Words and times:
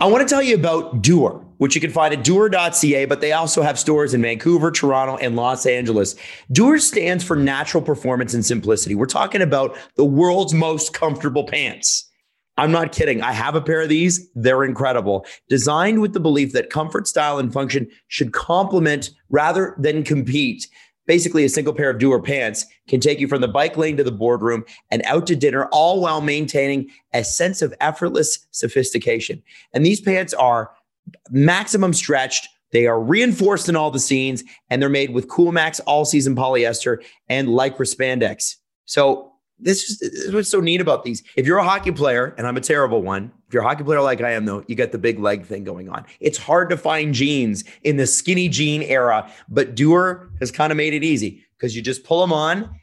I 0.00 0.06
want 0.06 0.26
to 0.26 0.34
tell 0.34 0.42
you 0.42 0.54
about 0.54 1.02
Duer, 1.02 1.44
which 1.58 1.74
you 1.74 1.80
can 1.82 1.90
find 1.90 2.14
at 2.14 2.24
duer.ca, 2.24 3.04
but 3.04 3.20
they 3.20 3.32
also 3.32 3.60
have 3.60 3.78
stores 3.78 4.14
in 4.14 4.22
Vancouver, 4.22 4.70
Toronto, 4.70 5.18
and 5.18 5.36
Los 5.36 5.66
Angeles. 5.66 6.16
Duer 6.50 6.78
stands 6.78 7.22
for 7.22 7.36
natural 7.36 7.82
performance 7.82 8.32
and 8.32 8.42
simplicity. 8.42 8.94
We're 8.94 9.04
talking 9.04 9.42
about 9.42 9.76
the 9.96 10.04
world's 10.06 10.54
most 10.54 10.94
comfortable 10.94 11.44
pants. 11.44 12.10
I'm 12.56 12.72
not 12.72 12.92
kidding. 12.92 13.20
I 13.20 13.32
have 13.32 13.54
a 13.54 13.60
pair 13.60 13.82
of 13.82 13.90
these. 13.90 14.30
They're 14.34 14.64
incredible. 14.64 15.26
Designed 15.50 16.00
with 16.00 16.14
the 16.14 16.20
belief 16.20 16.54
that 16.54 16.70
comfort, 16.70 17.06
style, 17.06 17.38
and 17.38 17.52
function 17.52 17.86
should 18.08 18.32
complement 18.32 19.10
rather 19.28 19.74
than 19.78 20.02
compete. 20.02 20.66
Basically, 21.10 21.44
a 21.44 21.48
single 21.48 21.74
pair 21.74 21.90
of 21.90 21.98
Duer 21.98 22.22
pants 22.22 22.66
can 22.86 23.00
take 23.00 23.18
you 23.18 23.26
from 23.26 23.40
the 23.40 23.48
bike 23.48 23.76
lane 23.76 23.96
to 23.96 24.04
the 24.04 24.12
boardroom 24.12 24.64
and 24.92 25.02
out 25.06 25.26
to 25.26 25.34
dinner, 25.34 25.66
all 25.72 26.00
while 26.00 26.20
maintaining 26.20 26.88
a 27.12 27.24
sense 27.24 27.62
of 27.62 27.74
effortless 27.80 28.46
sophistication. 28.52 29.42
And 29.72 29.84
these 29.84 30.00
pants 30.00 30.32
are 30.32 30.70
maximum 31.28 31.94
stretched. 31.94 32.46
They 32.70 32.86
are 32.86 33.02
reinforced 33.02 33.68
in 33.68 33.74
all 33.74 33.90
the 33.90 33.98
seams, 33.98 34.44
and 34.68 34.80
they're 34.80 34.88
made 34.88 35.10
with 35.10 35.26
Coolmax 35.26 35.80
all 35.84 36.04
season 36.04 36.36
polyester 36.36 37.02
and 37.28 37.48
lycra 37.48 37.92
spandex. 37.92 38.54
So 38.84 39.29
this 39.62 39.88
is, 39.88 39.98
this 39.98 40.12
is 40.12 40.34
what's 40.34 40.48
so 40.48 40.60
neat 40.60 40.80
about 40.80 41.04
these. 41.04 41.22
If 41.36 41.46
you're 41.46 41.58
a 41.58 41.64
hockey 41.64 41.92
player, 41.92 42.34
and 42.38 42.46
I'm 42.46 42.56
a 42.56 42.60
terrible 42.60 43.02
one, 43.02 43.30
if 43.48 43.54
you're 43.54 43.62
a 43.62 43.66
hockey 43.66 43.84
player 43.84 44.00
like 44.00 44.20
I 44.20 44.32
am, 44.32 44.44
though, 44.44 44.64
you 44.66 44.74
got 44.74 44.92
the 44.92 44.98
big 44.98 45.18
leg 45.18 45.44
thing 45.44 45.64
going 45.64 45.88
on. 45.88 46.04
It's 46.20 46.38
hard 46.38 46.70
to 46.70 46.76
find 46.76 47.14
jeans 47.14 47.64
in 47.82 47.96
the 47.96 48.06
skinny 48.06 48.48
jean 48.48 48.82
era, 48.82 49.30
but 49.48 49.74
Duer 49.74 50.30
has 50.40 50.50
kind 50.50 50.70
of 50.70 50.76
made 50.76 50.94
it 50.94 51.04
easy 51.04 51.44
because 51.56 51.76
you 51.76 51.82
just 51.82 52.04
pull 52.04 52.20
them 52.20 52.32
on. 52.32 52.74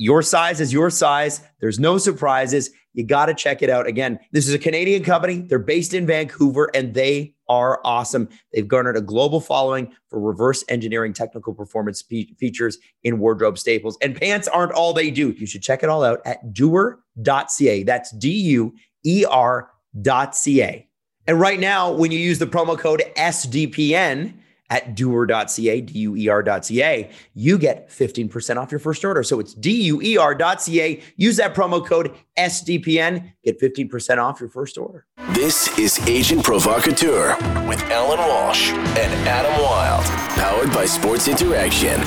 Your 0.00 0.22
size 0.22 0.62
is 0.62 0.72
your 0.72 0.88
size. 0.88 1.42
There's 1.60 1.78
no 1.78 1.98
surprises. 1.98 2.70
You 2.94 3.04
got 3.04 3.26
to 3.26 3.34
check 3.34 3.60
it 3.60 3.68
out. 3.68 3.86
Again, 3.86 4.18
this 4.32 4.48
is 4.48 4.54
a 4.54 4.58
Canadian 4.58 5.04
company. 5.04 5.42
They're 5.42 5.58
based 5.58 5.92
in 5.92 6.06
Vancouver 6.06 6.70
and 6.74 6.94
they 6.94 7.34
are 7.50 7.82
awesome. 7.84 8.30
They've 8.54 8.66
garnered 8.66 8.96
a 8.96 9.02
global 9.02 9.42
following 9.42 9.92
for 10.08 10.18
reverse 10.18 10.64
engineering 10.70 11.12
technical 11.12 11.52
performance 11.52 12.00
fe- 12.00 12.34
features 12.38 12.78
in 13.04 13.18
wardrobe 13.18 13.58
staples. 13.58 13.98
And 14.00 14.18
pants 14.18 14.48
aren't 14.48 14.72
all 14.72 14.94
they 14.94 15.10
do. 15.10 15.32
You 15.32 15.46
should 15.46 15.62
check 15.62 15.82
it 15.82 15.90
all 15.90 16.02
out 16.02 16.22
at 16.24 16.54
duer.ca. 16.54 17.82
That's 17.82 18.10
D 18.12 18.30
U 18.30 18.74
E 19.04 19.26
R.ca. 19.28 20.88
And 21.26 21.38
right 21.38 21.60
now, 21.60 21.92
when 21.92 22.10
you 22.10 22.18
use 22.18 22.38
the 22.38 22.46
promo 22.46 22.78
code 22.78 23.02
SDPN, 23.18 24.32
at 24.70 24.94
duer.ca, 24.94 25.80
D-U-E-R.ca, 25.80 27.10
you 27.34 27.58
get 27.58 27.90
15% 27.90 28.56
off 28.56 28.70
your 28.70 28.78
first 28.78 29.04
order. 29.04 29.22
So 29.22 29.40
it's 29.40 29.52
D-U-E-R.ca. 29.52 31.02
Use 31.16 31.36
that 31.36 31.54
promo 31.54 31.84
code 31.84 32.14
SDPN, 32.38 33.32
get 33.44 33.60
15% 33.60 34.18
off 34.18 34.40
your 34.40 34.48
first 34.48 34.78
order. 34.78 35.06
This 35.30 35.76
is 35.78 35.98
Agent 36.08 36.44
Provocateur 36.44 37.36
with 37.68 37.82
Allan 37.90 38.20
Walsh 38.20 38.70
and 38.70 39.28
Adam 39.28 39.52
Wylde, 39.60 40.04
powered 40.38 40.72
by 40.72 40.86
Sports 40.86 41.28
Interaction, 41.28 42.00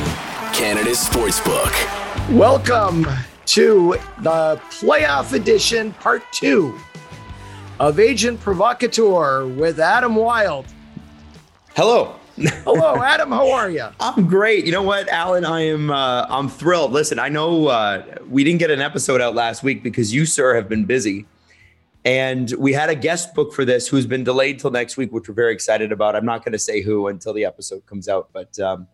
Canada's 0.54 1.04
Sportsbook. 1.08 1.74
Welcome 2.36 3.06
to 3.46 3.98
the 4.22 4.60
playoff 4.72 5.34
edition, 5.34 5.92
part 5.94 6.24
two 6.32 6.80
of 7.80 8.00
Agent 8.00 8.40
Provocateur 8.40 9.48
with 9.48 9.80
Adam 9.80 10.16
Wylde. 10.16 10.66
Hello. 11.76 12.16
Hello, 12.64 12.96
Adam. 13.04 13.30
How 13.30 13.52
are 13.52 13.70
you? 13.70 13.88
I'm 14.00 14.26
great. 14.26 14.66
You 14.66 14.72
know 14.72 14.82
what, 14.82 15.08
Allan? 15.10 15.46
I 15.46 15.62
am. 15.68 15.92
Uh, 15.92 16.26
I'm 16.28 16.50
thrilled. 16.50 16.92
Listen, 16.92 17.20
I 17.20 17.30
know 17.30 17.68
uh, 17.68 18.04
we 18.28 18.44
didn't 18.44 18.58
get 18.58 18.72
an 18.72 18.82
episode 18.82 19.22
out 19.22 19.36
last 19.36 19.62
week 19.62 19.84
because 19.84 20.12
you, 20.12 20.26
sir, 20.26 20.56
have 20.56 20.68
been 20.68 20.86
busy, 20.86 21.28
and 22.06 22.52
we 22.58 22.74
had 22.74 22.90
a 22.90 22.96
guest 22.96 23.36
book 23.36 23.54
for 23.54 23.66
this 23.66 23.88
who's 23.88 24.08
been 24.08 24.24
delayed 24.24 24.58
till 24.58 24.72
next 24.72 24.98
week, 24.98 25.12
which 25.12 25.30
we're 25.30 25.36
very 25.36 25.54
excited 25.54 25.92
about. 25.92 26.16
I'm 26.16 26.26
not 26.26 26.44
going 26.44 26.54
to 26.54 26.60
say 26.60 26.82
who 26.82 27.08
until 27.08 27.34
the 27.34 27.46
episode 27.46 27.86
comes 27.86 28.10
out, 28.10 28.30
but 28.34 28.60
um, 28.60 28.88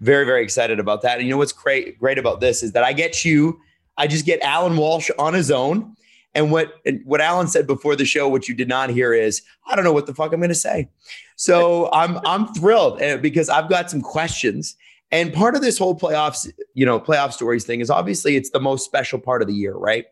very, 0.00 0.24
very 0.24 0.44
excited 0.44 0.78
about 0.78 1.02
that. 1.02 1.18
And 1.18 1.26
you 1.26 1.30
know 1.30 1.38
what's 1.38 1.52
great, 1.52 1.98
great 1.98 2.18
about 2.18 2.40
this 2.40 2.62
is 2.62 2.70
that 2.72 2.84
I 2.84 2.92
get 2.92 3.24
you. 3.24 3.58
I 3.98 4.06
just 4.06 4.24
get 4.24 4.40
Allan 4.42 4.76
Walsh 4.76 5.10
on 5.18 5.34
his 5.34 5.50
own. 5.50 5.96
And 6.34 6.50
what 6.50 6.74
what 7.04 7.20
Allan 7.20 7.46
said 7.46 7.66
before 7.66 7.96
the 7.96 8.04
show, 8.04 8.28
what 8.28 8.48
you 8.48 8.54
did 8.54 8.68
not 8.68 8.90
hear 8.90 9.14
is, 9.14 9.42
I 9.66 9.76
don't 9.76 9.84
know 9.84 9.92
what 9.92 10.06
the 10.06 10.14
fuck 10.14 10.32
I'm 10.32 10.40
going 10.40 10.48
to 10.48 10.54
say. 10.54 10.88
So 11.36 11.90
I'm 11.92 12.18
I'm 12.26 12.52
thrilled 12.54 13.00
eh, 13.00 13.16
because 13.16 13.48
I've 13.48 13.68
got 13.68 13.90
some 13.90 14.00
questions. 14.00 14.76
And 15.10 15.32
part 15.32 15.54
of 15.54 15.62
this 15.62 15.78
whole 15.78 15.96
playoffs, 15.96 16.50
you 16.74 16.84
know, 16.84 16.98
playoff 16.98 17.32
stories 17.32 17.64
thing 17.64 17.80
is 17.80 17.88
obviously 17.88 18.34
it's 18.36 18.50
the 18.50 18.60
most 18.60 18.84
special 18.84 19.18
part 19.18 19.42
of 19.42 19.48
the 19.48 19.54
year, 19.54 19.74
right? 19.74 20.06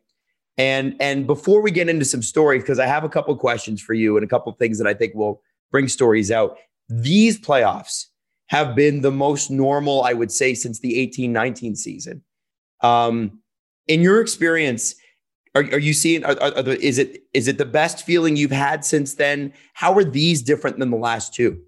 And 0.59 0.95
and 1.01 1.27
before 1.27 1.61
we 1.61 1.71
get 1.71 1.89
into 1.89 2.05
some 2.05 2.23
stories, 2.23 2.63
because 2.63 2.79
I 2.79 2.87
have 2.87 3.03
a 3.03 3.09
couple 3.09 3.35
questions 3.37 3.81
for 3.81 3.95
you 3.95 4.17
and 4.17 4.25
a 4.25 4.29
couple 4.29 4.53
things 4.53 4.79
that 4.79 4.87
I 4.87 4.95
think 4.95 5.15
will 5.15 5.43
bring 5.71 5.89
stories 5.89 6.31
out. 6.31 6.57
These 6.89 7.41
playoffs 7.41 8.07
have 8.47 8.77
been 8.77 9.01
the 9.01 9.11
most 9.11 9.51
normal, 9.51 10.03
I 10.03 10.13
would 10.13 10.31
say, 10.31 10.55
since 10.55 10.81
the 10.81 11.07
18-19 11.09 11.77
season. 11.77 12.23
Um, 12.83 13.41
in 13.89 14.03
your 14.03 14.21
experience, 14.21 14.95
are, 15.55 15.63
are 15.63 15.79
you 15.79 15.93
seeing? 15.93 16.25
Are, 16.25 16.37
are 16.41 16.63
the, 16.63 16.81
is 16.81 16.99
it 16.99 17.23
is 17.35 17.49
it 17.49 17.59
the 17.59 17.65
best 17.65 18.05
feeling 18.05 18.37
you've 18.37 18.51
had 18.51 18.85
since 18.85 19.15
then? 19.15 19.53
How 19.75 19.95
are 19.95 20.05
these 20.05 20.43
different 20.43 20.79
than 20.79 20.91
the 20.91 20.97
last 20.97 21.35
two? 21.35 21.61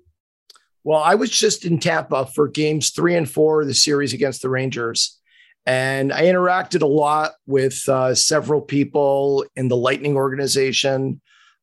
Well, 0.84 1.02
I 1.02 1.14
was 1.14 1.30
just 1.30 1.64
in 1.64 1.78
Tampa 1.78 2.26
for 2.26 2.46
games 2.48 2.90
three 2.90 3.14
and 3.14 3.28
four 3.28 3.62
of 3.62 3.68
the 3.68 3.74
series 3.74 4.12
against 4.12 4.42
the 4.42 4.50
Rangers. 4.50 5.18
And 5.66 6.12
I 6.12 6.24
interacted 6.24 6.82
a 6.82 6.86
lot 6.86 7.32
with 7.46 7.88
uh, 7.88 8.14
several 8.14 8.60
people 8.60 9.46
in 9.56 9.68
the 9.68 9.76
Lightning 9.76 10.14
organization, 10.14 11.22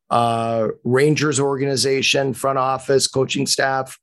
uh, 0.09 0.69
Rangers 0.83 1.39
organization, 1.39 2.33
front 2.33 2.57
office, 2.57 3.07
coaching 3.07 3.45
staff, 3.45 3.99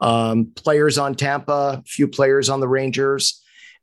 um, 0.00 0.50
players 0.56 0.98
on 0.98 1.14
Tampa, 1.14 1.80
a 1.80 1.82
few 1.86 2.08
players 2.08 2.48
on 2.48 2.58
the 2.58 2.68
Rangers. 2.68 3.40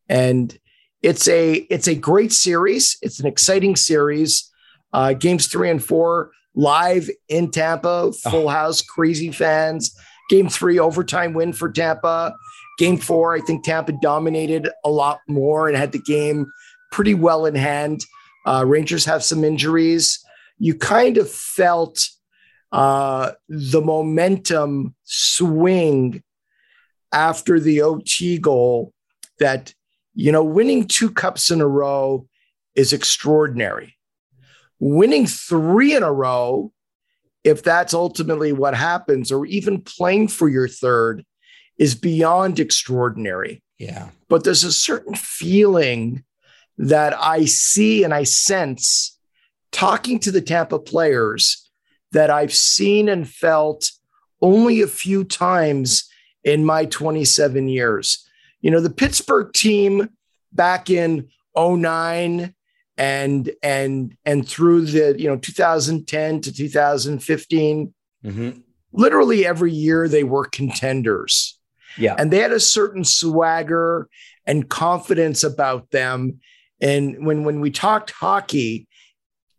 And 0.09 0.57
it's 1.03 1.27
a 1.27 1.53
it's 1.69 1.87
a 1.87 1.95
great 1.95 2.31
series. 2.31 2.97
It's 3.01 3.19
an 3.19 3.27
exciting 3.27 3.75
series. 3.75 4.49
Uh, 4.93 5.13
games 5.13 5.47
three 5.47 5.69
and 5.69 5.83
four 5.83 6.31
live 6.55 7.09
in 7.27 7.51
Tampa, 7.51 8.11
full 8.13 8.45
oh. 8.45 8.47
house, 8.47 8.81
crazy 8.81 9.31
fans. 9.31 9.95
Game 10.29 10.49
three 10.49 10.79
overtime 10.79 11.33
win 11.33 11.51
for 11.51 11.69
Tampa. 11.69 12.33
Game 12.79 12.97
four, 12.97 13.35
I 13.35 13.41
think 13.41 13.63
Tampa 13.63 13.91
dominated 14.01 14.69
a 14.85 14.89
lot 14.89 15.19
more 15.27 15.67
and 15.67 15.77
had 15.77 15.91
the 15.91 15.99
game 15.99 16.47
pretty 16.91 17.13
well 17.13 17.45
in 17.45 17.55
hand. 17.55 18.01
Uh, 18.47 18.63
Rangers 18.65 19.05
have 19.05 19.23
some 19.23 19.43
injuries. 19.43 20.23
You 20.57 20.75
kind 20.75 21.17
of 21.17 21.29
felt 21.29 21.99
uh, 22.71 23.33
the 23.49 23.81
momentum 23.81 24.95
swing 25.03 26.23
after 27.11 27.59
the 27.59 27.81
OT 27.81 28.37
goal 28.37 28.93
that 29.39 29.73
you 30.15 30.31
know, 30.31 30.43
winning 30.43 30.87
two 30.87 31.09
cups 31.09 31.51
in 31.51 31.61
a 31.61 31.67
row 31.67 32.27
is 32.75 32.93
extraordinary. 32.93 33.97
Winning 34.79 35.25
three 35.27 35.95
in 35.95 36.03
a 36.03 36.11
row, 36.11 36.71
if 37.43 37.63
that's 37.63 37.93
ultimately 37.93 38.51
what 38.51 38.75
happens, 38.75 39.31
or 39.31 39.45
even 39.45 39.81
playing 39.81 40.27
for 40.27 40.49
your 40.49 40.67
third, 40.67 41.25
is 41.77 41.95
beyond 41.95 42.59
extraordinary. 42.59 43.63
Yeah. 43.79 44.09
But 44.29 44.43
there's 44.43 44.63
a 44.63 44.71
certain 44.71 45.15
feeling 45.15 46.23
that 46.77 47.13
I 47.19 47.45
see 47.45 48.03
and 48.03 48.13
I 48.13 48.23
sense 48.23 49.17
talking 49.71 50.19
to 50.19 50.31
the 50.31 50.41
Tampa 50.41 50.79
players 50.79 51.69
that 52.11 52.29
I've 52.29 52.53
seen 52.53 53.09
and 53.09 53.27
felt 53.27 53.91
only 54.41 54.81
a 54.81 54.87
few 54.87 55.23
times 55.23 56.09
in 56.43 56.63
my 56.63 56.85
27 56.85 57.67
years. 57.67 58.27
You 58.63 58.71
know, 58.71 58.79
the 58.79 58.89
Pittsburgh 58.89 59.53
team 59.53 60.09
back 60.51 60.89
in 60.89 61.29
09 61.55 62.55
and 62.97 63.51
and 63.61 64.15
and 64.25 64.47
through 64.47 64.85
the 64.85 65.15
you 65.19 65.27
know 65.27 65.35
2010 65.35 66.41
to 66.41 66.53
2015 66.53 67.93
mm-hmm. 68.23 68.49
literally 68.91 69.45
every 69.45 69.71
year 69.71 70.07
they 70.07 70.23
were 70.23 70.45
contenders. 70.45 71.59
Yeah. 71.97 72.15
And 72.17 72.31
they 72.31 72.39
had 72.39 72.51
a 72.51 72.59
certain 72.59 73.03
swagger 73.03 74.09
and 74.47 74.67
confidence 74.67 75.43
about 75.43 75.91
them. 75.91 76.39
And 76.81 77.25
when 77.25 77.43
when 77.43 77.59
we 77.59 77.71
talked 77.71 78.11
hockey 78.11 78.87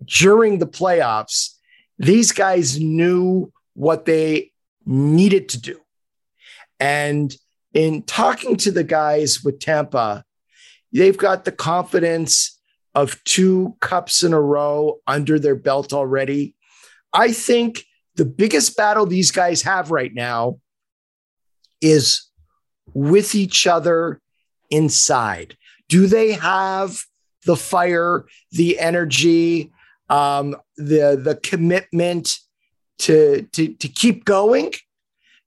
during 0.05 0.59
the 0.59 0.67
playoffs 0.67 1.55
these 1.99 2.33
guys 2.33 2.81
knew 2.81 3.53
what 3.75 4.05
they 4.05 4.53
needed 4.87 5.49
to 5.50 5.61
do. 5.61 5.81
And 6.81 7.35
in 7.75 8.03
talking 8.03 8.56
to 8.59 8.71
the 8.71 8.85
guys 8.85 9.43
with 9.44 9.59
Tampa, 9.59 10.25
they've 10.93 11.19
got 11.19 11.44
the 11.44 11.53
confidence 11.53 12.61
of 12.94 13.23
two 13.25 13.76
cups 13.81 14.23
in 14.23 14.32
a 14.32 14.41
row 14.41 15.00
under 15.06 15.38
their 15.38 15.56
belt 15.56 15.93
already. 15.93 16.55
I 17.12 17.32
think 17.32 17.85
the 18.15 18.25
biggest 18.25 18.76
battle 18.76 19.05
these 19.05 19.32
guys 19.32 19.62
have 19.62 19.91
right 19.91 20.15
now 20.15 20.61
is 21.81 22.31
with 22.93 23.35
each 23.35 23.67
other 23.67 24.21
inside. 24.71 25.56
Do 25.88 26.06
they 26.06 26.32
have 26.32 26.97
the 27.44 27.56
fire, 27.56 28.25
the 28.53 28.79
energy, 28.79 29.73
um, 30.09 30.56
the 30.76 31.21
the 31.23 31.38
commitment 31.43 32.38
to, 32.99 33.43
to, 33.53 33.75
to 33.75 33.88
keep 33.88 34.25
going 34.25 34.73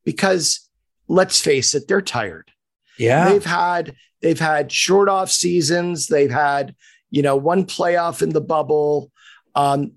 because 0.04 0.67
let's 1.08 1.40
face 1.40 1.74
it, 1.76 1.88
they're 1.88 2.02
tired. 2.02 2.52
Yeah. 2.98 3.30
They've 3.30 3.46
had 3.46 3.96
they've 4.22 4.40
had 4.40 4.72
short 4.72 5.10
off 5.10 5.32
seasons. 5.32 6.08
They've 6.08 6.32
had, 6.32 6.76
you 7.10 7.22
know, 7.22 7.36
one 7.36 7.66
playoff 7.66 8.22
in 8.22 8.30
the 8.30 8.42
bubble. 8.42 9.12
Um, 9.56 9.94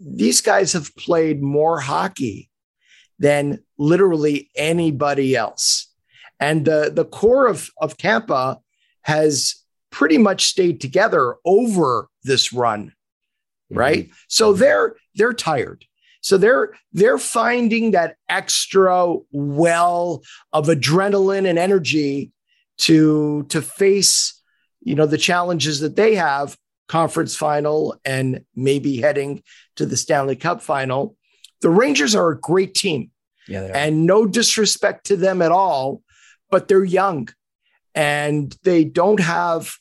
these 0.00 0.40
guys 0.40 0.72
have 0.72 0.94
played 0.96 1.42
more 1.42 1.80
hockey 1.80 2.50
than 3.18 3.58
literally 3.78 4.50
anybody 4.54 5.34
else. 5.34 5.92
And 6.40 6.64
the, 6.64 6.90
the 6.94 7.04
core 7.04 7.48
of, 7.48 7.68
of 7.80 7.96
Tampa 7.96 8.60
has 9.02 9.64
pretty 9.90 10.18
much 10.18 10.46
stayed 10.46 10.80
together 10.80 11.36
over 11.44 12.08
this 12.22 12.52
run. 12.52 12.92
Right. 13.70 14.04
Mm-hmm. 14.04 14.12
So 14.28 14.52
they're 14.54 14.96
they're 15.14 15.34
tired. 15.34 15.84
So 16.20 16.36
they're 16.36 16.74
they're 16.92 17.18
finding 17.18 17.92
that 17.92 18.16
extra 18.28 19.14
well 19.30 20.22
of 20.52 20.66
adrenaline 20.66 21.48
and 21.48 21.58
energy 21.58 22.32
to 22.78 23.44
to 23.48 23.62
face 23.62 24.40
you 24.80 24.94
know 24.94 25.06
the 25.06 25.18
challenges 25.18 25.80
that 25.80 25.96
they 25.96 26.14
have 26.14 26.56
conference 26.88 27.36
final 27.36 27.98
and 28.04 28.44
maybe 28.54 28.96
heading 28.96 29.42
to 29.76 29.84
the 29.84 29.96
Stanley 29.96 30.36
Cup 30.36 30.62
final. 30.62 31.16
The 31.60 31.70
Rangers 31.70 32.14
are 32.14 32.30
a 32.30 32.40
great 32.40 32.74
team. 32.74 33.10
Yeah, 33.46 33.70
and 33.74 34.06
no 34.06 34.26
disrespect 34.26 35.06
to 35.06 35.16
them 35.16 35.40
at 35.40 35.52
all, 35.52 36.02
but 36.50 36.68
they're 36.68 36.84
young 36.84 37.28
and 37.98 38.56
they 38.62 38.84
don't 38.84 39.18
have 39.18 39.74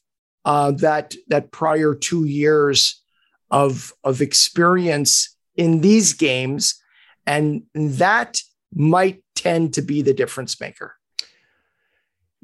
uh, 0.43 0.71
that 0.71 1.13
that 1.27 1.51
prior 1.51 1.93
two 1.93 2.25
years 2.25 3.03
of 3.51 3.93
of 4.03 4.21
experience 4.21 5.36
in 5.57 5.81
these 5.81 6.13
games, 6.13 6.81
and 7.25 7.63
that 7.73 8.39
might 8.73 9.23
tend 9.35 9.73
to 9.73 9.81
be 9.81 10.01
the 10.01 10.13
difference 10.13 10.59
maker. 10.61 10.95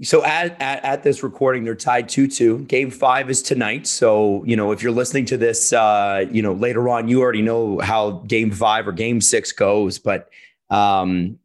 So 0.01 0.24
at, 0.25 0.60
at, 0.60 0.83
at, 0.83 1.04
this 1.04 1.21
recording, 1.21 1.63
they're 1.63 1.75
tied 1.75 2.10
2 2.10 2.27
2. 2.27 2.60
Game 2.65 2.89
five 2.89 3.30
is 3.30 3.44
tonight. 3.44 3.86
So, 3.86 4.44
you 4.44 4.56
know, 4.56 4.71
if 4.71 4.81
you're 4.81 4.92
listening 4.92 5.25
to 5.25 5.38
this, 5.38 5.71
uh, 5.71 6.25
you 6.31 6.42
know, 6.42 6.54
later 6.54 6.89
on, 6.89 7.07
you 7.07 7.21
already 7.21 7.44
know 7.44 7.80
how 7.80 8.12
game 8.27 8.50
five 8.50 8.88
or 8.88 8.92
game 8.92 9.21
six 9.21 9.51
goes. 9.51 10.00
But, 10.00 10.30
um, 10.71 11.38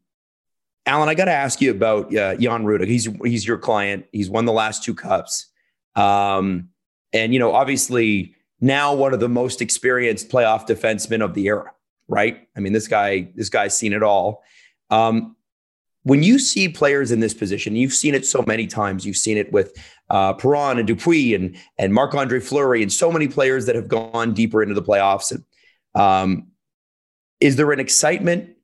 Allan, 0.87 1.11
I 1.11 1.15
got 1.15 1.26
to 1.26 1.32
ask 1.32 1.61
you 1.61 1.70
about 1.70 2.06
uh, 2.06 2.37
Jan 2.37 2.65
Rutta. 2.65 2.87
He's, 2.87 3.06
he's 3.23 3.47
your 3.47 3.59
client. 3.59 4.06
He's 4.12 4.31
won 4.31 4.47
the 4.47 4.53
last 4.53 4.82
two 4.82 4.94
cups. 4.94 5.49
Um, 5.94 6.70
and, 7.12 7.35
you 7.35 7.38
know, 7.38 7.53
obviously 7.53 8.35
now 8.60 8.94
one 8.94 9.14
of 9.14 9.20
the 9.20 9.28
most 9.28 9.62
experienced 9.62 10.28
playoff 10.28 10.66
defensemen 10.66 11.22
of 11.22 11.34
the 11.34 11.46
era, 11.46 11.72
right? 12.08 12.49
I 12.56 12.60
mean, 12.60 12.72
this 12.72 12.88
guy, 12.88 13.31
this 13.34 13.49
guy's 13.49 13.76
seen 13.76 13.93
it 13.93 14.02
all. 14.02 14.43
Um, 14.90 15.37
when 16.02 16.22
you 16.22 16.38
see 16.38 16.69
players 16.69 17.10
in 17.10 17.20
this 17.20 17.34
position, 17.34 17.76
you've 17.76 17.93
seen 17.93 18.14
it 18.14 18.25
so 18.25 18.43
many 18.46 18.66
times. 18.66 19.05
You've 19.05 19.16
seen 19.16 19.37
it 19.37 19.52
with 19.52 19.76
uh, 20.08 20.32
Perron 20.32 20.78
and 20.78 20.87
Dupuis 20.87 21.34
and 21.34 21.56
and 21.76 21.93
Marc 21.93 22.14
Andre 22.14 22.40
Fleury 22.40 22.82
and 22.82 22.93
so 22.93 23.12
many 23.12 23.28
players 23.28 23.66
that 23.66 23.75
have 23.75 23.88
gone 23.88 24.32
deeper 24.32 24.62
into 24.62 24.75
the 24.75 24.82
playoffs. 24.82 25.31
And 25.32 25.44
um, 26.00 26.46
is 27.40 27.56
there 27.56 27.70
an 27.72 27.81
excitement 27.81 28.56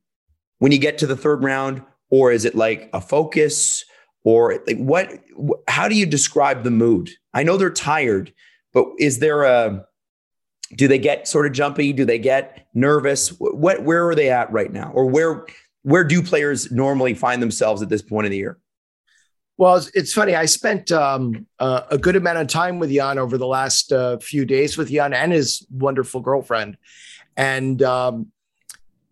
when 0.58 0.72
you 0.72 0.78
get 0.78 0.98
to 0.98 1.06
the 1.06 1.16
third 1.16 1.44
round, 1.44 1.82
or 2.08 2.32
is 2.32 2.44
it 2.46 2.54
like 2.54 2.88
a 2.94 3.00
focus, 3.00 3.84
or 4.22 4.62
like 4.66 4.78
what? 4.78 5.10
How 5.68 5.88
do 5.88 5.96
you 5.96 6.06
describe 6.06 6.62
the 6.62 6.70
mood? 6.70 7.10
I 7.34 7.42
know 7.42 7.58
they're 7.58 7.68
tired, 7.68 8.32
but 8.74 8.86
is 8.98 9.20
there 9.20 9.44
a 9.44 9.86
do 10.76 10.88
they 10.88 10.98
get 10.98 11.28
sort 11.28 11.46
of 11.46 11.52
jumpy? 11.52 11.92
Do 11.92 12.04
they 12.04 12.18
get 12.18 12.66
nervous? 12.74 13.28
What 13.38 13.82
where 13.82 14.08
are 14.08 14.14
they 14.14 14.30
at 14.30 14.52
right 14.52 14.72
now, 14.72 14.90
or 14.92 15.06
where 15.06 15.46
where 15.82 16.04
do 16.04 16.22
players 16.22 16.70
normally 16.72 17.14
find 17.14 17.40
themselves 17.40 17.80
at 17.80 17.88
this 17.88 18.02
point 18.02 18.26
in 18.26 18.32
the 18.32 18.38
year? 18.38 18.58
Well, 19.56 19.80
it's, 19.94 20.12
funny. 20.12 20.34
I 20.34 20.46
spent 20.46 20.90
um, 20.90 21.46
uh, 21.60 21.82
a 21.88 21.96
good 21.96 22.16
amount 22.16 22.38
of 22.38 22.48
time 22.48 22.80
with 22.80 22.90
Jan 22.90 23.18
over 23.18 23.38
the 23.38 23.46
last 23.46 23.92
uh, 23.92 24.18
few 24.18 24.44
days 24.44 24.76
with 24.76 24.90
Jan 24.90 25.14
and 25.14 25.30
his 25.30 25.64
wonderful 25.70 26.20
girlfriend, 26.20 26.76
and 27.36 27.80
um, 27.82 28.32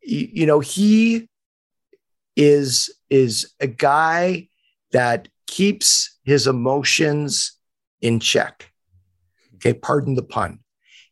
y- 0.04 0.30
you 0.32 0.46
know 0.46 0.58
he 0.58 1.28
is 2.34 2.92
is 3.08 3.52
a 3.60 3.68
guy 3.68 4.48
that 4.90 5.28
keeps 5.46 6.18
his 6.24 6.48
emotions 6.48 7.52
in 8.00 8.18
check. 8.18 8.71
Okay, 9.62 9.78
pardon 9.78 10.16
the 10.16 10.24
pun. 10.24 10.58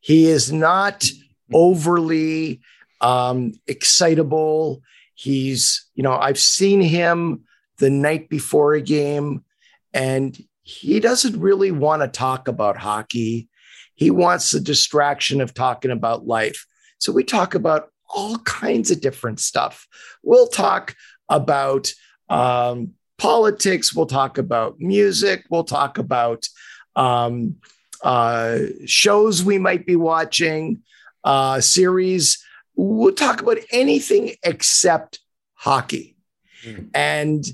He 0.01 0.27
is 0.27 0.53
not 0.53 1.09
overly 1.53 2.61
um, 3.01 3.53
excitable. 3.69 4.83
He's, 5.15 5.89
you 5.95 6.03
know, 6.03 6.17
I've 6.17 6.39
seen 6.39 6.81
him 6.81 7.45
the 7.79 7.91
night 7.91 8.29
before 8.29 8.75
a 8.75 8.81
game, 8.81 9.45
and 9.95 10.37
he 10.63 10.99
doesn't 10.99 11.41
really 11.41 11.71
want 11.71 12.03
to 12.03 12.09
talk 12.09 12.49
about 12.49 12.77
hockey. 12.77 13.49
He 13.95 14.11
wants 14.11 14.51
the 14.51 14.61
distraction 14.61 15.41
of 15.41 15.55
talking 15.55 15.91
about 15.91 16.27
life. 16.27 16.67
So 16.99 17.13
we 17.13 17.23
talk 17.23 17.55
about 17.55 17.91
all 18.09 18.39
kinds 18.39 18.91
of 18.91 19.01
different 19.01 19.39
stuff. 19.39 19.87
We'll 20.23 20.49
talk 20.49 20.97
about 21.29 21.93
um, 22.29 22.95
politics. 23.19 23.95
We'll 23.95 24.07
talk 24.07 24.39
about 24.39 24.81
music. 24.81 25.45
We'll 25.51 25.65
talk 25.65 25.99
about 25.99 26.49
um, 26.97 27.57
uh, 28.03 28.59
shows 28.87 29.45
we 29.45 29.59
might 29.59 29.87
be 29.87 29.97
watching, 29.97 30.83
uh, 31.25 31.61
series 31.61 32.45
we'll 32.81 33.13
talk 33.13 33.43
about 33.43 33.59
anything 33.71 34.33
except 34.43 35.21
hockey. 35.55 36.17
Mm. 36.65 36.91
And 36.95 37.45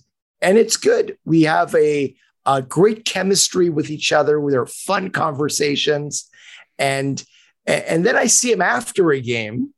and 0.40 0.58
it's 0.58 0.76
good. 0.76 1.16
We 1.24 1.42
have 1.42 1.74
a, 1.74 2.14
a 2.44 2.62
great 2.62 3.04
chemistry 3.04 3.70
with 3.70 3.90
each 3.90 4.12
other. 4.12 4.40
Our 4.40 4.66
fun 4.66 5.10
conversations, 5.10 6.28
and 6.78 7.22
and 7.66 8.04
then 8.06 8.16
I 8.16 8.26
see 8.26 8.52
him 8.52 8.62
after 8.62 9.10
a 9.10 9.20
game, 9.20 9.72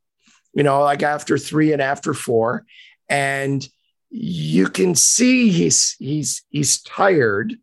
you 0.53 0.63
know, 0.63 0.83
like 0.83 1.03
after 1.03 1.39
three 1.39 1.73
and 1.73 1.81
after 1.81 2.13
four, 2.13 2.67
and 3.09 3.67
you 4.11 4.69
can 4.69 4.95
see 4.95 5.49
he's 5.49 5.95
he's 5.99 6.43
he's 6.51 6.83
tired, 6.83 7.55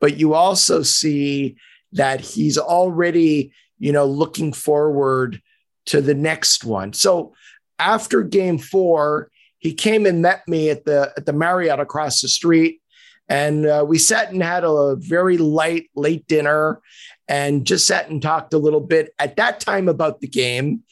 but 0.00 0.16
you 0.16 0.34
also 0.34 0.82
see 0.82 1.56
that 1.92 2.20
he's 2.20 2.58
already 2.58 3.52
you 3.78 3.92
know 3.92 4.06
looking 4.06 4.52
forward 4.52 5.40
to 5.86 6.00
the 6.00 6.14
next 6.14 6.64
one. 6.64 6.92
So 6.92 7.34
after 7.78 8.22
game 8.22 8.58
four, 8.58 9.30
he 9.58 9.72
came 9.72 10.06
and 10.06 10.22
met 10.22 10.46
me 10.46 10.70
at 10.70 10.84
the 10.84 11.12
at 11.16 11.26
the 11.26 11.32
Marriott 11.32 11.80
across 11.80 12.20
the 12.20 12.28
street, 12.28 12.80
and 13.28 13.66
uh, 13.66 13.84
we 13.86 13.98
sat 13.98 14.30
and 14.32 14.42
had 14.42 14.64
a 14.64 14.96
very 14.96 15.38
light 15.38 15.90
late 15.94 16.26
dinner, 16.26 16.80
and 17.26 17.66
just 17.66 17.86
sat 17.86 18.10
and 18.10 18.22
talked 18.22 18.54
a 18.54 18.58
little 18.58 18.80
bit 18.80 19.14
at 19.18 19.36
that 19.36 19.60
time 19.60 19.88
about 19.88 20.20
the 20.20 20.28
game. 20.28 20.82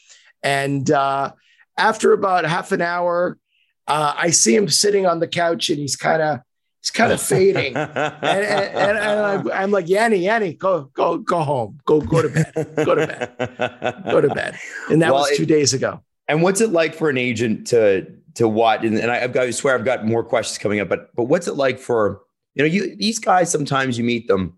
And 0.42 0.90
uh, 0.90 1.32
after 1.76 2.12
about 2.12 2.44
half 2.44 2.72
an 2.72 2.82
hour, 2.82 3.38
uh, 3.86 4.14
I 4.16 4.30
see 4.30 4.54
him 4.54 4.68
sitting 4.68 5.06
on 5.06 5.20
the 5.20 5.28
couch, 5.28 5.70
and 5.70 5.78
he's 5.78 5.96
kind 5.96 6.22
of 6.22 6.40
he's 6.86 6.90
kind 6.92 7.12
of 7.12 7.20
fading. 7.20 7.76
and, 7.76 7.96
and, 7.96 8.98
and, 8.98 9.50
I'm 9.50 9.70
like, 9.72 9.88
Yanni, 9.88 10.18
Yanni, 10.18 10.54
go, 10.54 10.84
go, 10.94 11.18
go 11.18 11.40
home. 11.40 11.80
Go, 11.84 12.00
go 12.00 12.22
to 12.22 12.28
bed. 12.28 12.72
Go 12.76 12.94
to 12.94 13.06
bed. 13.06 14.04
Go 14.08 14.20
to 14.20 14.28
bed. 14.28 14.56
And 14.88 15.02
that 15.02 15.12
well, 15.12 15.22
was 15.22 15.36
two 15.36 15.42
it, 15.42 15.48
days 15.48 15.74
ago. 15.74 16.00
And 16.28 16.42
what's 16.42 16.60
it 16.60 16.70
like 16.70 16.94
for 16.94 17.10
an 17.10 17.18
agent 17.18 17.66
to 17.68 18.06
to 18.34 18.48
watch? 18.48 18.84
And, 18.84 18.98
and 18.98 19.10
I, 19.10 19.18
have 19.18 19.32
got, 19.32 19.46
I 19.46 19.50
swear 19.50 19.74
I've 19.74 19.84
got 19.84 20.06
more 20.06 20.22
questions 20.22 20.58
coming 20.58 20.80
up, 20.80 20.88
but 20.88 21.14
but 21.16 21.24
what's 21.24 21.48
it 21.48 21.54
like 21.54 21.78
for 21.78 22.22
you 22.54 22.62
know 22.62 22.68
you 22.68 22.96
these 22.96 23.18
guys? 23.18 23.50
Sometimes 23.50 23.98
you 23.98 24.04
meet 24.04 24.28
them. 24.28 24.56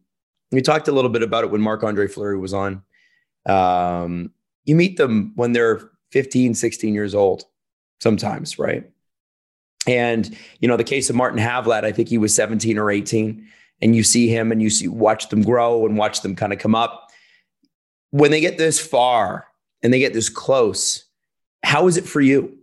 We 0.50 0.62
talked 0.62 0.88
a 0.88 0.92
little 0.92 1.10
bit 1.10 1.22
about 1.22 1.44
it 1.44 1.50
when 1.50 1.60
Marc 1.60 1.82
Andre 1.82 2.08
Fleury 2.08 2.38
was 2.38 2.54
on. 2.54 2.82
Um, 3.46 4.32
you 4.64 4.76
meet 4.76 4.96
them 4.96 5.32
when 5.36 5.52
they're 5.52 5.90
15, 6.12 6.54
16 6.54 6.94
years 6.94 7.14
old, 7.14 7.44
sometimes, 8.00 8.58
right? 8.58 8.90
And 9.88 10.36
you 10.60 10.68
know, 10.68 10.76
the 10.76 10.84
case 10.84 11.08
of 11.08 11.16
Martin 11.16 11.40
Havlat, 11.40 11.82
I 11.82 11.92
think 11.92 12.10
he 12.10 12.18
was 12.18 12.34
17 12.34 12.76
or 12.76 12.90
18, 12.90 13.48
and 13.80 13.96
you 13.96 14.02
see 14.02 14.28
him 14.28 14.52
and 14.52 14.60
you 14.60 14.68
see 14.68 14.86
watch 14.86 15.30
them 15.30 15.42
grow 15.42 15.86
and 15.86 15.96
watch 15.96 16.20
them 16.20 16.36
kind 16.36 16.52
of 16.52 16.58
come 16.58 16.74
up. 16.74 17.08
When 18.10 18.30
they 18.30 18.40
get 18.40 18.58
this 18.58 18.78
far 18.78 19.46
and 19.82 19.90
they 19.92 19.98
get 19.98 20.12
this 20.12 20.28
close, 20.28 21.04
how 21.62 21.88
is 21.88 21.96
it 21.96 22.04
for 22.04 22.20
you? 22.20 22.58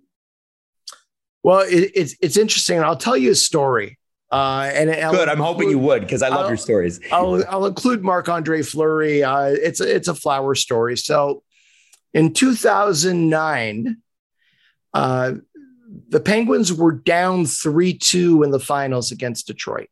Well, 1.42 1.62
it, 1.62 1.92
it's 1.96 2.16
it's 2.22 2.38
interesting. 2.38 2.80
I'll 2.80 2.96
tell 2.96 3.18
you 3.18 3.32
a 3.32 3.36
story. 3.36 3.98
Uh, 4.32 4.70
and 4.74 4.92
I'll 4.92 5.12
good. 5.12 5.30
I'm 5.30 5.40
hoping 5.40 5.70
you 5.72 5.80
would 5.80 6.02
because 6.02 6.22
I 6.22 6.30
love 6.30 6.42
I'll, 6.42 6.48
your 6.50 6.58
stories. 6.58 7.00
I'll 7.12 7.44
I'll 7.50 7.66
include 7.66 8.04
Marc 8.04 8.30
Andre 8.30 8.62
Fleury. 8.62 9.24
Uh, 9.24 9.46
it's 9.48 9.80
a, 9.80 9.96
it's 9.96 10.08
a 10.08 10.16
flower 10.16 10.54
story. 10.54 10.96
So, 10.96 11.42
in 12.14 12.34
2009, 12.34 13.98
uh, 14.94 15.34
the 16.10 16.20
Penguins 16.20 16.74
were 16.74 16.92
down 16.92 17.46
3 17.46 17.98
2 17.98 18.44
in 18.44 18.52
the 18.52 18.60
finals 18.60 19.12
against 19.12 19.48
Detroit. 19.48 19.90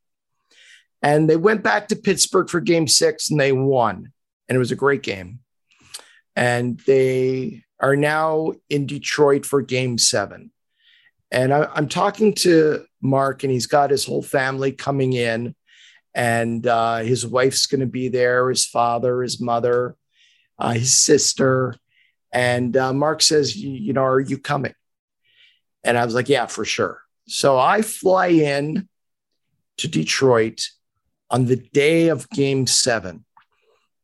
And 1.01 1.29
they 1.29 1.35
went 1.35 1.63
back 1.63 1.89
to 1.89 1.95
Pittsburgh 1.97 2.49
for 2.49 2.61
game 2.61 2.87
six 2.87 3.29
and 3.29 3.39
they 3.39 3.51
won. 3.51 4.13
And 4.47 4.55
it 4.55 4.59
was 4.59 4.71
a 4.71 4.77
great 4.77 5.03
game. 5.03 5.39
And 6.35 6.79
they 6.81 7.63
are 7.79 7.97
now 7.97 8.53
in 8.69 8.87
Detroit 8.87 9.45
for 9.45 9.61
game 9.61 9.97
seven. 9.97 10.51
And 11.29 11.53
I, 11.53 11.67
am 11.75 11.89
talking 11.89 12.33
to 12.35 12.85
Marc, 13.01 13.43
and 13.43 13.51
he's 13.51 13.65
got 13.65 13.89
his 13.89 14.05
whole 14.05 14.21
family 14.21 14.71
coming 14.71 15.13
in, 15.13 15.55
and 16.13 16.65
uh, 16.65 16.97
his 16.97 17.25
wife's 17.25 17.65
going 17.65 17.81
to 17.81 17.87
be 17.87 18.07
there, 18.07 18.49
his 18.49 18.65
father, 18.65 19.23
his 19.23 19.41
mother, 19.41 19.95
uh, 20.59 20.73
his 20.73 20.93
sister. 20.93 21.75
And 22.31 22.77
uh, 22.77 22.93
Marc 22.93 23.23
says, 23.23 23.55
You 23.55 23.93
know, 23.93 24.03
are 24.03 24.19
you 24.19 24.37
coming? 24.37 24.75
And 25.83 25.97
I 25.97 26.05
was 26.05 26.15
like, 26.15 26.29
Yeah, 26.29 26.45
for 26.45 26.65
sure. 26.65 27.01
So 27.27 27.57
I 27.57 27.81
fly 27.81 28.27
in 28.27 28.87
to 29.77 29.87
Detroit 29.87 30.67
on 31.29 31.45
the 31.45 31.55
day 31.55 32.09
of 32.09 32.29
game 32.29 32.67
seven, 32.67 33.25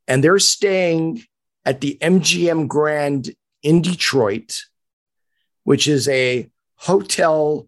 and 0.08 0.24
they're 0.24 0.40
staying 0.40 1.24
at 1.66 1.82
the 1.82 1.98
MGM 2.02 2.68
Grand 2.68 3.36
in 3.62 3.82
Detroit, 3.82 4.62
which 5.64 5.88
is 5.88 6.08
a 6.08 6.50
hotel 6.76 7.68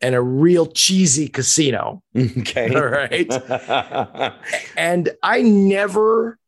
and 0.00 0.14
a 0.14 0.20
real 0.20 0.66
cheesy 0.66 1.28
casino. 1.28 2.02
Okay. 2.16 2.74
All 2.74 2.82
right. 2.86 3.30
and 4.76 5.10
I 5.22 5.42
never, 5.42 6.38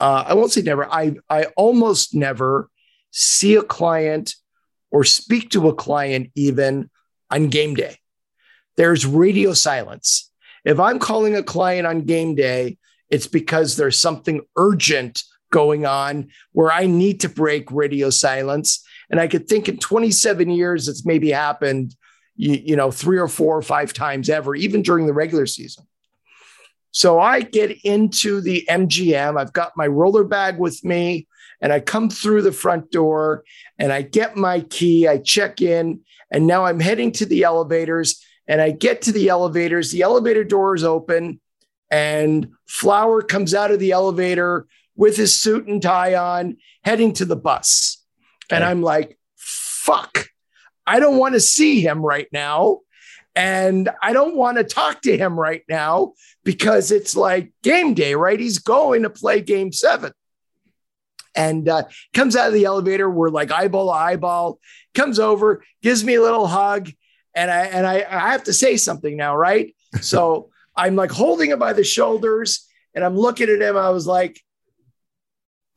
uh, 0.00 0.24
I 0.26 0.34
won't 0.34 0.52
say 0.52 0.62
never, 0.62 0.90
I, 0.92 1.16
I 1.30 1.46
almost 1.56 2.14
never 2.14 2.68
see 3.10 3.54
a 3.54 3.62
client 3.62 4.34
or 4.94 5.02
speak 5.02 5.50
to 5.50 5.68
a 5.68 5.74
client 5.74 6.30
even 6.36 6.88
on 7.28 7.48
game 7.48 7.74
day. 7.74 7.98
There's 8.76 9.04
radio 9.04 9.52
silence. 9.52 10.30
If 10.64 10.78
I'm 10.78 11.00
calling 11.00 11.34
a 11.34 11.42
client 11.42 11.84
on 11.84 12.02
game 12.02 12.36
day, 12.36 12.78
it's 13.10 13.26
because 13.26 13.76
there's 13.76 13.98
something 13.98 14.42
urgent 14.56 15.24
going 15.50 15.84
on 15.84 16.28
where 16.52 16.70
I 16.70 16.86
need 16.86 17.18
to 17.20 17.28
break 17.28 17.72
radio 17.72 18.08
silence. 18.08 18.86
And 19.10 19.18
I 19.18 19.26
could 19.26 19.48
think 19.48 19.68
in 19.68 19.78
27 19.78 20.48
years, 20.48 20.86
it's 20.86 21.04
maybe 21.04 21.32
happened, 21.32 21.96
you, 22.36 22.52
you 22.52 22.76
know, 22.76 22.92
three 22.92 23.18
or 23.18 23.26
four 23.26 23.58
or 23.58 23.62
five 23.62 23.92
times 23.92 24.30
ever, 24.30 24.54
even 24.54 24.82
during 24.82 25.06
the 25.06 25.12
regular 25.12 25.46
season. 25.46 25.88
So 26.92 27.18
I 27.18 27.40
get 27.40 27.80
into 27.82 28.40
the 28.40 28.64
MGM. 28.70 29.40
I've 29.40 29.52
got 29.52 29.72
my 29.76 29.88
roller 29.88 30.22
bag 30.22 30.56
with 30.56 30.84
me 30.84 31.26
and 31.60 31.72
I 31.72 31.80
come 31.80 32.10
through 32.10 32.42
the 32.42 32.52
front 32.52 32.90
door 32.90 33.44
and 33.78 33.92
I 33.92 34.02
get 34.02 34.36
my 34.36 34.60
key. 34.60 35.08
I 35.08 35.18
check 35.18 35.60
in 35.60 36.00
and 36.30 36.46
now 36.46 36.64
I'm 36.64 36.80
heading 36.80 37.12
to 37.12 37.26
the 37.26 37.44
elevators 37.44 38.22
and 38.46 38.60
I 38.60 38.70
get 38.70 39.02
to 39.02 39.12
the 39.12 39.28
elevators. 39.28 39.90
The 39.90 40.02
elevator 40.02 40.44
doors 40.44 40.84
open 40.84 41.40
and 41.90 42.50
Flower 42.66 43.22
comes 43.22 43.54
out 43.54 43.70
of 43.70 43.78
the 43.78 43.92
elevator 43.92 44.66
with 44.96 45.16
his 45.16 45.38
suit 45.38 45.66
and 45.66 45.82
tie 45.82 46.14
on, 46.14 46.56
heading 46.82 47.12
to 47.14 47.24
the 47.24 47.36
bus. 47.36 48.02
And 48.50 48.62
I'm 48.62 48.82
like, 48.82 49.18
fuck, 49.36 50.26
I 50.86 51.00
don't 51.00 51.18
want 51.18 51.34
to 51.34 51.40
see 51.40 51.80
him 51.80 52.00
right 52.00 52.28
now. 52.32 52.80
And 53.36 53.90
I 54.00 54.12
don't 54.12 54.36
want 54.36 54.58
to 54.58 54.64
talk 54.64 55.02
to 55.02 55.16
him 55.16 55.38
right 55.38 55.62
now 55.68 56.12
because 56.44 56.92
it's 56.92 57.16
like 57.16 57.52
game 57.62 57.94
day, 57.94 58.14
right? 58.14 58.38
He's 58.38 58.58
going 58.58 59.02
to 59.02 59.10
play 59.10 59.40
game 59.40 59.72
seven. 59.72 60.12
And 61.34 61.68
uh, 61.68 61.84
comes 62.12 62.36
out 62.36 62.48
of 62.48 62.54
the 62.54 62.64
elevator. 62.64 63.10
We're 63.10 63.28
like 63.28 63.50
eyeball 63.50 63.86
to 63.86 63.92
eyeball. 63.92 64.60
Comes 64.94 65.18
over, 65.18 65.64
gives 65.82 66.04
me 66.04 66.14
a 66.14 66.22
little 66.22 66.46
hug, 66.46 66.90
and 67.34 67.50
I 67.50 67.60
and 67.66 67.86
I, 67.86 68.06
I 68.08 68.30
have 68.32 68.44
to 68.44 68.52
say 68.52 68.76
something 68.76 69.16
now, 69.16 69.36
right? 69.36 69.74
so 70.00 70.50
I'm 70.76 70.96
like 70.96 71.10
holding 71.10 71.50
him 71.50 71.58
by 71.58 71.72
the 71.72 71.84
shoulders, 71.84 72.68
and 72.94 73.04
I'm 73.04 73.16
looking 73.16 73.48
at 73.48 73.60
him. 73.60 73.76
I 73.76 73.90
was 73.90 74.06
like, 74.06 74.40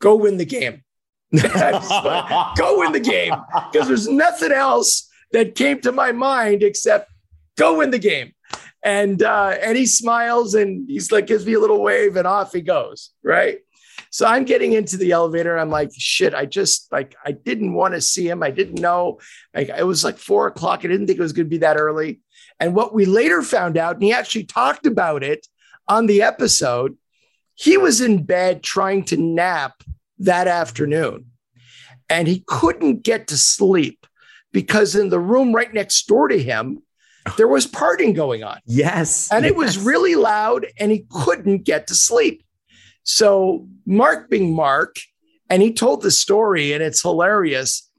go 0.00 0.16
win 0.16 0.36
the 0.36 0.44
game. 0.44 0.84
like, 1.32 2.56
go 2.56 2.78
win 2.78 2.92
the 2.92 3.00
game 3.00 3.34
because 3.70 3.86
there's 3.86 4.08
nothing 4.08 4.52
else 4.52 5.10
that 5.32 5.54
came 5.54 5.80
to 5.82 5.92
my 5.92 6.10
mind 6.12 6.62
except 6.62 7.10
go 7.56 7.78
win 7.78 7.90
the 7.90 7.98
game. 7.98 8.32
And 8.82 9.22
uh, 9.22 9.56
and 9.62 9.76
he 9.76 9.86
smiles 9.86 10.54
and 10.54 10.88
he's 10.88 11.12
like 11.12 11.26
gives 11.26 11.44
me 11.44 11.54
a 11.54 11.60
little 11.60 11.82
wave 11.82 12.16
and 12.16 12.26
off 12.26 12.52
he 12.52 12.62
goes. 12.62 13.10
Right. 13.22 13.58
So 14.10 14.26
I'm 14.26 14.44
getting 14.44 14.72
into 14.72 14.96
the 14.96 15.12
elevator. 15.12 15.58
I'm 15.58 15.70
like, 15.70 15.90
shit, 15.96 16.34
I 16.34 16.46
just 16.46 16.90
like 16.92 17.14
I 17.24 17.32
didn't 17.32 17.74
want 17.74 17.94
to 17.94 18.00
see 18.00 18.28
him. 18.28 18.42
I 18.42 18.50
didn't 18.50 18.80
know. 18.80 19.20
Like 19.54 19.68
it 19.68 19.86
was 19.86 20.04
like 20.04 20.18
four 20.18 20.46
o'clock. 20.46 20.80
I 20.80 20.88
didn't 20.88 21.06
think 21.06 21.18
it 21.18 21.22
was 21.22 21.32
gonna 21.32 21.48
be 21.48 21.58
that 21.58 21.76
early. 21.76 22.20
And 22.60 22.74
what 22.74 22.94
we 22.94 23.04
later 23.04 23.42
found 23.42 23.76
out, 23.76 23.94
and 23.94 24.02
he 24.02 24.12
actually 24.12 24.44
talked 24.44 24.86
about 24.86 25.22
it 25.22 25.46
on 25.86 26.06
the 26.06 26.22
episode, 26.22 26.96
he 27.54 27.76
was 27.76 28.00
in 28.00 28.24
bed 28.24 28.62
trying 28.62 29.04
to 29.04 29.16
nap 29.16 29.82
that 30.18 30.48
afternoon 30.48 31.26
and 32.08 32.26
he 32.28 32.42
couldn't 32.46 33.02
get 33.02 33.28
to 33.28 33.36
sleep 33.36 34.06
because 34.52 34.94
in 34.94 35.08
the 35.08 35.20
room 35.20 35.54
right 35.54 35.72
next 35.72 36.06
door 36.06 36.28
to 36.28 36.42
him, 36.42 36.82
there 37.36 37.48
was 37.48 37.66
partying 37.66 38.14
going 38.14 38.42
on. 38.42 38.60
Yes. 38.64 39.30
And 39.30 39.44
yes. 39.44 39.52
it 39.52 39.56
was 39.56 39.78
really 39.78 40.14
loud 40.14 40.66
and 40.78 40.90
he 40.90 41.06
couldn't 41.10 41.64
get 41.64 41.88
to 41.88 41.94
sleep. 41.94 42.42
So, 43.10 43.66
Marc 43.86 44.28
being 44.28 44.54
Marc, 44.54 44.96
and 45.48 45.62
he 45.62 45.72
told 45.72 46.02
the 46.02 46.10
story, 46.10 46.72
and 46.72 46.82
it's 46.82 47.00
hilarious 47.00 47.90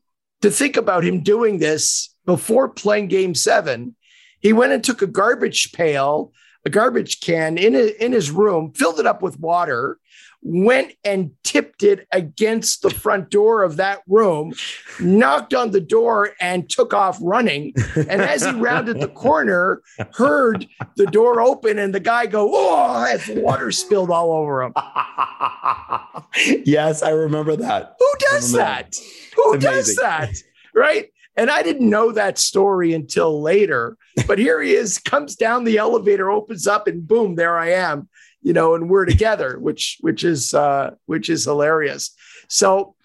to 0.42 0.52
think 0.52 0.78
about 0.78 1.04
him 1.04 1.22
doing 1.24 1.58
this 1.58 2.16
before 2.26 2.70
playing 2.70 3.08
game 3.08 3.34
seven. 3.34 3.96
He 4.40 4.54
went 4.54 4.72
and 4.72 4.84
took 4.84 5.02
a 5.02 5.08
garbage 5.08 5.74
pail 5.74 6.32
a 6.66 6.70
garbage 6.70 7.22
can 7.22 7.58
in, 7.58 7.76
a, 7.76 7.88
in 8.04 8.12
his 8.12 8.32
room, 8.32 8.74
filled 8.74 9.00
it 9.00 9.06
up 9.06 9.22
with 9.22 9.40
water, 9.40 9.99
went 10.42 10.94
and 11.04 11.32
tipped 11.44 11.84
it 11.84 12.08
against 12.12 12.82
the 12.82 12.90
front 12.90 13.30
door 13.30 13.64
of 13.64 13.76
that 13.78 14.02
room, 14.08 14.54
knocked 15.00 15.54
on 15.54 15.72
the 15.72 15.82
door, 15.82 16.32
and 16.40 16.70
took 16.70 16.94
off 16.94 17.18
running. 17.22 17.74
And 17.96 18.22
as 18.22 18.46
he 18.46 18.52
rounded 18.52 19.00
the 19.00 19.10
corner, 19.10 19.82
heard 20.14 20.68
the 20.96 21.08
door 21.08 21.42
open 21.42 21.78
and 21.78 21.94
the 21.94 22.00
guy 22.00 22.26
go, 22.26 22.50
Oh, 22.54 23.18
water 23.30 23.72
spilled 23.72 24.12
all 24.12 24.32
over 24.32 24.64
him. 24.64 24.74
yes, 26.66 27.04
I 27.04 27.10
remember 27.10 27.56
that. 27.58 27.96
Who 28.00 28.14
does 28.32 28.52
that? 28.54 28.92
that? 28.92 28.98
Who 29.36 29.58
does 29.58 29.96
that? 29.98 30.34
Right. 30.74 31.10
And 31.36 31.50
I 31.50 31.64
didn't 31.64 31.90
know 31.90 32.12
that 32.12 32.38
story 32.38 32.94
until 32.94 33.42
later. 33.42 33.98
But 34.28 34.40
here 34.40 34.62
he 34.62 34.74
is, 34.74 34.98
comes 35.00 35.36
down 35.36 35.64
the 35.64 35.78
elevator, 35.78 36.30
opens 36.30 36.68
up, 36.68 36.88
and 36.88 37.08
boom, 37.08 37.36
there 37.36 37.58
I 37.58 37.72
am, 37.72 38.10
you 38.42 38.54
know, 38.54 38.76
and 38.76 38.90
we're 38.90 39.06
together, 39.06 39.60
which 39.60 39.98
which 40.02 40.24
is 40.24 40.54
uh, 40.54 40.92
which 41.06 41.30
is 41.30 41.46
hilarious. 41.46 42.16
So 42.48 42.96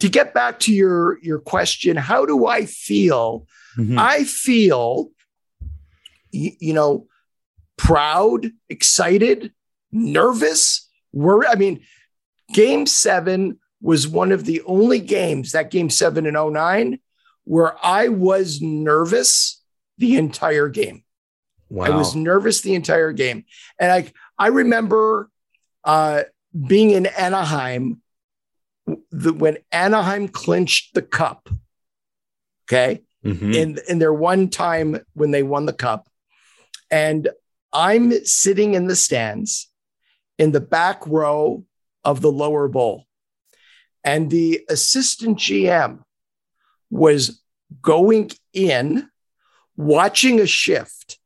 to 0.00 0.08
get 0.08 0.34
back 0.34 0.58
to 0.60 0.72
your 0.72 1.18
your 1.22 1.38
question, 1.38 1.96
how 1.96 2.26
do 2.26 2.46
I 2.46 2.66
feel? 2.66 3.46
Mm-hmm. 3.78 3.98
I 3.98 4.24
feel, 4.24 5.10
you, 6.30 6.52
you 6.60 6.74
know, 6.74 7.06
proud, 7.76 8.50
excited, 8.68 9.52
nervous. 9.90 10.88
Worried. 11.12 11.48
I 11.48 11.54
mean, 11.56 11.84
game 12.52 12.86
seven 12.86 13.58
was 13.80 14.06
one 14.06 14.32
of 14.32 14.44
the 14.44 14.62
only 14.62 15.00
games 15.00 15.52
that 15.52 15.70
game 15.70 15.90
seven 15.90 16.26
in 16.26 16.34
09 16.34 16.98
where 17.44 17.74
I 17.84 18.08
was 18.08 18.62
nervous 18.62 19.62
the 19.98 20.16
entire 20.16 20.68
game. 20.68 21.02
Wow. 21.68 21.86
I 21.86 21.90
was 21.90 22.14
nervous 22.14 22.60
the 22.60 22.74
entire 22.74 23.12
game. 23.12 23.44
And 23.80 23.90
I 23.90 24.12
I 24.38 24.48
remember 24.48 25.30
uh, 25.84 26.22
being 26.66 26.90
in 26.90 27.06
Anaheim 27.06 28.02
the, 29.10 29.32
when 29.32 29.58
Anaheim 29.70 30.28
clinched 30.28 30.94
the 30.94 31.02
cup. 31.02 31.48
Okay. 32.68 33.02
Mm-hmm. 33.24 33.52
In 33.52 33.78
in 33.88 33.98
their 34.00 34.12
one 34.12 34.48
time 34.48 34.98
when 35.14 35.30
they 35.30 35.42
won 35.42 35.66
the 35.66 35.72
cup. 35.72 36.08
And 36.90 37.28
I'm 37.72 38.12
sitting 38.24 38.74
in 38.74 38.88
the 38.88 38.96
stands 38.96 39.70
in 40.38 40.52
the 40.52 40.60
back 40.60 41.06
row 41.06 41.64
of 42.04 42.20
the 42.20 42.32
lower 42.32 42.68
bowl. 42.68 43.06
And 44.04 44.30
the 44.30 44.62
assistant 44.68 45.38
GM 45.38 46.00
was 46.90 47.40
going 47.80 48.30
in, 48.52 49.08
watching 49.76 50.40
a 50.40 50.46
shift, 50.46 51.18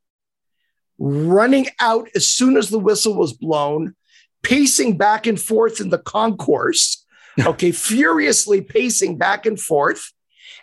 running 0.98 1.66
out 1.80 2.08
as 2.14 2.30
soon 2.30 2.56
as 2.56 2.68
the 2.68 2.78
whistle 2.78 3.14
was 3.14 3.32
blown, 3.32 3.94
pacing 4.42 4.96
back 4.96 5.26
and 5.26 5.40
forth 5.40 5.80
in 5.80 5.90
the 5.90 5.98
concourse, 5.98 7.04
okay, 7.46 7.72
furiously 7.72 8.60
pacing 8.60 9.18
back 9.18 9.46
and 9.46 9.60
forth. 9.60 10.12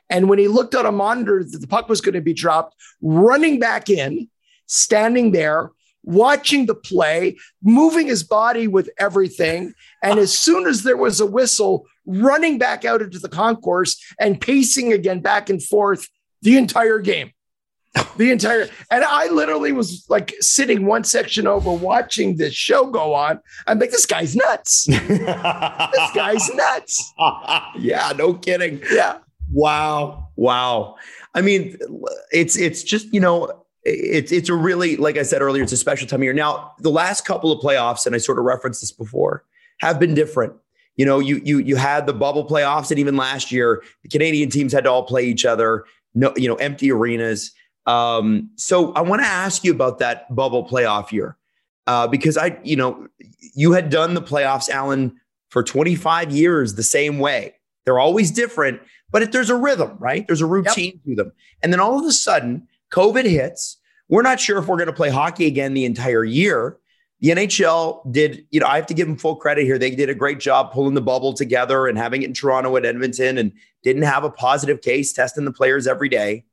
And 0.10 0.30
when 0.30 0.40
he 0.40 0.48
looked 0.48 0.76
at 0.76 0.86
a 0.86 0.92
monitor 0.92 1.44
that 1.44 1.58
the 1.60 1.68
puck 1.68 1.90
was 1.90 2.02
going 2.02 2.16
to 2.16 2.22
be 2.22 2.34
dropped, 2.34 2.76
running 3.02 3.60
back 3.60 3.90
in, 3.90 4.30
standing 4.68 5.32
there, 5.32 5.72
watching 6.04 6.66
the 6.66 6.76
play, 6.76 7.38
moving 7.62 8.08
his 8.08 8.24
body 8.24 8.68
with 8.68 8.90
everything. 9.00 9.74
And 10.02 10.20
as 10.20 10.38
soon 10.38 10.68
as 10.68 10.84
there 10.84 10.98
was 10.98 11.20
a 11.20 11.26
whistle, 11.26 11.86
running 12.06 12.58
back 12.58 12.86
out 12.86 13.02
into 13.02 13.20
the 13.20 13.30
concourse 13.30 14.02
and 14.20 14.40
pacing 14.40 14.92
again 14.92 15.22
back 15.22 15.50
and 15.50 15.64
forth 15.64 16.08
the 16.42 16.58
entire 16.58 17.00
game. 17.00 17.32
The 18.18 18.32
entire, 18.32 18.68
and 18.90 19.04
I 19.04 19.28
literally 19.28 19.72
was 19.72 20.06
like 20.10 20.34
sitting 20.40 20.86
one 20.86 21.04
section 21.04 21.46
over 21.46 21.72
watching 21.72 22.38
this 22.38 22.54
show 22.54 22.88
go 22.88 23.14
on. 23.14 23.40
I'm 23.68 23.80
like, 23.80 23.92
this 23.92 24.06
guy's 24.06 24.36
nuts. 24.36 24.86
this 24.86 26.12
guy's 26.16 26.50
nuts. 26.54 27.14
yeah, 27.78 28.14
no 28.18 28.34
kidding. 28.34 28.82
Yeah. 28.92 29.20
Wow. 29.52 30.30
Wow. 30.36 30.96
I 31.36 31.42
mean, 31.42 31.78
it's 32.32 32.58
it's 32.58 32.84
just 32.84 33.12
you 33.14 33.20
know 33.20 33.64
it's 33.84 34.32
it's 34.32 34.50
a 34.50 34.56
really 34.56 34.96
like 34.98 35.18
I 35.18 35.24
said 35.24 35.42
earlier, 35.42 35.64
it's 35.64 35.72
a 35.72 35.78
special 35.78 36.08
time 36.08 36.22
of 36.22 36.24
year. 36.24 36.34
Now, 36.34 36.74
the 36.80 36.92
last 36.92 37.26
couple 37.26 37.52
of 37.52 37.62
playoffs, 37.64 38.06
and 38.06 38.16
I 38.16 38.18
sort 38.18 38.40
of 38.40 38.46
referenced 38.46 38.82
this 38.82 38.92
before, 38.92 39.44
have 39.80 40.00
been 40.00 40.14
different. 40.14 40.54
You 40.96 41.06
know, 41.06 41.20
you 41.20 41.42
you 41.44 41.60
you 41.60 41.76
had 41.76 42.06
the 42.06 42.14
bubble 42.14 42.48
playoffs, 42.48 42.92
and 42.92 43.00
even 43.00 43.18
last 43.18 43.52
year, 43.52 43.84
the 44.04 44.10
Canadian 44.10 44.50
teams 44.50 44.72
had 44.72 44.84
to 44.86 44.92
all 44.92 45.04
play 45.04 45.26
each 45.26 45.46
other. 45.46 45.86
No, 46.14 46.34
you 46.38 46.48
know, 46.48 46.56
empty 46.56 46.92
arenas. 46.92 47.52
Um, 47.86 48.50
so 48.56 48.94
I 48.94 49.02
want 49.02 49.22
to 49.22 49.28
ask 49.28 49.64
you 49.64 49.72
about 49.72 50.00
that 50.00 50.34
bubble 50.34 50.68
playoff 50.68 51.12
year 51.12 51.38
uh, 51.88 52.08
because 52.08 52.38
I, 52.38 52.58
you 52.64 52.76
know, 52.76 53.08
you 53.54 53.74
had 53.74 53.90
done 53.90 54.14
the 54.14 54.22
playoffs, 54.22 54.70
Allan, 54.70 55.20
for 55.50 55.64
25 55.64 56.32
years 56.32 56.76
the 56.76 56.84
same 56.84 57.20
way. 57.20 57.56
They're 57.86 58.00
always 58.00 58.32
different, 58.32 58.82
but 59.12 59.22
it, 59.22 59.32
there's 59.32 59.50
a 59.50 59.56
rhythm, 59.56 59.98
right? 60.00 60.26
There's 60.26 60.42
a 60.42 60.46
routine 60.46 61.02
yep. 61.06 61.18
to 61.18 61.24
them. 61.24 61.32
And 61.62 61.74
then 61.74 61.80
all 61.80 62.00
of 62.00 62.06
a 62.06 62.12
sudden, 62.12 62.68
COVID 62.92 63.26
hits. 63.26 63.78
We're 64.10 64.22
not 64.22 64.40
sure 64.40 64.58
if 64.58 64.68
we're 64.68 64.78
going 64.78 64.88
to 64.88 64.94
play 64.94 65.10
hockey 65.10 65.46
again 65.48 65.74
the 65.74 65.86
entire 65.86 66.24
year. 66.24 66.78
The 67.20 67.30
NHL 67.30 68.12
did, 68.12 68.46
you 68.52 68.60
know, 68.60 68.68
I 68.68 68.76
have 68.76 68.86
to 68.88 68.94
give 68.94 69.08
them 69.08 69.18
full 69.18 69.38
credit 69.38 69.64
here. 69.64 69.78
They 69.78 69.92
did 69.92 70.10
a 70.10 70.16
great 70.16 70.40
job 70.40 70.74
pulling 70.74 70.94
the 70.94 71.02
bubble 71.02 71.34
together 71.34 71.88
and 71.88 71.98
having 71.98 72.22
it 72.22 72.26
in 72.26 72.34
Toronto 72.34 72.76
and 72.76 72.86
Edmonton 72.86 73.38
and 73.38 73.54
didn't 73.82 74.02
have 74.02 74.24
a 74.24 74.30
positive 74.30 74.82
case 74.82 75.14
testing 75.14 75.46
the 75.46 75.54
players 75.54 75.88
every 75.88 76.10
day. 76.10 76.44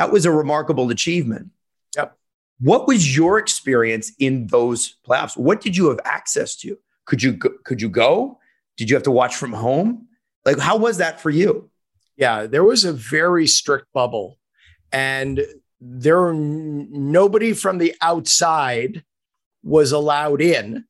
That 0.00 0.10
was 0.10 0.24
a 0.24 0.32
remarkable 0.32 0.88
achievement. 0.88 1.50
Yep. 1.94 2.16
What 2.58 2.88
was 2.88 3.14
your 3.14 3.38
experience 3.38 4.12
in 4.18 4.46
those 4.46 4.96
playoffs? 5.06 5.36
What 5.36 5.60
did 5.60 5.76
you 5.76 5.90
have 5.90 6.00
access 6.06 6.56
to? 6.56 6.78
Could 7.04 7.22
you 7.22 7.32
go, 7.32 7.50
could 7.64 7.82
you 7.82 7.90
go? 7.90 8.38
Did 8.78 8.88
you 8.88 8.96
have 8.96 9.02
to 9.02 9.10
watch 9.10 9.36
from 9.36 9.52
home? 9.52 10.08
Like 10.46 10.58
how 10.58 10.78
was 10.78 10.96
that 10.96 11.20
for 11.20 11.28
you? 11.28 11.68
Yeah, 12.16 12.46
there 12.46 12.64
was 12.64 12.84
a 12.84 12.94
very 12.94 13.46
strict 13.46 13.92
bubble 13.92 14.38
and 14.90 15.44
there 15.82 16.32
nobody 16.32 17.52
from 17.52 17.76
the 17.76 17.94
outside 18.00 19.04
was 19.62 19.92
allowed 19.92 20.40
in 20.40 20.86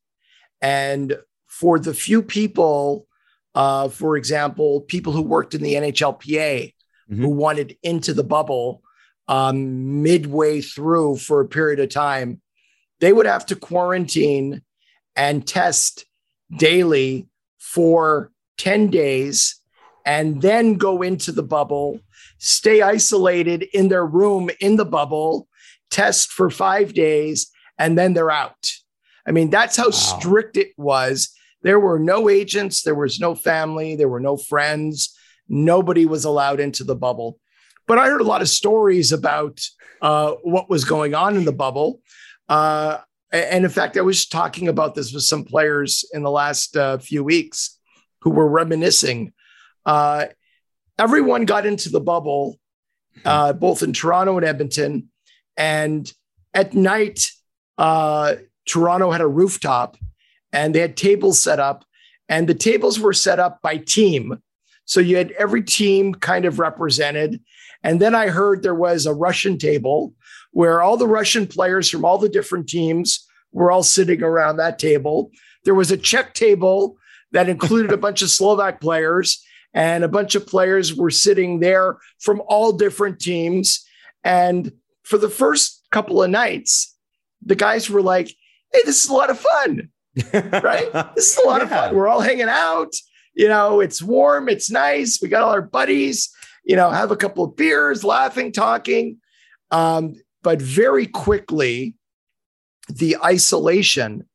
and 0.62 1.18
for 1.48 1.80
the 1.80 1.94
few 1.94 2.22
people 2.22 3.08
uh, 3.56 3.88
for 3.88 4.16
example 4.16 4.82
people 4.82 5.12
who 5.12 5.22
worked 5.22 5.56
in 5.56 5.62
the 5.62 5.74
nhlpa 5.74 6.74
mm-hmm. 7.10 7.20
who 7.20 7.28
wanted 7.28 7.76
into 7.82 8.14
the 8.14 8.22
bubble 8.22 8.84
um, 9.30 10.02
midway 10.02 10.60
through 10.60 11.16
for 11.16 11.40
a 11.40 11.48
period 11.48 11.80
of 11.80 11.88
time 11.88 12.40
they 13.00 13.12
would 13.12 13.26
have 13.26 13.46
to 13.46 13.56
quarantine 13.56 14.60
and 15.16 15.46
test 15.46 16.04
daily 16.58 17.26
for 17.58 18.30
10 18.58 18.90
days 18.90 19.60
and 20.04 20.42
then 20.42 20.74
go 20.74 21.00
into 21.00 21.32
the 21.32 21.42
bubble 21.42 22.00
stay 22.40 22.80
isolated 22.80 23.62
in 23.74 23.88
their 23.88 24.04
room 24.04 24.50
in 24.60 24.76
the 24.76 24.84
bubble, 24.84 25.46
test 25.90 26.32
for 26.32 26.50
five 26.50 26.94
days, 26.94 27.50
and 27.78 27.96
then 27.96 28.14
they're 28.14 28.30
out. 28.30 28.72
I 29.26 29.30
mean, 29.30 29.50
that's 29.50 29.76
how 29.76 29.86
wow. 29.86 29.90
strict 29.90 30.56
it 30.56 30.72
was. 30.76 31.32
There 31.62 31.78
were 31.78 31.98
no 31.98 32.28
agents, 32.28 32.82
there 32.82 32.94
was 32.94 33.20
no 33.20 33.34
family, 33.34 33.94
there 33.94 34.08
were 34.08 34.20
no 34.20 34.36
friends. 34.36 35.14
Nobody 35.48 36.06
was 36.06 36.24
allowed 36.24 36.60
into 36.60 36.82
the 36.82 36.96
bubble. 36.96 37.38
But 37.90 37.98
I 37.98 38.06
heard 38.06 38.20
a 38.20 38.24
lot 38.24 38.40
of 38.40 38.48
stories 38.48 39.10
about 39.10 39.60
uh, 40.00 40.34
what 40.44 40.70
was 40.70 40.84
going 40.84 41.16
on 41.16 41.36
in 41.36 41.44
the 41.44 41.50
bubble. 41.50 42.00
Uh, 42.48 42.98
and 43.32 43.64
in 43.64 43.70
fact, 43.70 43.96
I 43.96 44.02
was 44.02 44.28
talking 44.28 44.68
about 44.68 44.94
this 44.94 45.12
with 45.12 45.24
some 45.24 45.42
players 45.42 46.04
in 46.12 46.22
the 46.22 46.30
last 46.30 46.76
uh, 46.76 46.98
few 46.98 47.24
weeks 47.24 47.80
who 48.20 48.30
were 48.30 48.48
reminiscing. 48.48 49.32
Uh, 49.84 50.26
everyone 51.00 51.46
got 51.46 51.66
into 51.66 51.88
the 51.88 51.98
bubble, 51.98 52.60
uh, 53.24 53.54
both 53.54 53.82
in 53.82 53.92
Toronto 53.92 54.36
and 54.36 54.46
Edmonton. 54.46 55.08
And 55.56 56.12
at 56.54 56.74
night, 56.74 57.32
uh, 57.76 58.36
Toronto 58.66 59.10
had 59.10 59.20
a 59.20 59.26
rooftop 59.26 59.96
and 60.52 60.76
they 60.76 60.78
had 60.78 60.96
tables 60.96 61.40
set 61.40 61.58
up, 61.58 61.84
and 62.28 62.48
the 62.48 62.54
tables 62.54 63.00
were 63.00 63.12
set 63.12 63.40
up 63.40 63.60
by 63.62 63.78
team. 63.78 64.40
So 64.84 65.00
you 65.00 65.16
had 65.16 65.32
every 65.32 65.64
team 65.64 66.14
kind 66.14 66.44
of 66.44 66.60
represented. 66.60 67.40
And 67.82 68.00
then 68.00 68.14
I 68.14 68.28
heard 68.28 68.62
there 68.62 68.74
was 68.74 69.06
a 69.06 69.14
Russian 69.14 69.58
table 69.58 70.14
where 70.52 70.82
all 70.82 70.96
the 70.96 71.06
Russian 71.06 71.46
players 71.46 71.88
from 71.88 72.04
all 72.04 72.18
the 72.18 72.28
different 72.28 72.68
teams 72.68 73.26
were 73.52 73.70
all 73.70 73.82
sitting 73.82 74.22
around 74.22 74.56
that 74.56 74.78
table. 74.78 75.30
There 75.64 75.74
was 75.74 75.90
a 75.90 75.96
Czech 75.96 76.34
table 76.34 76.96
that 77.32 77.48
included 77.48 77.92
a 77.92 77.96
bunch 78.06 78.22
of 78.22 78.30
Slovak 78.30 78.80
players 78.80 79.42
and 79.72 80.02
a 80.02 80.08
bunch 80.08 80.34
of 80.34 80.46
players 80.46 80.94
were 80.94 81.10
sitting 81.10 81.60
there 81.60 81.98
from 82.18 82.42
all 82.46 82.72
different 82.72 83.20
teams. 83.20 83.86
And 84.24 84.72
for 85.04 85.18
the 85.18 85.28
first 85.28 85.86
couple 85.90 86.22
of 86.22 86.30
nights, 86.30 86.96
the 87.44 87.54
guys 87.54 87.88
were 87.88 88.02
like, 88.02 88.28
hey, 88.72 88.80
this 88.84 89.04
is 89.04 89.10
a 89.10 89.14
lot 89.14 89.30
of 89.30 89.38
fun. 89.38 89.88
right? 90.32 90.92
This 91.14 91.32
is 91.32 91.38
a 91.44 91.46
lot 91.46 91.58
yeah. 91.58 91.64
of 91.64 91.70
fun. 91.70 91.94
We're 91.94 92.08
all 92.08 92.20
hanging 92.20 92.48
out. 92.48 92.92
You 93.34 93.48
know, 93.48 93.80
it's 93.80 94.02
warm, 94.02 94.48
it's 94.48 94.70
nice. 94.70 95.20
We 95.22 95.28
got 95.28 95.42
all 95.42 95.52
our 95.52 95.62
buddies, 95.62 96.34
you 96.64 96.76
know, 96.76 96.90
have 96.90 97.10
a 97.10 97.16
couple 97.16 97.44
of 97.44 97.56
beers, 97.56 98.04
laughing, 98.04 98.52
talking. 98.52 99.18
Um, 99.70 100.14
but 100.42 100.60
very 100.60 101.06
quickly, 101.06 101.94
the 102.88 103.16
isolation 103.24 104.26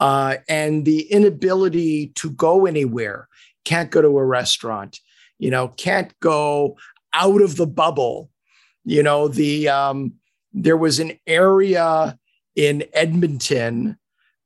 uh, 0.00 0.36
and 0.48 0.84
the 0.84 1.02
inability 1.12 2.08
to 2.16 2.30
go 2.30 2.66
anywhere 2.66 3.28
can't 3.64 3.90
go 3.90 4.02
to 4.02 4.18
a 4.18 4.24
restaurant, 4.24 5.00
you 5.38 5.50
know, 5.50 5.68
can't 5.68 6.18
go 6.20 6.76
out 7.12 7.40
of 7.40 7.56
the 7.56 7.66
bubble. 7.66 8.30
You 8.84 9.02
know, 9.02 9.28
the 9.28 9.68
um, 9.68 10.14
there 10.52 10.76
was 10.76 10.98
an 10.98 11.18
area 11.26 12.18
in 12.54 12.84
Edmonton 12.92 13.98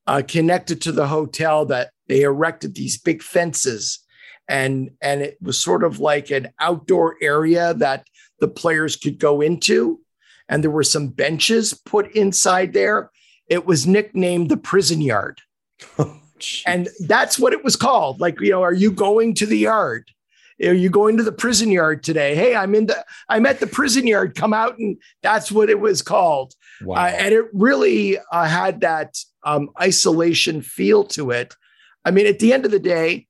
uh, 0.06 0.22
connected 0.26 0.80
to 0.82 0.92
the 0.92 1.06
hotel 1.06 1.66
that 1.66 1.90
they 2.06 2.22
erected 2.22 2.74
these 2.74 2.98
big 2.98 3.22
fences 3.22 4.00
and 4.48 4.90
and 5.00 5.22
it 5.22 5.36
was 5.40 5.58
sort 5.58 5.84
of 5.84 6.00
like 6.00 6.30
an 6.30 6.48
outdoor 6.60 7.16
area 7.20 7.74
that 7.74 8.06
the 8.40 8.48
players 8.48 8.96
could 8.96 9.18
go 9.18 9.40
into 9.40 10.00
and 10.48 10.64
there 10.64 10.70
were 10.70 10.82
some 10.82 11.08
benches 11.08 11.74
put 11.74 12.10
inside 12.12 12.72
there 12.72 13.10
it 13.48 13.66
was 13.66 13.86
nicknamed 13.86 14.48
the 14.48 14.56
prison 14.56 15.00
yard 15.00 15.40
and 16.66 16.88
that's 17.06 17.38
what 17.38 17.52
it 17.52 17.64
was 17.64 17.76
called. 17.76 18.20
Like, 18.20 18.40
you 18.40 18.50
know, 18.50 18.62
are 18.62 18.74
you 18.74 18.90
going 18.90 19.34
to 19.34 19.46
the 19.46 19.58
yard? 19.58 20.10
Are 20.62 20.72
you 20.72 20.90
going 20.90 21.16
to 21.16 21.22
the 21.22 21.32
prison 21.32 21.70
yard 21.70 22.02
today? 22.02 22.34
Hey, 22.34 22.56
I'm 22.56 22.74
in 22.74 22.86
the, 22.86 23.04
I'm 23.28 23.46
at 23.46 23.60
the 23.60 23.66
prison 23.66 24.06
yard. 24.08 24.34
Come 24.34 24.52
out, 24.52 24.76
and 24.78 24.96
that's 25.22 25.52
what 25.52 25.70
it 25.70 25.78
was 25.78 26.02
called. 26.02 26.52
Wow. 26.82 26.96
Uh, 26.96 27.10
and 27.10 27.32
it 27.32 27.44
really 27.52 28.18
uh, 28.32 28.44
had 28.44 28.80
that 28.80 29.16
um, 29.44 29.70
isolation 29.80 30.62
feel 30.62 31.04
to 31.04 31.30
it. 31.30 31.54
I 32.04 32.10
mean, 32.10 32.26
at 32.26 32.40
the 32.40 32.52
end 32.52 32.64
of 32.64 32.72
the 32.72 32.80
day, 32.80 33.27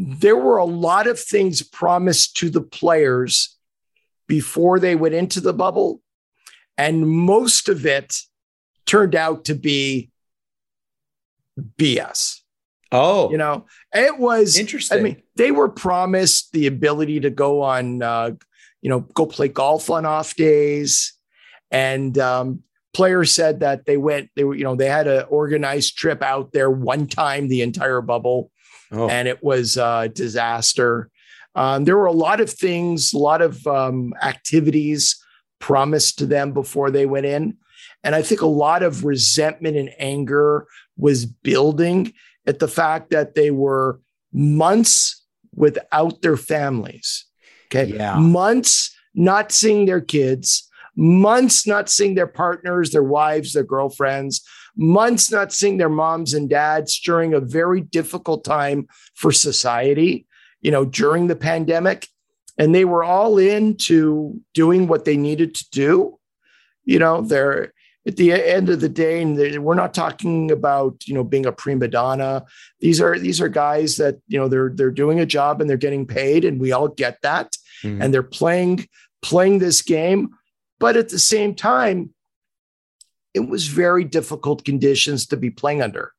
there 0.00 0.36
were 0.36 0.58
a 0.58 0.64
lot 0.64 1.08
of 1.08 1.18
things 1.18 1.60
promised 1.60 2.36
to 2.36 2.50
the 2.50 2.60
players 2.60 3.58
before 4.28 4.78
they 4.78 4.94
went 4.94 5.16
into 5.16 5.40
the 5.40 5.52
bubble, 5.52 6.00
and 6.76 7.08
most 7.08 7.68
of 7.68 7.84
it 7.84 8.14
turned 8.86 9.16
out 9.16 9.46
to 9.46 9.56
be 9.56 10.10
BS. 11.76 12.42
Oh, 12.92 13.28
you 13.32 13.38
know, 13.38 13.66
it 13.92 14.18
was 14.18 14.56
interesting. 14.56 14.98
I 14.98 15.02
mean, 15.02 15.22
they 15.34 15.50
were 15.50 15.68
promised 15.68 16.52
the 16.52 16.68
ability 16.68 17.18
to 17.20 17.30
go 17.30 17.62
on, 17.62 18.00
uh, 18.00 18.30
you 18.80 18.88
know, 18.88 19.00
go 19.00 19.26
play 19.26 19.48
golf 19.48 19.90
on 19.90 20.06
off 20.06 20.36
days, 20.36 21.12
and 21.72 22.16
um, 22.18 22.62
players 22.94 23.34
said 23.34 23.60
that 23.60 23.84
they 23.84 23.96
went. 23.96 24.30
They 24.36 24.44
were, 24.44 24.54
you 24.54 24.62
know, 24.62 24.76
they 24.76 24.88
had 24.88 25.08
an 25.08 25.24
organized 25.28 25.96
trip 25.98 26.22
out 26.22 26.52
there 26.52 26.70
one 26.70 27.08
time 27.08 27.48
the 27.48 27.62
entire 27.62 28.00
bubble, 28.00 28.52
oh. 28.92 29.08
and 29.08 29.28
it 29.28 29.42
was 29.42 29.76
a 29.76 30.10
disaster. 30.12 31.10
Um, 31.54 31.84
there 31.84 31.96
were 31.96 32.06
a 32.06 32.12
lot 32.12 32.40
of 32.40 32.50
things, 32.50 33.12
a 33.12 33.18
lot 33.18 33.42
of 33.42 33.66
um, 33.66 34.12
activities 34.22 35.22
promised 35.58 36.18
to 36.18 36.26
them 36.26 36.52
before 36.52 36.90
they 36.90 37.06
went 37.06 37.26
in. 37.26 37.56
And 38.04 38.14
I 38.14 38.22
think 38.22 38.42
a 38.42 38.46
lot 38.46 38.82
of 38.82 39.04
resentment 39.04 39.76
and 39.76 39.90
anger 39.98 40.66
was 40.96 41.26
building 41.26 42.12
at 42.46 42.58
the 42.58 42.68
fact 42.68 43.10
that 43.10 43.34
they 43.34 43.50
were 43.50 44.00
months 44.32 45.24
without 45.54 46.22
their 46.22 46.36
families. 46.36 47.26
Okay. 47.66 47.92
Yeah. 47.92 48.18
Months 48.18 48.96
not 49.14 49.52
seeing 49.52 49.86
their 49.86 50.00
kids, 50.00 50.68
months 50.96 51.66
not 51.66 51.88
seeing 51.88 52.14
their 52.14 52.26
partners, 52.26 52.90
their 52.90 53.02
wives, 53.02 53.52
their 53.52 53.64
girlfriends, 53.64 54.46
months 54.78 55.30
not 55.30 55.52
seeing 55.52 55.76
their 55.76 55.88
moms 55.90 56.32
and 56.32 56.48
dads 56.48 56.98
during 57.00 57.34
a 57.34 57.40
very 57.40 57.80
difficult 57.80 58.44
time 58.44 58.86
for 59.14 59.32
society, 59.32 60.26
you 60.60 60.70
know, 60.70 60.84
during 60.84 61.26
the 61.26 61.36
pandemic. 61.36 62.06
And 62.56 62.74
they 62.74 62.84
were 62.84 63.04
all 63.04 63.38
into 63.38 64.40
doing 64.54 64.86
what 64.86 65.04
they 65.04 65.16
needed 65.16 65.54
to 65.56 65.66
do. 65.70 66.18
You 66.84 66.98
know, 66.98 67.20
they're 67.20 67.72
at 68.06 68.16
the 68.16 68.32
end 68.32 68.70
of 68.70 68.80
the 68.80 68.88
day, 68.88 69.20
and 69.20 69.36
we're 69.62 69.74
not 69.74 69.92
talking 69.92 70.50
about 70.50 71.06
you 71.06 71.14
know 71.14 71.22
being 71.22 71.46
a 71.46 71.52
prima 71.52 71.88
donna. 71.88 72.44
These 72.80 73.00
are 73.00 73.18
these 73.18 73.40
are 73.40 73.48
guys 73.48 73.96
that 73.96 74.18
you 74.26 74.38
know 74.38 74.48
they're 74.48 74.70
they're 74.74 74.90
doing 74.90 75.20
a 75.20 75.26
job 75.26 75.60
and 75.60 75.68
they're 75.68 75.76
getting 75.76 76.06
paid, 76.06 76.44
and 76.44 76.60
we 76.60 76.72
all 76.72 76.88
get 76.88 77.18
that. 77.22 77.54
Mm-hmm. 77.84 78.02
And 78.02 78.14
they're 78.14 78.22
playing 78.22 78.88
playing 79.22 79.58
this 79.58 79.82
game. 79.82 80.30
But 80.80 80.96
at 80.96 81.10
the 81.10 81.18
same 81.18 81.54
time, 81.54 82.14
it 83.38 83.48
was 83.48 83.66
very 83.84 84.04
difficult 84.18 84.64
conditions 84.70 85.26
to 85.26 85.36
be 85.36 85.50
playing 85.50 85.82
under. 85.82 86.12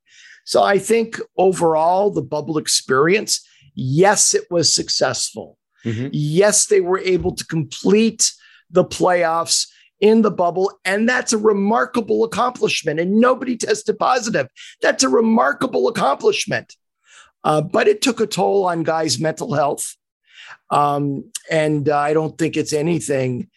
So 0.45 0.63
I 0.63 0.79
think 0.79 1.19
overall, 1.37 2.05
the 2.09 2.27
bubble 2.35 2.57
experience, 2.57 3.33
yes, 3.75 4.33
it 4.33 4.45
was 4.49 4.73
successful. 4.73 5.57
Mm-hmm. 5.85 6.07
Yes, 6.11 6.67
they 6.67 6.81
were 6.81 6.99
able 7.15 7.33
to 7.35 7.45
complete 7.45 8.33
the 8.77 8.85
playoffs 8.97 9.67
in 9.99 10.21
the 10.21 10.31
bubble. 10.31 10.71
And 10.85 11.07
that's 11.07 11.33
a 11.33 11.37
remarkable 11.37 12.23
accomplishment. 12.23 12.99
And 12.99 13.19
nobody 13.19 13.57
tested 13.57 13.99
positive. 13.99 14.47
That's 14.81 15.03
a 15.03 15.09
remarkable 15.09 15.87
accomplishment. 15.87 16.75
Uh, 17.43 17.61
but 17.61 17.87
it 17.87 18.01
took 18.01 18.19
a 18.19 18.27
toll 18.27 18.65
on 18.65 18.83
guys' 18.83 19.19
mental 19.19 19.53
health. 19.53 19.95
Um, 20.69 21.31
and 21.49 21.89
uh, 21.89 21.97
I 21.97 22.13
don't 22.13 22.37
think 22.37 22.57
it's 22.57 22.73
anything, 22.73 23.49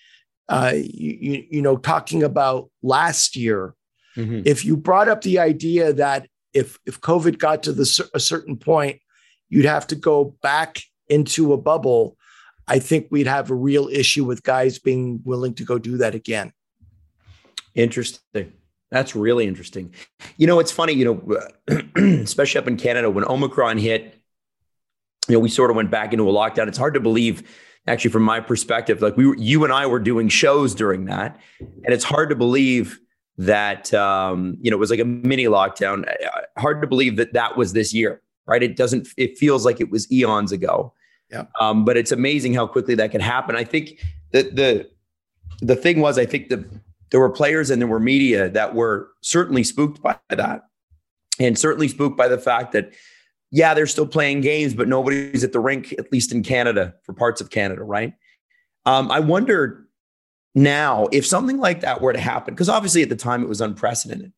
uh, 0.48 0.72
you, 0.74 1.44
you, 1.50 1.62
know, 1.62 1.76
talking 1.76 2.22
about 2.22 2.70
last 2.82 3.36
year. 3.36 3.74
Mm-hmm. 4.16 4.42
If 4.44 4.64
you 4.64 4.76
brought 4.76 5.08
up 5.08 5.22
the 5.22 5.38
idea 5.38 5.92
that 5.94 6.28
if, 6.52 6.78
if 6.86 7.00
COVID 7.00 7.38
got 7.38 7.62
to 7.64 7.72
the, 7.72 8.10
a 8.14 8.20
certain 8.20 8.56
point, 8.56 9.00
you'd 9.48 9.64
have 9.64 9.86
to 9.88 9.94
go 9.94 10.36
back 10.42 10.82
into 11.08 11.52
a 11.52 11.56
bubble. 11.56 12.16
I 12.68 12.78
think 12.78 13.08
we'd 13.10 13.26
have 13.26 13.50
a 13.50 13.54
real 13.54 13.88
issue 13.88 14.24
with 14.24 14.42
guys 14.42 14.78
being 14.78 15.20
willing 15.24 15.54
to 15.54 15.64
go 15.64 15.78
do 15.78 15.98
that 15.98 16.14
again. 16.14 16.52
Interesting. 17.74 18.52
That's 18.90 19.16
really 19.16 19.46
interesting. 19.46 19.94
You 20.36 20.46
know, 20.46 20.58
it's 20.58 20.70
funny, 20.70 20.92
you 20.92 21.04
know, 21.04 21.82
especially 22.22 22.58
up 22.58 22.68
in 22.68 22.76
Canada, 22.76 23.10
when 23.10 23.24
Omicron 23.24 23.78
hit, 23.78 24.18
you 25.28 25.34
know, 25.34 25.40
we 25.40 25.48
sort 25.48 25.70
of 25.70 25.76
went 25.76 25.90
back 25.90 26.12
into 26.12 26.28
a 26.28 26.32
lockdown. 26.32 26.68
It's 26.68 26.76
hard 26.76 26.94
to 26.94 27.00
believe, 27.00 27.42
actually, 27.86 28.10
from 28.10 28.22
my 28.22 28.40
perspective, 28.40 29.02
like 29.02 29.16
we 29.16 29.26
were, 29.26 29.36
you 29.36 29.64
and 29.64 29.72
I 29.72 29.86
were 29.86 29.98
doing 29.98 30.28
shows 30.28 30.74
during 30.74 31.06
that. 31.06 31.38
And 31.60 31.92
it's 31.92 32.04
hard 32.04 32.28
to 32.30 32.36
believe 32.36 33.00
that, 33.38 33.92
um, 33.94 34.56
you 34.60 34.70
know, 34.70 34.76
it 34.76 34.80
was 34.80 34.90
like 34.90 35.00
a 35.00 35.04
mini 35.04 35.44
lockdown. 35.44 36.08
Uh, 36.08 36.60
hard 36.60 36.80
to 36.82 36.86
believe 36.86 37.16
that 37.16 37.32
that 37.32 37.56
was 37.56 37.72
this 37.72 37.92
year, 37.92 38.22
right? 38.46 38.62
It 38.62 38.76
doesn't, 38.76 39.08
it 39.16 39.38
feels 39.38 39.64
like 39.64 39.80
it 39.80 39.90
was 39.90 40.10
eons 40.12 40.52
ago. 40.52 40.92
Yeah. 41.30 41.44
Um, 41.60 41.84
but 41.84 41.96
it's 41.96 42.12
amazing 42.12 42.54
how 42.54 42.66
quickly 42.66 42.94
that 42.96 43.10
can 43.10 43.20
happen. 43.20 43.56
I 43.56 43.64
think 43.64 44.04
that 44.32 44.54
the, 44.54 44.88
the 45.60 45.76
thing 45.76 46.00
was, 46.00 46.18
I 46.18 46.26
think 46.26 46.50
the, 46.50 46.64
there 47.10 47.20
were 47.20 47.30
players 47.30 47.70
and 47.70 47.80
there 47.80 47.88
were 47.88 48.00
media 48.00 48.48
that 48.50 48.74
were 48.74 49.08
certainly 49.22 49.64
spooked 49.64 50.02
by 50.02 50.18
that 50.28 50.62
and 51.40 51.58
certainly 51.58 51.88
spooked 51.88 52.16
by 52.16 52.28
the 52.28 52.38
fact 52.38 52.72
that 52.72 52.92
yeah 53.52 53.72
they're 53.72 53.86
still 53.86 54.06
playing 54.06 54.40
games 54.40 54.74
but 54.74 54.88
nobody's 54.88 55.44
at 55.44 55.52
the 55.52 55.60
rink 55.60 55.94
at 55.98 56.10
least 56.10 56.32
in 56.32 56.42
canada 56.42 56.94
for 57.04 57.12
parts 57.12 57.40
of 57.40 57.50
canada 57.50 57.84
right 57.84 58.14
um, 58.86 59.10
i 59.12 59.20
wonder 59.20 59.86
now 60.54 61.06
if 61.12 61.24
something 61.24 61.58
like 61.58 61.80
that 61.80 62.00
were 62.00 62.12
to 62.12 62.18
happen 62.18 62.52
because 62.52 62.68
obviously 62.68 63.02
at 63.02 63.08
the 63.08 63.16
time 63.16 63.42
it 63.42 63.48
was 63.48 63.60
unprecedented 63.60 64.32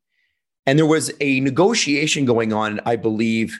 and 0.66 0.78
there 0.78 0.86
was 0.86 1.10
a 1.20 1.40
negotiation 1.40 2.26
going 2.26 2.52
on 2.52 2.80
i 2.84 2.94
believe 2.94 3.58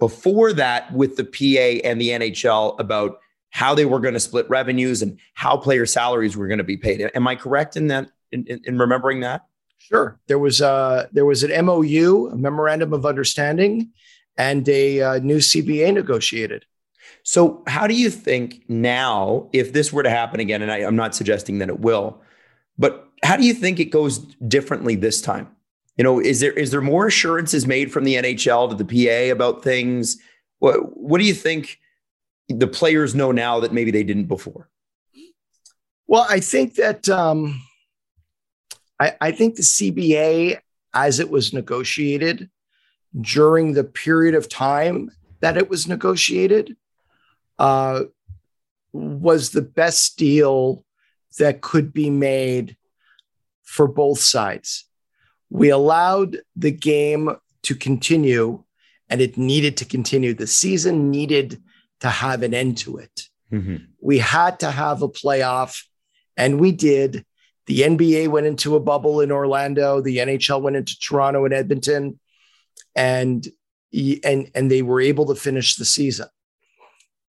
before 0.00 0.52
that 0.52 0.92
with 0.92 1.16
the 1.16 1.24
pa 1.24 1.86
and 1.86 2.00
the 2.00 2.08
nhl 2.08 2.78
about 2.80 3.20
how 3.50 3.74
they 3.74 3.86
were 3.86 4.00
going 4.00 4.14
to 4.14 4.20
split 4.20 4.48
revenues 4.50 5.00
and 5.00 5.18
how 5.34 5.56
player 5.56 5.86
salaries 5.86 6.36
were 6.36 6.48
going 6.48 6.58
to 6.58 6.64
be 6.64 6.76
paid 6.76 7.10
am 7.14 7.28
i 7.28 7.36
correct 7.36 7.76
in 7.76 7.86
that 7.86 8.10
in, 8.32 8.46
in, 8.46 8.60
in 8.64 8.78
remembering 8.78 9.20
that? 9.20 9.46
Sure. 9.78 10.18
There 10.26 10.38
was 10.38 10.60
a 10.60 11.08
there 11.12 11.24
was 11.24 11.42
an 11.42 11.64
MOU, 11.64 12.30
a 12.32 12.36
memorandum 12.36 12.92
of 12.92 13.06
understanding, 13.06 13.90
and 14.38 14.66
a 14.68 15.02
uh, 15.02 15.18
new 15.18 15.38
CBA 15.38 15.92
negotiated. 15.92 16.64
So, 17.24 17.62
how 17.66 17.86
do 17.86 17.94
you 17.94 18.08
think 18.08 18.62
now, 18.68 19.50
if 19.52 19.72
this 19.72 19.92
were 19.92 20.02
to 20.02 20.10
happen 20.10 20.40
again, 20.40 20.62
and 20.62 20.72
I, 20.72 20.78
I'm 20.78 20.96
not 20.96 21.14
suggesting 21.14 21.58
that 21.58 21.68
it 21.68 21.80
will, 21.80 22.22
but 22.78 23.06
how 23.22 23.36
do 23.36 23.44
you 23.44 23.52
think 23.52 23.80
it 23.80 23.86
goes 23.86 24.18
differently 24.18 24.94
this 24.94 25.20
time? 25.20 25.48
You 25.98 26.04
know, 26.04 26.20
is 26.20 26.40
there 26.40 26.52
is 26.52 26.70
there 26.70 26.80
more 26.80 27.08
assurances 27.08 27.66
made 27.66 27.92
from 27.92 28.04
the 28.04 28.14
NHL 28.14 28.70
to 28.70 28.82
the 28.82 28.84
PA 28.84 29.32
about 29.32 29.64
things? 29.64 30.16
What 30.60 30.96
what 30.96 31.18
do 31.18 31.26
you 31.26 31.34
think 31.34 31.78
the 32.48 32.68
players 32.68 33.14
know 33.14 33.32
now 33.32 33.60
that 33.60 33.72
maybe 33.72 33.90
they 33.90 34.04
didn't 34.04 34.26
before? 34.26 34.70
Well, 36.06 36.24
I 36.30 36.40
think 36.40 36.76
that 36.76 37.08
um, 37.08 37.60
I, 38.98 39.14
I 39.20 39.32
think 39.32 39.56
the 39.56 39.62
CBA, 39.62 40.58
as 40.94 41.20
it 41.20 41.28
was 41.28 41.52
negotiated 41.52 42.48
during 43.18 43.72
the 43.72 43.84
period 43.84 44.34
of 44.34 44.48
time 44.48 45.10
that 45.40 45.56
it 45.56 45.70
was 45.70 45.86
negotiated, 45.86 46.76
uh, 47.58 48.04
was 48.92 49.50
the 49.50 49.62
best 49.62 50.16
deal 50.16 50.84
that 51.38 51.60
could 51.60 51.92
be 51.92 52.10
made 52.10 52.76
for 53.62 53.86
both 53.86 54.18
sides. 54.18 54.84
We 55.50 55.70
allowed 55.70 56.38
the 56.56 56.70
game 56.70 57.30
to 57.62 57.74
continue, 57.74 58.64
and 59.08 59.20
it 59.20 59.36
needed 59.36 59.76
to 59.78 59.84
continue. 59.84 60.34
The 60.34 60.46
season 60.46 61.10
needed 61.10 61.62
to 62.00 62.08
have 62.08 62.42
an 62.42 62.54
end 62.54 62.78
to 62.78 62.98
it. 62.98 63.28
Mm-hmm. 63.52 63.76
We 64.00 64.18
had 64.18 64.60
to 64.60 64.70
have 64.70 65.02
a 65.02 65.08
playoff, 65.08 65.84
and 66.36 66.60
we 66.60 66.72
did. 66.72 67.24
The 67.66 67.80
NBA 67.80 68.28
went 68.28 68.46
into 68.46 68.76
a 68.76 68.80
bubble 68.80 69.20
in 69.20 69.30
Orlando. 69.30 70.00
The 70.00 70.18
NHL 70.18 70.62
went 70.62 70.76
into 70.76 70.98
Toronto 70.98 71.44
and 71.44 71.54
Edmonton, 71.54 72.18
and 72.94 73.46
and 74.22 74.50
and 74.54 74.70
they 74.70 74.82
were 74.82 75.00
able 75.00 75.26
to 75.26 75.34
finish 75.34 75.76
the 75.76 75.84
season. 75.84 76.28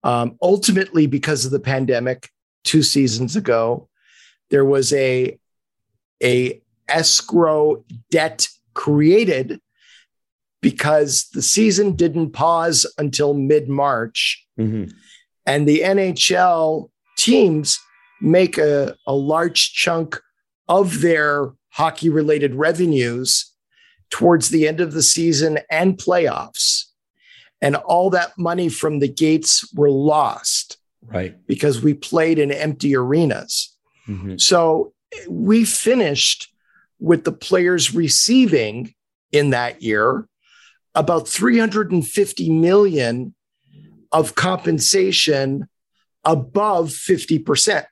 Um, 0.03 0.37
ultimately, 0.41 1.07
because 1.07 1.45
of 1.45 1.51
the 1.51 1.59
pandemic, 1.59 2.29
two 2.63 2.83
seasons 2.83 3.35
ago, 3.35 3.89
there 4.49 4.65
was 4.65 4.93
a 4.93 5.37
a 6.21 6.61
escrow 6.87 7.83
debt 8.09 8.47
created 8.73 9.61
because 10.61 11.29
the 11.33 11.41
season 11.41 11.95
didn't 11.95 12.31
pause 12.31 12.85
until 12.97 13.33
mid 13.33 13.69
March, 13.69 14.45
mm-hmm. 14.59 14.91
and 15.45 15.67
the 15.67 15.81
NHL 15.81 16.89
teams 17.17 17.79
make 18.21 18.57
a, 18.57 18.95
a 19.07 19.13
large 19.13 19.73
chunk 19.73 20.19
of 20.67 21.01
their 21.01 21.51
hockey 21.69 22.09
related 22.09 22.55
revenues 22.55 23.48
towards 24.09 24.49
the 24.49 24.67
end 24.67 24.79
of 24.79 24.93
the 24.93 25.03
season 25.03 25.59
and 25.69 25.97
playoffs. 25.97 26.85
And 27.61 27.75
all 27.75 28.09
that 28.11 28.37
money 28.37 28.69
from 28.69 28.99
the 28.99 29.07
gates 29.07 29.71
were 29.73 29.91
lost. 29.91 30.77
Right. 31.05 31.35
Because 31.47 31.81
we 31.81 31.93
played 31.93 32.39
in 32.39 32.51
empty 32.51 32.95
arenas. 32.95 33.75
Mm-hmm. 34.07 34.37
So 34.37 34.93
we 35.27 35.65
finished 35.65 36.53
with 36.99 37.23
the 37.23 37.31
players 37.31 37.93
receiving 37.93 38.93
in 39.31 39.51
that 39.51 39.81
year 39.81 40.27
about 40.95 41.27
350 41.27 42.49
million 42.49 43.33
of 44.11 44.35
compensation 44.35 45.67
above 46.25 46.89
50% 46.89 47.85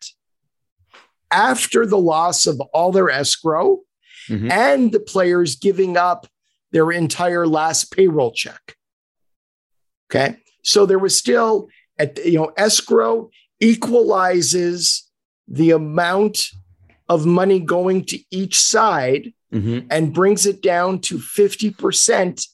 after 1.31 1.85
the 1.85 1.97
loss 1.97 2.45
of 2.45 2.59
all 2.73 2.91
their 2.91 3.09
escrow 3.09 3.79
mm-hmm. 4.27 4.51
and 4.51 4.91
the 4.91 4.99
players 4.99 5.55
giving 5.55 5.97
up 5.97 6.27
their 6.71 6.91
entire 6.91 7.47
last 7.47 7.91
payroll 7.91 8.31
check. 8.31 8.75
Okay. 10.09 10.37
So 10.63 10.85
there 10.85 10.99
was 10.99 11.15
still, 11.15 11.69
at, 11.97 12.23
you 12.25 12.37
know, 12.37 12.51
escrow 12.57 13.29
equalizes 13.59 15.09
the 15.47 15.71
amount 15.71 16.49
of 17.09 17.25
money 17.25 17.59
going 17.59 18.03
to 18.05 18.19
each 18.31 18.59
side 18.59 19.33
mm-hmm. 19.53 19.87
and 19.89 20.13
brings 20.13 20.45
it 20.45 20.61
down 20.61 20.99
to 20.99 21.17
50% 21.17 22.45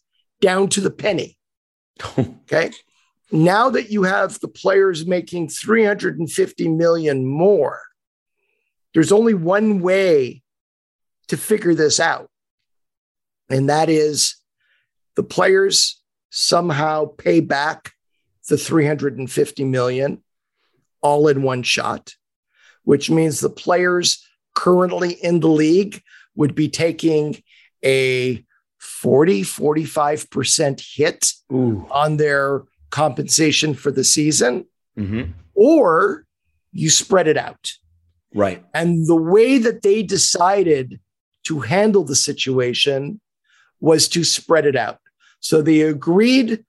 down 0.41 0.69
to 0.69 0.81
the 0.81 0.91
penny. 0.91 1.37
okay. 2.17 2.71
Now 3.31 3.69
that 3.71 3.89
you 3.89 4.03
have 4.03 4.39
the 4.39 4.47
players 4.47 5.07
making 5.07 5.49
350 5.49 6.67
million 6.69 7.25
more, 7.25 7.81
there's 8.93 9.11
only 9.11 9.33
one 9.33 9.81
way 9.81 10.42
to 11.27 11.37
figure 11.37 11.73
this 11.73 11.99
out, 11.99 12.29
and 13.49 13.69
that 13.69 13.89
is 13.89 14.35
the 15.15 15.23
players 15.23 16.01
somehow 16.29 17.05
pay 17.05 17.39
back 17.39 17.93
the 18.49 18.57
350 18.57 19.63
million 19.65 20.23
all 21.01 21.27
in 21.27 21.43
one 21.43 21.63
shot, 21.63 22.13
which 22.83 23.09
means 23.09 23.39
the 23.39 23.49
players 23.49 24.25
currently 24.55 25.13
in 25.13 25.39
the 25.39 25.47
league 25.47 26.01
would 26.35 26.55
be 26.55 26.69
taking 26.69 27.41
a 27.83 28.43
40, 28.79 29.43
45% 29.43 30.95
hit 30.95 31.31
Ooh. 31.51 31.87
on 31.91 32.17
their 32.17 32.63
compensation 32.89 33.73
for 33.73 33.91
the 33.91 34.03
season, 34.03 34.65
mm-hmm. 34.97 35.31
or 35.53 36.25
you 36.71 36.89
spread 36.89 37.27
it 37.27 37.37
out. 37.37 37.71
Right. 38.33 38.63
And 38.73 39.07
the 39.07 39.15
way 39.15 39.57
that 39.59 39.83
they 39.83 40.03
decided 40.03 40.99
to 41.43 41.59
handle 41.59 42.03
the 42.03 42.15
situation 42.15 43.19
was 43.79 44.07
to 44.09 44.23
spread 44.23 44.65
it 44.65 44.75
out. 44.75 44.99
So 45.39 45.61
they 45.61 45.81
agreed 45.81 46.63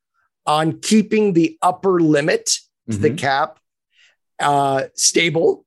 on 0.47 0.81
keeping 0.81 1.33
the 1.33 1.57
upper 1.63 2.01
limit 2.01 2.59
mm-hmm. 2.89 3.01
the 3.01 3.11
cap 3.11 3.59
uh, 4.41 4.85
stable 4.95 5.65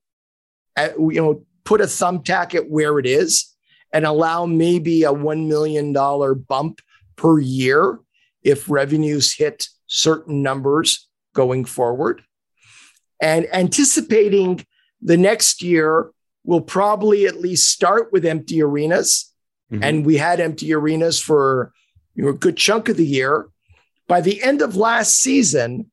at, 0.75 0.99
you 0.99 1.21
know, 1.21 1.45
put 1.63 1.81
a 1.81 1.85
thumbtack 1.85 2.53
at 2.53 2.69
where 2.69 2.99
it 2.99 3.05
is 3.05 3.53
and 3.93 4.05
allow 4.05 4.45
maybe 4.45 5.03
a 5.03 5.11
$1 5.11 5.47
million 5.47 5.93
bump 6.47 6.81
per 7.15 7.39
year 7.39 7.99
if 8.43 8.69
revenues 8.69 9.33
hit 9.33 9.67
certain 9.87 10.41
numbers 10.41 11.07
going 11.33 11.65
forward. 11.65 12.21
And 13.21 13.47
anticipating 13.53 14.65
the 15.01 15.17
next 15.17 15.61
year 15.61 16.11
will 16.47 16.62
probably 16.62 17.27
at 17.27 17.41
least 17.41 17.69
start 17.69 18.12
with 18.12 18.25
empty 18.25 18.63
arenas. 18.63 19.31
Mm-hmm. 19.71 19.83
And 19.83 20.05
we 20.05 20.15
had 20.15 20.39
empty 20.39 20.73
arenas 20.73 21.19
for 21.19 21.73
you 22.15 22.23
know, 22.23 22.29
a 22.29 22.33
good 22.33 22.57
chunk 22.57 22.89
of 22.89 22.97
the 22.97 23.05
year. 23.05 23.49
By 24.07 24.21
the 24.21 24.41
end 24.41 24.62
of 24.62 24.77
last 24.77 25.17
season, 25.17 25.91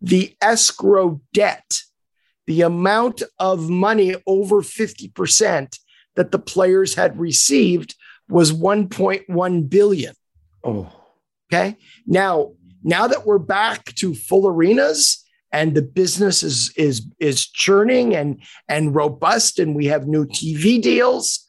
the 0.00 0.34
escrow 0.40 1.20
debt, 1.34 1.80
the 2.46 2.62
amount 2.62 3.24
of 3.40 3.68
money 3.68 4.14
over 4.24 4.62
50% 4.62 5.78
that 6.14 6.30
the 6.30 6.38
players 6.38 6.94
had 6.94 7.18
received 7.18 7.96
was 8.28 8.52
1.1 8.52 9.68
billion. 9.68 10.14
Oh. 10.62 10.92
Okay. 11.52 11.76
Now, 12.06 12.52
now 12.84 13.08
that 13.08 13.26
we're 13.26 13.38
back 13.38 13.86
to 13.96 14.14
full 14.14 14.46
arenas 14.46 15.24
and 15.52 15.74
the 15.74 15.82
business 15.82 16.42
is 16.42 16.72
is 16.76 17.06
is 17.18 17.46
churning 17.46 18.14
and 18.14 18.40
and 18.68 18.94
robust 18.94 19.58
and 19.58 19.74
we 19.74 19.86
have 19.86 20.06
new 20.06 20.26
TV 20.26 20.80
deals, 20.80 21.46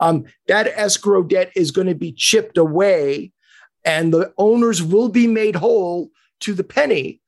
um, 0.00 0.24
that 0.48 0.66
escrow 0.66 1.22
debt 1.22 1.50
is 1.54 1.70
going 1.70 1.86
to 1.86 1.94
be 1.94 2.12
chipped 2.12 2.58
away 2.58 3.32
and 3.84 4.12
the 4.12 4.32
owners 4.38 4.82
will 4.82 5.08
be 5.08 5.26
made 5.26 5.56
whole 5.56 6.10
to 6.40 6.54
the 6.54 6.64
penny, 6.64 7.20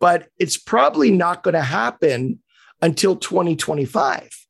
but 0.00 0.28
it's 0.38 0.56
probably 0.56 1.10
not 1.10 1.42
going 1.42 1.54
to 1.54 1.62
happen 1.62 2.40
until 2.80 3.16
2025. 3.16 4.46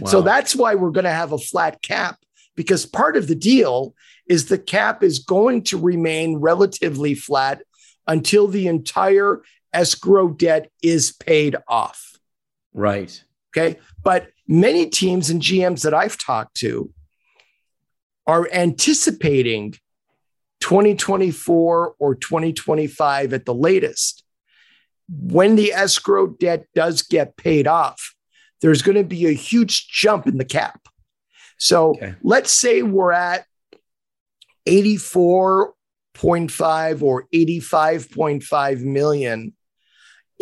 Wow. 0.00 0.10
So 0.10 0.22
that's 0.22 0.56
why 0.56 0.74
we're 0.74 0.90
going 0.90 1.04
to 1.04 1.10
have 1.10 1.32
a 1.32 1.38
flat 1.38 1.82
cap 1.82 2.18
because 2.56 2.86
part 2.86 3.16
of 3.16 3.28
the 3.28 3.34
deal 3.34 3.94
is 4.26 4.46
the 4.46 4.58
cap 4.58 5.02
is 5.02 5.18
going 5.18 5.64
to 5.64 5.78
remain 5.78 6.36
relatively 6.36 7.14
flat 7.14 7.62
until 8.06 8.46
the 8.46 8.66
entire 8.66 9.42
escrow 9.72 10.28
debt 10.28 10.70
is 10.82 11.12
paid 11.12 11.56
off. 11.68 12.18
Right. 12.72 13.22
Okay. 13.50 13.78
But 14.02 14.28
many 14.46 14.86
teams 14.86 15.30
and 15.30 15.42
GMs 15.42 15.82
that 15.82 15.94
I've 15.94 16.18
talked 16.18 16.56
to 16.56 16.92
are 18.26 18.48
anticipating 18.52 19.74
2024 20.60 21.94
or 21.98 22.14
2025 22.14 23.32
at 23.32 23.44
the 23.44 23.54
latest. 23.54 24.24
When 25.08 25.56
the 25.56 25.72
escrow 25.72 26.28
debt 26.28 26.66
does 26.74 27.02
get 27.02 27.36
paid 27.36 27.66
off, 27.66 28.14
there's 28.60 28.82
going 28.82 28.96
to 28.96 29.04
be 29.04 29.26
a 29.26 29.32
huge 29.32 29.88
jump 29.88 30.26
in 30.26 30.38
the 30.38 30.44
cap. 30.44 30.80
So 31.58 31.90
okay. 31.90 32.14
let's 32.22 32.52
say 32.52 32.82
we're 32.82 33.12
at 33.12 33.44
84.5 34.66 37.02
or 37.02 37.26
85.5 37.34 38.80
million 38.82 39.52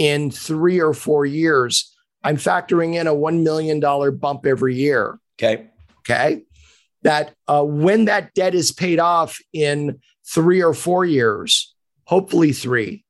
in 0.01 0.31
three 0.31 0.81
or 0.81 0.95
four 0.95 1.27
years. 1.27 1.95
I'm 2.25 2.39
factoring 2.39 2.95
in 2.95 3.07
a 3.07 3.15
$1 3.15 3.43
million 3.43 3.81
bump 4.17 4.47
every 4.47 4.75
year. 4.75 5.19
Okay. 5.39 5.67
Okay. 5.99 6.43
That 7.03 7.35
uh, 7.47 7.65
when 7.65 8.07
that 8.07 8.33
debt 8.33 8.55
is 8.55 8.73
paid 8.73 8.99
off 8.99 9.39
in 9.53 10.01
three 10.27 10.63
or 10.63 10.73
four 10.73 11.05
years, 11.05 11.75
hopefully 12.05 12.53
three, 12.53 13.05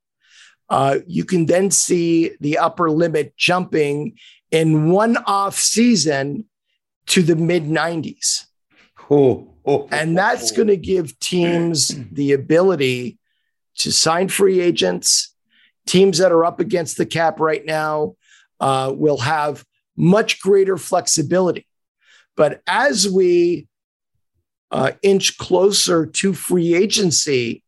uh, 0.68 0.98
you 1.06 1.24
can 1.24 1.46
then 1.46 1.70
see 1.70 2.32
the 2.40 2.58
upper 2.58 2.90
limit 2.90 3.36
jumping 3.36 4.16
in 4.50 4.90
one 4.90 5.16
off 5.16 5.56
season 5.56 6.46
to 7.06 7.22
the 7.22 7.36
mid 7.36 7.66
90s. 7.66 8.46
Oh, 9.08 9.54
oh, 9.64 9.88
and 9.92 10.18
that's 10.18 10.50
oh. 10.52 10.56
going 10.56 10.68
to 10.68 10.76
give 10.76 11.18
teams 11.20 11.92
the 12.10 12.32
ability 12.32 13.18
to 13.76 13.92
sign 13.92 14.28
free 14.28 14.60
agents. 14.60 15.29
Teams 15.86 16.18
that 16.18 16.32
are 16.32 16.44
up 16.44 16.60
against 16.60 16.96
the 16.96 17.06
cap 17.06 17.40
right 17.40 17.64
now 17.64 18.14
uh, 18.60 18.92
will 18.94 19.18
have 19.18 19.64
much 19.96 20.40
greater 20.40 20.76
flexibility. 20.76 21.66
But 22.36 22.62
as 22.66 23.08
we 23.08 23.68
uh, 24.70 24.92
inch 25.02 25.36
closer 25.36 26.06
to 26.06 26.32
free 26.32 26.74
agency, 26.74 27.62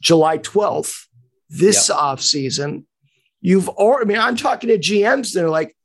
July 0.00 0.38
12th, 0.38 1.06
this 1.48 1.88
yep. 1.88 1.98
off 1.98 2.20
season, 2.20 2.86
you've 3.40 3.68
already, 3.68 4.04
I 4.04 4.08
mean, 4.08 4.18
I'm 4.18 4.36
talking 4.36 4.68
to 4.68 4.78
GMs, 4.78 5.32
they're 5.32 5.50
like, 5.50 5.76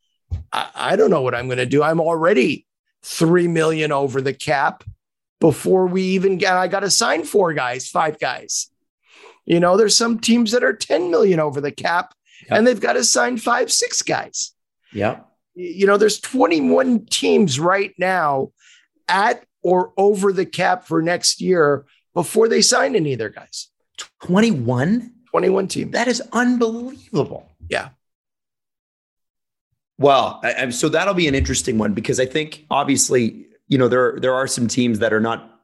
I, 0.51 0.69
I 0.75 0.95
don't 0.95 1.09
know 1.09 1.21
what 1.21 1.35
I'm 1.35 1.47
going 1.47 1.57
to 1.57 1.65
do. 1.65 1.83
I'm 1.83 1.99
already 1.99 2.65
3 3.03 3.47
million 3.47 3.91
over 3.91 4.21
the 4.21 4.33
cap 4.33 4.83
before 5.39 5.87
we 5.87 6.03
even 6.03 6.37
get, 6.37 6.55
I 6.55 6.67
got 6.67 6.81
to 6.81 6.89
sign 6.89 7.23
four 7.23 7.53
guys, 7.53 7.89
five 7.89 8.19
guys. 8.19 8.69
You 9.49 9.59
know, 9.59 9.75
there's 9.75 9.97
some 9.97 10.19
teams 10.19 10.51
that 10.51 10.63
are 10.63 10.73
10 10.73 11.09
million 11.09 11.39
over 11.39 11.59
the 11.59 11.71
cap 11.71 12.13
yep. 12.43 12.59
and 12.59 12.67
they've 12.67 12.79
got 12.79 12.93
to 12.93 13.03
sign 13.03 13.37
five, 13.37 13.71
six 13.71 14.03
guys. 14.03 14.53
Yeah. 14.93 15.21
You 15.55 15.87
know, 15.87 15.97
there's 15.97 16.19
21 16.19 17.07
teams 17.07 17.59
right 17.59 17.93
now 17.97 18.51
at 19.07 19.43
or 19.63 19.91
over 19.97 20.31
the 20.31 20.45
cap 20.45 20.85
for 20.85 21.01
next 21.01 21.41
year 21.41 21.85
before 22.13 22.47
they 22.47 22.61
sign 22.61 22.95
any 22.95 23.13
of 23.13 23.19
their 23.19 23.29
guys. 23.29 23.69
21? 24.21 25.13
21 25.31 25.67
teams. 25.67 25.91
That 25.93 26.07
is 26.07 26.21
unbelievable. 26.31 27.51
Yeah. 27.69 27.89
Well, 29.97 30.39
I, 30.43 30.69
so 30.69 30.89
that'll 30.89 31.15
be 31.15 31.27
an 31.27 31.35
interesting 31.35 31.79
one 31.79 31.93
because 31.93 32.19
I 32.19 32.25
think 32.25 32.67
obviously, 32.69 33.47
you 33.67 33.77
know, 33.77 33.87
there 33.87 34.17
there 34.21 34.33
are 34.33 34.47
some 34.47 34.67
teams 34.67 34.99
that 34.99 35.11
are 35.11 35.19
not 35.19 35.58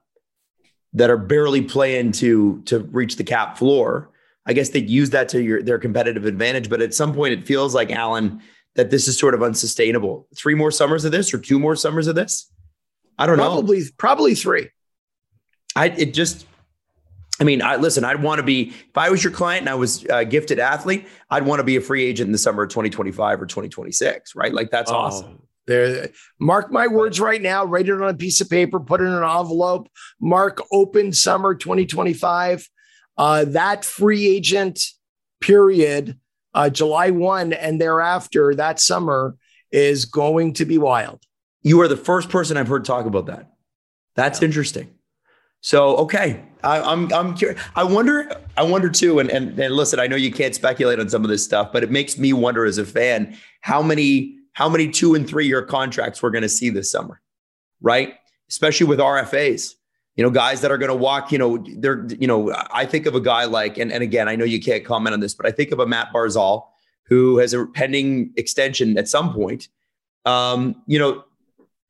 that 0.95 1.09
are 1.09 1.17
barely 1.17 1.61
playing 1.61 2.11
to 2.13 2.61
to 2.63 2.79
reach 2.79 3.17
the 3.17 3.23
cap 3.23 3.57
floor. 3.57 4.09
I 4.47 4.53
guess 4.53 4.69
they 4.69 4.79
use 4.79 5.11
that 5.11 5.29
to 5.29 5.41
your 5.41 5.61
their 5.61 5.77
competitive 5.77 6.25
advantage, 6.25 6.69
but 6.69 6.81
at 6.81 6.93
some 6.93 7.13
point 7.13 7.33
it 7.33 7.45
feels 7.45 7.75
like 7.75 7.91
Allan 7.91 8.41
that 8.75 8.89
this 8.89 9.07
is 9.07 9.17
sort 9.17 9.33
of 9.33 9.43
unsustainable. 9.43 10.27
Three 10.35 10.55
more 10.55 10.71
summers 10.71 11.05
of 11.05 11.11
this 11.11 11.33
or 11.33 11.37
two 11.37 11.59
more 11.59 11.75
summers 11.75 12.07
of 12.07 12.15
this? 12.15 12.51
I 13.17 13.25
don't 13.25 13.37
probably, 13.37 13.55
know. 13.55 13.61
Probably 13.61 13.83
probably 13.97 14.35
three. 14.35 14.69
I 15.75 15.87
it 15.89 16.13
just 16.13 16.47
I 17.39 17.43
mean, 17.43 17.61
I 17.61 17.75
listen, 17.75 18.05
I'd 18.05 18.23
want 18.23 18.39
to 18.39 18.43
be, 18.43 18.69
if 18.69 18.97
I 18.97 19.09
was 19.09 19.21
your 19.21 19.33
client 19.33 19.61
and 19.61 19.69
I 19.69 19.75
was 19.75 20.05
a 20.05 20.23
gifted 20.23 20.57
athlete, 20.57 21.05
I'd 21.29 21.45
want 21.45 21.59
to 21.59 21.65
be 21.65 21.75
a 21.75 21.81
free 21.81 22.05
agent 22.05 22.27
in 22.27 22.31
the 22.31 22.37
summer 22.37 22.63
of 22.63 22.69
2025 22.69 23.41
or 23.41 23.45
2026, 23.45 24.35
right? 24.35 24.53
Like 24.53 24.71
that's 24.71 24.89
oh, 24.89 24.95
awesome. 24.95 25.41
There, 25.67 26.09
mark 26.39 26.71
my 26.71 26.87
words 26.87 27.19
right 27.19 27.41
now, 27.41 27.65
write 27.65 27.89
it 27.89 28.01
on 28.01 28.09
a 28.09 28.13
piece 28.13 28.39
of 28.41 28.49
paper, 28.49 28.79
put 28.79 29.01
it 29.01 29.05
in 29.05 29.13
an 29.13 29.23
envelope, 29.23 29.89
mark 30.19 30.61
open 30.71 31.11
summer 31.11 31.55
2025. 31.55 32.69
Uh, 33.17 33.45
that 33.45 33.83
free 33.83 34.27
agent 34.27 34.79
period, 35.41 36.19
uh, 36.53 36.69
July 36.69 37.09
1 37.09 37.53
and 37.53 37.81
thereafter, 37.81 38.53
that 38.55 38.79
summer 38.79 39.35
is 39.71 40.05
going 40.05 40.53
to 40.53 40.65
be 40.65 40.77
wild. 40.77 41.21
You 41.63 41.81
are 41.81 41.87
the 41.87 41.97
first 41.97 42.29
person 42.29 42.57
I've 42.57 42.67
heard 42.67 42.85
talk 42.85 43.05
about 43.05 43.25
that. 43.25 43.51
That's 44.15 44.41
yeah. 44.41 44.45
interesting. 44.45 44.91
So 45.61 45.97
okay, 45.97 46.43
I, 46.63 46.77
am 46.77 47.11
I'm, 47.11 47.13
I'm 47.13 47.33
curious. 47.33 47.59
I 47.75 47.83
wonder 47.83 48.29
I 48.55 48.61
wonder 48.61 48.87
too. 48.87 49.17
And, 49.17 49.31
and 49.31 49.59
and 49.59 49.73
listen, 49.73 49.99
I 49.99 50.05
know 50.05 50.15
you 50.15 50.31
can't 50.31 50.53
speculate 50.53 50.99
on 50.99 51.09
some 51.09 51.23
of 51.23 51.29
this 51.31 51.43
stuff, 51.43 51.73
but 51.73 51.83
it 51.83 51.89
makes 51.89 52.19
me 52.19 52.33
wonder 52.33 52.65
as 52.65 52.77
a 52.77 52.85
fan 52.85 53.35
how 53.61 53.81
many 53.81 54.37
how 54.55 54.69
many 54.69 54.89
two 54.89 55.15
and 55.15 55.27
three 55.27 55.47
year 55.47 55.61
contracts 55.61 56.23
we're 56.23 56.31
going 56.31 56.41
to 56.41 56.49
see 56.49 56.69
this 56.69 56.89
summer, 56.89 57.21
right? 57.81 58.15
Especially 58.49 58.87
with 58.87 58.99
RFAs. 58.99 59.75
You 60.15 60.23
know, 60.23 60.29
guys 60.29 60.61
that 60.61 60.71
are 60.71 60.77
going 60.77 60.89
to 60.89 60.95
walk. 60.95 61.33
You 61.33 61.37
know, 61.37 61.63
they're 61.77 62.07
you 62.07 62.25
know. 62.25 62.53
I 62.71 62.85
think 62.85 63.05
of 63.05 63.15
a 63.15 63.19
guy 63.19 63.43
like, 63.43 63.77
and 63.77 63.91
and 63.91 64.01
again, 64.01 64.29
I 64.29 64.37
know 64.37 64.45
you 64.45 64.61
can't 64.61 64.85
comment 64.85 65.13
on 65.13 65.19
this, 65.19 65.33
but 65.33 65.45
I 65.45 65.51
think 65.51 65.71
of 65.73 65.79
a 65.79 65.85
Matt 65.85 66.13
Barzal 66.13 66.67
who 67.07 67.37
has 67.37 67.53
a 67.53 67.65
pending 67.65 68.31
extension 68.37 68.97
at 68.97 69.09
some 69.09 69.33
point. 69.33 69.67
Um, 70.23 70.81
you 70.87 70.97
know, 70.97 71.25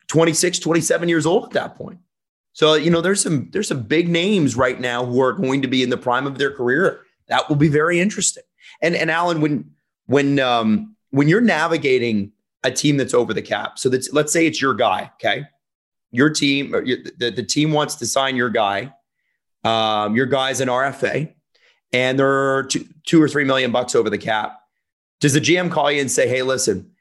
26, 0.08 0.60
27 0.60 1.08
years 1.08 1.26
old 1.28 1.46
at 1.46 1.52
that 1.52 1.76
point. 1.76 2.00
So, 2.54 2.74
you 2.74 2.90
know, 2.90 3.02
there's 3.02 3.22
some 3.22 3.50
there's 3.52 3.68
some 3.68 3.84
big 3.84 4.10
names 4.10 4.56
right 4.56 4.80
now 4.80 5.06
who 5.06 5.22
are 5.22 5.34
going 5.34 5.62
to 5.62 5.68
be 5.68 5.84
in 5.84 5.92
the 5.92 5.98
prime 5.98 6.26
of 6.26 6.40
their 6.40 6.52
career. 6.52 7.02
That 7.28 7.48
will 7.48 7.58
be 7.58 7.68
very 7.68 8.00
interesting. 8.00 8.44
And 8.82 8.96
and 8.96 9.12
Alan, 9.12 9.40
when 9.40 9.72
when 10.08 10.40
um 10.40 10.96
when 11.12 11.28
you're 11.28 11.42
navigating 11.42 12.32
a 12.66 12.72
team 12.72 12.98
that's 12.98 13.14
over 13.14 13.34
the 13.34 13.42
cap, 13.42 13.80
so 13.80 13.88
that's 13.90 14.12
let's 14.12 14.34
say 14.34 14.46
it's 14.46 14.62
your 14.62 14.74
guy, 14.74 15.12
okay? 15.16 15.44
Your 16.12 16.30
team, 16.30 16.72
the, 16.72 17.32
the 17.36 17.44
team 17.44 17.72
wants 17.72 17.96
to 17.96 18.06
sign 18.06 18.36
your 18.36 18.50
guy. 18.50 18.94
Um, 19.64 20.16
your 20.16 20.26
guy's 20.26 20.62
an 20.62 20.68
RFA, 20.68 21.34
and 21.94 22.20
they're 22.20 22.64
two, 22.64 22.86
two 23.06 23.22
or 23.22 23.28
three 23.28 23.44
million 23.44 23.72
bucks 23.72 23.96
over 23.96 24.10
the 24.10 24.18
cap. 24.18 24.60
Does 25.22 25.34
the 25.34 25.42
GM 25.42 25.72
call 25.72 25.92
you 25.92 26.02
and 26.02 26.12
say, 26.12 26.28
"Hey, 26.28 26.42
listen, 26.42 26.92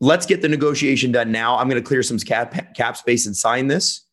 let's 0.00 0.26
get 0.26 0.42
the 0.42 0.48
negotiation 0.48 1.12
done 1.12 1.32
now. 1.32 1.56
I'm 1.56 1.68
going 1.68 1.82
to 1.82 1.86
clear 1.86 2.02
some 2.02 2.18
cap 2.18 2.74
cap 2.74 2.96
space 2.96 3.26
and 3.26 3.36
sign 3.36 3.68
this," 3.68 4.04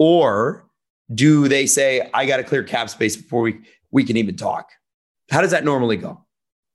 Or 0.00 0.66
do 1.14 1.46
they 1.46 1.66
say, 1.66 2.08
I 2.14 2.24
got 2.24 2.38
to 2.38 2.42
clear 2.42 2.64
cap 2.64 2.88
space 2.88 3.16
before 3.16 3.42
we, 3.42 3.60
we 3.90 4.02
can 4.02 4.16
even 4.16 4.34
talk? 4.34 4.70
How 5.30 5.42
does 5.42 5.50
that 5.50 5.62
normally 5.62 5.98
go? 5.98 6.24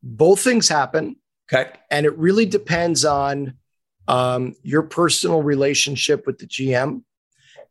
Both 0.03 0.41
things 0.41 0.69
happen. 0.69 1.15
Okay. 1.51 1.71
And 1.91 2.05
it 2.05 2.17
really 2.17 2.45
depends 2.45 3.05
on 3.05 3.53
um, 4.07 4.55
your 4.63 4.83
personal 4.83 5.41
relationship 5.41 6.25
with 6.25 6.39
the 6.39 6.47
GM 6.47 7.03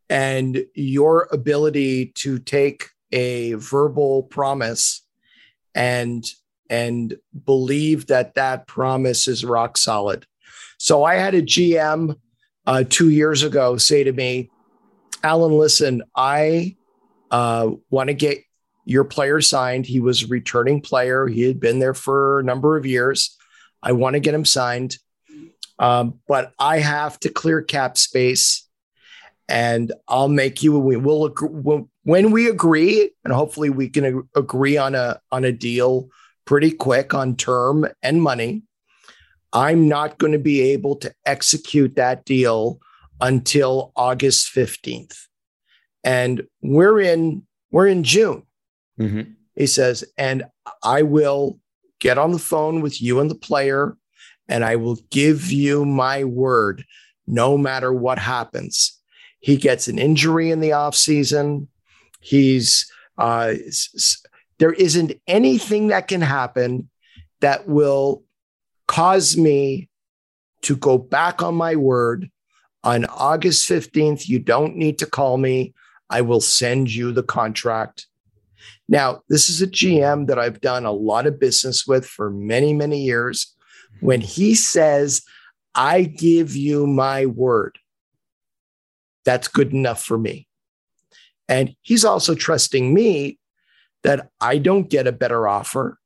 and 0.09 0.65
your 0.75 1.29
ability 1.33 2.07
to 2.17 2.39
take 2.39 2.89
a 3.13 3.55
verbal 3.55 4.25
promise 4.25 5.03
and 5.75 6.25
and 6.71 7.17
believe 7.45 8.07
that 8.07 8.35
that 8.35 8.67
promise 8.67 9.29
is 9.29 9.45
rock 9.45 9.77
solid. 9.77 10.27
So 10.79 11.05
I 11.05 11.17
had 11.17 11.35
a 11.35 11.43
GM 11.43 12.17
uh, 12.67 12.85
two 12.89 13.11
years 13.11 13.43
ago 13.43 13.77
say 13.77 14.05
to 14.05 14.13
me, 14.13 14.51
Allan, 15.23 15.53
listen, 15.53 16.03
I 16.17 16.77
uh, 17.31 17.71
want 17.91 18.09
to 18.09 18.15
get 18.15 18.39
your 18.85 19.05
player 19.05 19.41
signed. 19.41 19.87
He 19.87 20.01
was 20.01 20.23
a 20.23 20.27
returning 20.29 20.81
player. 20.81 21.27
He 21.27 21.43
had 21.43 21.61
been 21.61 21.79
there 21.79 21.95
for 21.95 22.41
a 22.41 22.45
number 22.45 22.77
of 22.77 22.87
years. 22.87 23.37
I 23.85 23.93
want 23.93 24.15
to 24.15 24.21
get 24.21 24.35
him 24.35 24.45
signed. 24.45 24.97
Um, 25.79 26.21
but 26.27 26.53
I 26.59 26.79
have 26.79 27.21
to 27.21 27.29
clear 27.29 27.63
cap 27.63 27.99
space 27.99 28.67
and 29.49 29.93
I'll 30.09 30.29
make 30.29 30.63
you, 30.63 30.79
we 30.79 30.97
will, 30.97 31.35
when 32.05 32.31
we 32.31 32.49
agree, 32.49 33.11
and 33.25 33.33
hopefully 33.33 33.69
we 33.69 33.91
can 33.91 34.27
agree 34.35 34.79
on 34.79 34.95
a, 34.95 35.21
on 35.31 35.45
a 35.45 35.53
deal 35.53 36.09
pretty 36.47 36.71
quick 36.71 37.13
on 37.13 37.37
term 37.37 37.87
and 38.03 38.23
money. 38.23 38.63
I'm 39.53 39.89
not 39.89 40.19
going 40.19 40.33
to 40.33 40.39
be 40.39 40.73
able 40.73 40.97
to 40.97 41.15
execute 41.27 41.97
that 41.97 42.25
deal 42.25 42.81
until 43.21 43.93
August 43.97 44.55
15th. 44.55 45.17
And 46.03 46.47
we're 46.63 47.01
in, 47.01 47.47
we're 47.71 47.87
in 47.87 48.03
June. 48.03 48.45
Mm-hmm. 48.99 49.33
He 49.55 49.67
says, 49.67 50.05
and 50.19 50.45
I 50.83 51.03
will 51.03 51.59
get 52.05 52.19
on 52.19 52.33
the 52.33 52.39
phone 52.39 52.83
with 52.83 53.01
you 53.01 53.19
and 53.19 53.31
the 53.31 53.35
player, 53.35 53.97
and 54.47 54.63
I 54.63 54.77
will 54.77 54.99
give 55.11 55.51
you 55.51 55.87
my 55.87 56.23
word 56.23 56.85
no 57.27 57.57
matter 57.57 57.95
what 57.95 58.19
happens. 58.19 59.01
He 59.41 59.57
gets 59.57 59.89
an 59.89 59.99
injury 59.99 60.51
in 60.51 60.61
the 60.61 60.71
offseason. 60.71 61.69
He's, 62.21 62.93
uh, 63.17 63.55
there 64.59 64.75
isn't 64.75 65.15
anything 65.27 65.87
that 65.87 66.09
can 66.09 66.21
happen 66.21 66.91
that 67.41 67.67
will 67.67 68.23
cause 68.87 69.39
me 69.39 69.89
to 70.61 70.77
go 70.77 70.99
back 70.99 71.43
on 71.43 71.55
my 71.55 71.75
word 71.75 72.31
on 72.83 73.07
August 73.07 73.67
15th. 73.67 74.29
You 74.29 74.41
don't 74.41 74.77
need 74.77 74.99
to 74.99 75.07
call 75.07 75.39
me. 75.39 75.73
I 76.11 76.21
will 76.21 76.43
send 76.43 76.95
you 76.95 77.13
the 77.13 77.23
contract 77.23 78.09
now, 78.89 79.23
this 79.29 79.49
is 79.49 79.63
a 79.63 79.67
GM 79.67 80.27
that 80.27 80.39
I've 80.39 80.61
done 80.61 80.85
a 80.85 80.93
lot 80.93 81.27
of 81.27 81.41
business 81.41 81.87
with 81.87 82.07
for 82.07 82.31
many, 82.31 82.73
many 82.73 83.03
years. 83.03 83.55
When 84.01 84.21
he 84.21 84.55
says, 84.55 85.23
I 85.75 86.03
give 86.03 86.55
you 86.55 86.87
my 86.87 87.27
word, 87.27 87.79
that's 89.25 89.49
good 89.49 89.73
enough 89.73 90.03
for 90.03 90.19
me. 90.19 90.47
And 91.49 91.75
he's 91.83 92.05
also 92.05 92.35
trusting 92.35 92.93
me 92.93 93.39
that 94.03 94.29
I 94.41 94.59
don't 94.59 94.91
get 94.91 95.07
a 95.07 95.13
better 95.13 95.49
offer 95.49 95.99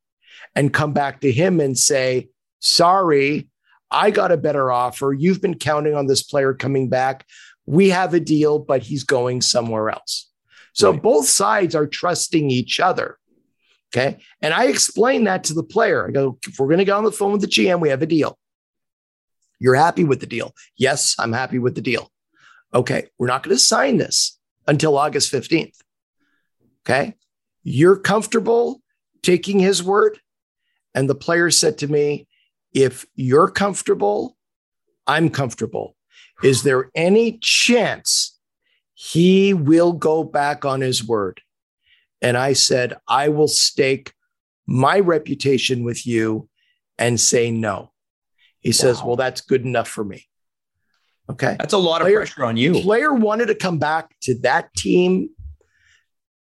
and 0.54 0.72
come 0.72 0.92
back 0.92 1.20
to 1.20 1.32
him 1.32 1.60
and 1.60 1.76
say, 1.76 2.28
Sorry, 2.60 3.48
I 3.90 4.10
got 4.10 4.32
a 4.32 4.36
better 4.36 4.72
offer. 4.72 5.12
You've 5.12 5.40
been 5.40 5.58
counting 5.58 5.94
on 5.94 6.06
this 6.06 6.22
player 6.22 6.54
coming 6.54 6.88
back. 6.88 7.24
We 7.66 7.90
have 7.90 8.14
a 8.14 8.20
deal, 8.20 8.58
but 8.58 8.82
he's 8.82 9.04
going 9.04 9.42
somewhere 9.42 9.90
else. 9.90 10.27
So 10.74 10.92
right. 10.92 11.02
both 11.02 11.26
sides 11.26 11.74
are 11.74 11.86
trusting 11.86 12.50
each 12.50 12.80
other. 12.80 13.18
Okay. 13.94 14.18
And 14.42 14.52
I 14.52 14.66
explain 14.66 15.24
that 15.24 15.44
to 15.44 15.54
the 15.54 15.62
player. 15.62 16.06
I 16.06 16.10
go, 16.10 16.38
if 16.46 16.58
we're 16.58 16.66
going 16.66 16.78
to 16.78 16.84
get 16.84 16.92
on 16.92 17.04
the 17.04 17.12
phone 17.12 17.32
with 17.32 17.40
the 17.40 17.46
GM, 17.46 17.80
we 17.80 17.88
have 17.88 18.02
a 18.02 18.06
deal. 18.06 18.38
You're 19.58 19.74
happy 19.74 20.04
with 20.04 20.20
the 20.20 20.26
deal. 20.26 20.54
Yes, 20.76 21.16
I'm 21.18 21.32
happy 21.32 21.58
with 21.58 21.74
the 21.74 21.80
deal. 21.80 22.10
Okay. 22.72 23.08
We're 23.18 23.26
not 23.26 23.42
going 23.42 23.56
to 23.56 23.60
sign 23.60 23.96
this 23.96 24.38
until 24.66 24.96
August 24.96 25.32
15th. 25.32 25.76
Okay. 26.84 27.14
You're 27.62 27.96
comfortable 27.96 28.82
taking 29.22 29.58
his 29.58 29.82
word. 29.82 30.20
And 30.94 31.08
the 31.08 31.14
player 31.14 31.50
said 31.50 31.78
to 31.78 31.88
me, 31.88 32.26
if 32.72 33.06
you're 33.14 33.50
comfortable, 33.50 34.36
I'm 35.06 35.30
comfortable. 35.30 35.96
Is 36.42 36.62
there 36.62 36.90
any 36.94 37.38
chance 37.40 38.37
he 39.00 39.54
will 39.54 39.92
go 39.92 40.24
back 40.24 40.64
on 40.64 40.80
his 40.80 41.06
word. 41.06 41.40
And 42.20 42.36
I 42.36 42.54
said, 42.54 42.94
I 43.06 43.28
will 43.28 43.46
stake 43.46 44.12
my 44.66 44.98
reputation 44.98 45.84
with 45.84 46.04
you 46.04 46.48
and 46.98 47.20
say 47.20 47.52
no. 47.52 47.92
He 48.58 48.70
wow. 48.70 48.72
says, 48.72 49.00
Well, 49.04 49.14
that's 49.14 49.40
good 49.40 49.64
enough 49.64 49.86
for 49.86 50.02
me. 50.02 50.26
Okay. 51.30 51.54
That's 51.60 51.74
a 51.74 51.78
lot 51.78 52.00
player, 52.00 52.22
of 52.22 52.26
pressure 52.26 52.44
on 52.44 52.56
you. 52.56 52.72
Player 52.72 53.12
wanted 53.12 53.46
to 53.46 53.54
come 53.54 53.78
back 53.78 54.16
to 54.22 54.36
that 54.40 54.74
team. 54.74 55.30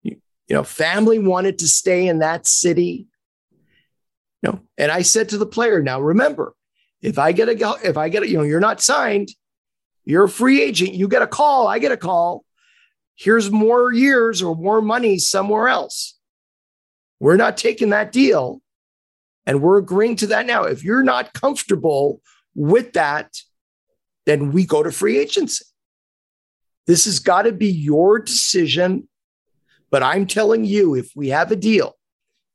You, 0.04 0.18
you 0.48 0.56
know, 0.56 0.64
family 0.64 1.18
wanted 1.18 1.58
to 1.58 1.68
stay 1.68 2.08
in 2.08 2.20
that 2.20 2.46
city. 2.46 3.08
You 4.44 4.52
know, 4.52 4.60
and 4.78 4.92
I 4.92 5.02
said 5.02 5.30
to 5.30 5.40
the 5.40 5.48
player, 5.48 5.82
now 5.82 6.00
remember, 6.00 6.54
if 7.02 7.18
I 7.18 7.32
get 7.32 7.50
a 7.50 7.80
if 7.84 7.98
I 7.98 8.10
get 8.10 8.22
a, 8.22 8.30
you 8.30 8.38
know, 8.38 8.44
you're 8.44 8.60
not 8.60 8.80
signed, 8.80 9.30
you're 10.06 10.26
a 10.26 10.30
free 10.30 10.62
agent. 10.62 10.94
You 10.94 11.08
get 11.08 11.22
a 11.22 11.28
call. 11.28 11.68
I 11.68 11.80
get 11.80 11.92
a 11.92 11.98
call. 11.98 12.44
Here's 13.16 13.52
more 13.52 13.94
years 13.94 14.42
or 14.42 14.56
more 14.56 14.82
money 14.82 15.18
somewhere 15.20 15.68
else. 15.68 16.18
We're 17.20 17.38
not 17.38 17.58
taking 17.58 17.90
that 17.90 18.12
deal. 18.12 18.62
And 19.46 19.62
we're 19.62 19.78
agreeing 19.78 20.16
to 20.18 20.28
that 20.28 20.46
now. 20.46 20.64
If 20.64 20.84
you're 20.84 21.04
not 21.04 21.34
comfortable 21.34 22.22
with 22.56 22.94
that, 22.94 23.36
then 24.26 24.52
we 24.52 24.66
go 24.66 24.84
to 24.84 24.92
free 24.92 25.18
agency. 25.18 25.66
This 26.88 27.06
has 27.06 27.20
got 27.20 27.44
to 27.44 27.52
be 27.52 27.68
your 27.68 28.20
decision. 28.20 29.08
But 29.92 30.04
I'm 30.04 30.28
telling 30.28 30.66
you, 30.66 30.96
if 30.96 31.12
we 31.16 31.30
have 31.30 31.52
a 31.52 31.56
deal, 31.56 31.96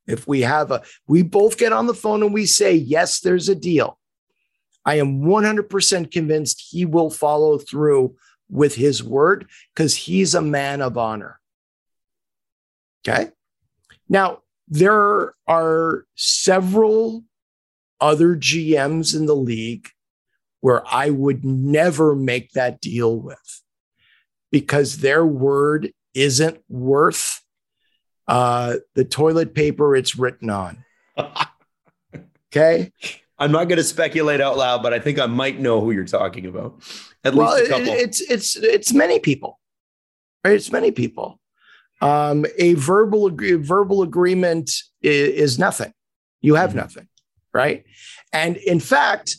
if 0.06 0.26
we 0.26 0.40
have 0.40 0.70
a, 0.70 0.82
we 1.06 1.22
both 1.22 1.58
get 1.58 1.72
on 1.72 1.86
the 1.86 1.94
phone 1.94 2.22
and 2.22 2.32
we 2.32 2.46
say, 2.46 2.74
yes, 2.74 3.20
there's 3.20 3.48
a 3.48 3.54
deal. 3.54 3.97
I 4.84 4.98
am 4.98 5.20
100% 5.22 6.10
convinced 6.10 6.68
he 6.70 6.84
will 6.84 7.10
follow 7.10 7.58
through 7.58 8.16
with 8.50 8.74
his 8.74 9.02
word 9.02 9.46
because 9.74 9.94
he's 9.94 10.34
a 10.34 10.40
man 10.40 10.80
of 10.80 10.96
honor. 10.96 11.40
Okay. 13.06 13.30
Now, 14.08 14.38
there 14.68 15.34
are 15.46 16.04
several 16.14 17.24
other 18.00 18.36
GMs 18.36 19.14
in 19.14 19.26
the 19.26 19.36
league 19.36 19.88
where 20.60 20.82
I 20.86 21.10
would 21.10 21.44
never 21.44 22.14
make 22.14 22.52
that 22.52 22.80
deal 22.80 23.18
with 23.18 23.62
because 24.50 24.98
their 24.98 25.24
word 25.24 25.92
isn't 26.14 26.62
worth 26.68 27.42
uh, 28.26 28.76
the 28.94 29.04
toilet 29.04 29.54
paper 29.54 29.94
it's 29.96 30.16
written 30.16 30.50
on. 30.50 30.84
Okay. 32.50 32.92
I'm 33.38 33.52
not 33.52 33.68
going 33.68 33.76
to 33.76 33.84
speculate 33.84 34.40
out 34.40 34.56
loud, 34.56 34.82
but 34.82 34.92
I 34.92 34.98
think 34.98 35.18
I 35.18 35.26
might 35.26 35.60
know 35.60 35.80
who 35.80 35.92
you're 35.92 36.04
talking 36.04 36.46
about. 36.46 36.82
At 37.24 37.34
well, 37.34 37.54
least 37.54 37.66
a 37.66 37.68
couple. 37.68 37.92
it's 37.92 38.20
it's 38.20 38.56
it's 38.56 38.92
many 38.92 39.18
people, 39.20 39.58
right? 40.44 40.54
It's 40.54 40.72
many 40.72 40.90
people. 40.90 41.40
Um, 42.00 42.46
a 42.58 42.74
verbal 42.74 43.26
agree, 43.26 43.54
verbal 43.54 44.02
agreement 44.02 44.70
is, 45.02 45.28
is 45.28 45.58
nothing. 45.58 45.92
You 46.40 46.54
have 46.54 46.70
mm-hmm. 46.70 46.78
nothing, 46.78 47.08
right? 47.52 47.84
And 48.32 48.56
in 48.56 48.80
fact, 48.80 49.36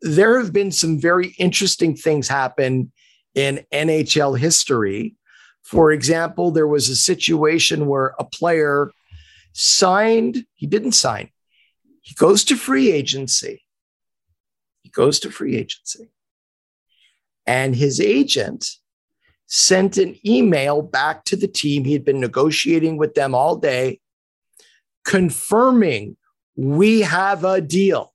there 0.00 0.38
have 0.40 0.52
been 0.52 0.72
some 0.72 1.00
very 1.00 1.34
interesting 1.38 1.94
things 1.94 2.28
happen 2.28 2.92
in 3.34 3.64
NHL 3.72 4.38
history. 4.38 5.14
For 5.62 5.92
example, 5.92 6.50
there 6.50 6.66
was 6.66 6.88
a 6.88 6.96
situation 6.96 7.86
where 7.86 8.14
a 8.18 8.24
player 8.24 8.90
signed, 9.52 10.44
he 10.54 10.66
didn't 10.66 10.92
sign, 10.92 11.30
he 12.02 12.14
goes 12.14 12.44
to 12.44 12.56
free 12.56 12.90
agency. 12.90 13.64
He 14.82 14.90
goes 14.90 15.20
to 15.20 15.30
free 15.30 15.56
agency. 15.56 16.10
And 17.46 17.74
his 17.74 18.00
agent 18.00 18.66
sent 19.46 19.96
an 19.98 20.18
email 20.26 20.82
back 20.82 21.24
to 21.24 21.36
the 21.36 21.48
team. 21.48 21.84
He 21.84 21.92
had 21.92 22.04
been 22.04 22.20
negotiating 22.20 22.96
with 22.96 23.14
them 23.14 23.34
all 23.34 23.56
day, 23.56 24.00
confirming 25.04 26.16
we 26.56 27.00
have 27.00 27.44
a 27.44 27.60
deal. 27.60 28.12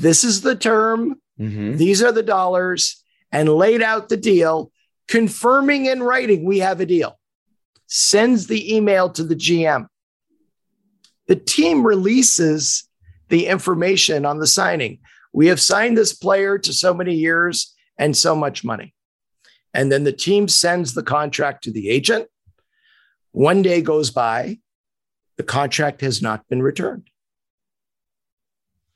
This 0.00 0.24
is 0.24 0.40
the 0.40 0.56
term. 0.56 1.20
Mm-hmm. 1.38 1.76
These 1.76 2.02
are 2.02 2.12
the 2.12 2.22
dollars, 2.22 3.02
and 3.30 3.48
laid 3.48 3.82
out 3.82 4.08
the 4.08 4.16
deal, 4.16 4.70
confirming 5.06 5.86
in 5.86 6.02
writing 6.02 6.44
we 6.44 6.60
have 6.60 6.80
a 6.80 6.86
deal. 6.86 7.18
Sends 7.86 8.46
the 8.46 8.74
email 8.74 9.10
to 9.10 9.22
the 9.22 9.36
GM 9.36 9.86
the 11.28 11.36
team 11.36 11.86
releases 11.86 12.88
the 13.28 13.46
information 13.46 14.26
on 14.26 14.38
the 14.38 14.46
signing. 14.46 14.98
We 15.32 15.46
have 15.46 15.60
signed 15.60 15.96
this 15.96 16.12
player 16.12 16.58
to 16.58 16.72
so 16.72 16.92
many 16.92 17.14
years 17.14 17.74
and 17.96 18.16
so 18.16 18.34
much 18.34 18.64
money. 18.64 18.94
And 19.74 19.90
then 19.90 20.04
the 20.04 20.12
team 20.12 20.48
sends 20.48 20.94
the 20.94 21.02
contract 21.02 21.64
to 21.64 21.72
the 21.72 21.88
agent. 21.88 22.28
One 23.30 23.62
day 23.62 23.80
goes 23.80 24.10
by, 24.10 24.58
the 25.36 25.42
contract 25.42 26.02
has 26.02 26.20
not 26.20 26.46
been 26.48 26.62
returned. 26.62 27.08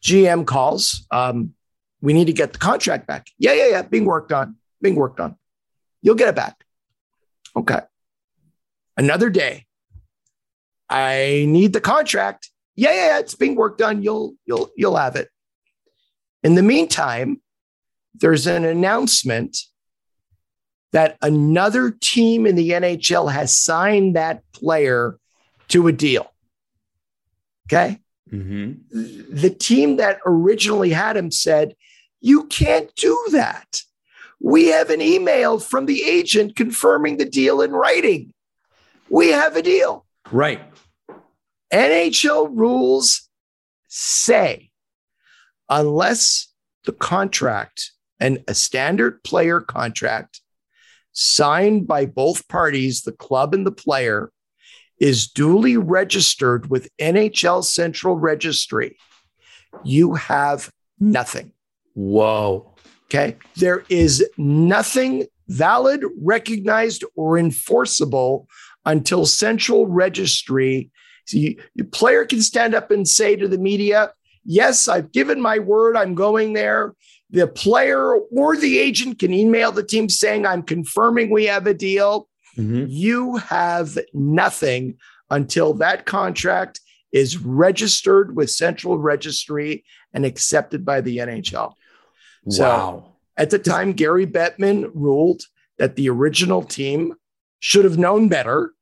GM 0.02 0.46
calls. 0.46 1.06
Um, 1.10 1.54
we 2.02 2.12
need 2.12 2.26
to 2.26 2.32
get 2.32 2.52
the 2.52 2.58
contract 2.58 3.06
back. 3.06 3.28
Yeah, 3.38 3.54
yeah, 3.54 3.68
yeah. 3.68 3.82
Being 3.82 4.04
worked 4.04 4.32
on, 4.32 4.56
being 4.82 4.94
worked 4.94 5.18
on. 5.18 5.36
You'll 6.02 6.14
get 6.14 6.28
it 6.28 6.36
back. 6.36 6.62
Okay. 7.56 7.80
Another 8.96 9.30
day. 9.30 9.65
I 10.88 11.44
need 11.48 11.72
the 11.72 11.80
contract. 11.80 12.50
Yeah, 12.74 12.92
yeah, 12.92 13.06
yeah. 13.06 13.18
It's 13.18 13.34
being 13.34 13.56
worked 13.56 13.82
on. 13.82 14.02
You'll, 14.02 14.34
you'll, 14.44 14.70
you'll 14.76 14.96
have 14.96 15.16
it. 15.16 15.28
In 16.42 16.54
the 16.54 16.62
meantime, 16.62 17.40
there's 18.14 18.46
an 18.46 18.64
announcement 18.64 19.58
that 20.92 21.16
another 21.20 21.90
team 21.90 22.46
in 22.46 22.54
the 22.54 22.70
NHL 22.70 23.32
has 23.32 23.56
signed 23.56 24.16
that 24.16 24.42
player 24.52 25.18
to 25.68 25.88
a 25.88 25.92
deal. 25.92 26.32
Okay. 27.66 28.00
Mm-hmm. 28.30 29.34
The 29.34 29.50
team 29.50 29.96
that 29.96 30.20
originally 30.24 30.90
had 30.90 31.16
him 31.16 31.30
said, 31.30 31.74
You 32.20 32.44
can't 32.44 32.94
do 32.94 33.28
that. 33.32 33.82
We 34.40 34.66
have 34.68 34.90
an 34.90 35.00
email 35.00 35.58
from 35.58 35.86
the 35.86 36.02
agent 36.04 36.56
confirming 36.56 37.16
the 37.16 37.24
deal 37.24 37.60
in 37.62 37.72
writing. 37.72 38.32
We 39.08 39.28
have 39.32 39.56
a 39.56 39.62
deal. 39.62 40.06
Right. 40.30 40.60
NHL 41.72 42.50
rules 42.56 43.28
say 43.88 44.70
unless 45.68 46.52
the 46.84 46.92
contract 46.92 47.92
and 48.20 48.42
a 48.48 48.54
standard 48.54 49.22
player 49.24 49.60
contract 49.60 50.40
signed 51.12 51.86
by 51.86 52.06
both 52.06 52.46
parties, 52.48 53.02
the 53.02 53.12
club 53.12 53.54
and 53.54 53.66
the 53.66 53.72
player, 53.72 54.30
is 54.98 55.28
duly 55.28 55.76
registered 55.76 56.70
with 56.70 56.88
NHL 56.98 57.64
Central 57.64 58.16
Registry, 58.16 58.96
you 59.84 60.14
have 60.14 60.70
nothing. 60.98 61.52
Whoa. 61.94 62.74
Okay. 63.06 63.36
There 63.56 63.84
is 63.88 64.28
nothing 64.36 65.26
valid, 65.48 66.04
recognized, 66.20 67.04
or 67.14 67.38
enforceable 67.38 68.48
until 68.84 69.26
Central 69.26 69.86
Registry. 69.86 70.90
So 71.26 71.38
you, 71.38 71.56
your 71.74 71.86
player 71.86 72.24
can 72.24 72.40
stand 72.40 72.74
up 72.74 72.90
and 72.90 73.06
say 73.06 73.36
to 73.36 73.48
the 73.48 73.58
media, 73.58 74.12
Yes, 74.48 74.86
I've 74.86 75.10
given 75.10 75.40
my 75.40 75.58
word, 75.58 75.96
I'm 75.96 76.14
going 76.14 76.52
there. 76.52 76.94
The 77.30 77.48
player 77.48 78.14
or 78.14 78.56
the 78.56 78.78
agent 78.78 79.18
can 79.18 79.34
email 79.34 79.72
the 79.72 79.82
team 79.82 80.08
saying, 80.08 80.46
I'm 80.46 80.62
confirming 80.62 81.30
we 81.30 81.46
have 81.46 81.66
a 81.66 81.74
deal. 81.74 82.28
Mm-hmm. 82.56 82.84
You 82.88 83.36
have 83.38 83.98
nothing 84.14 84.98
until 85.30 85.74
that 85.74 86.06
contract 86.06 86.80
is 87.12 87.38
registered 87.38 88.36
with 88.36 88.50
Central 88.50 88.98
Registry 88.98 89.84
and 90.12 90.24
accepted 90.24 90.84
by 90.84 91.00
the 91.00 91.18
NHL. 91.18 91.72
Wow. 92.44 92.50
So 92.50 93.12
at 93.36 93.50
the 93.50 93.58
time, 93.58 93.92
Gary 93.92 94.26
Bettman 94.26 94.90
ruled 94.94 95.42
that 95.78 95.96
the 95.96 96.08
original 96.08 96.62
team 96.62 97.14
should 97.58 97.84
have 97.84 97.98
known 97.98 98.28
better, 98.28 98.72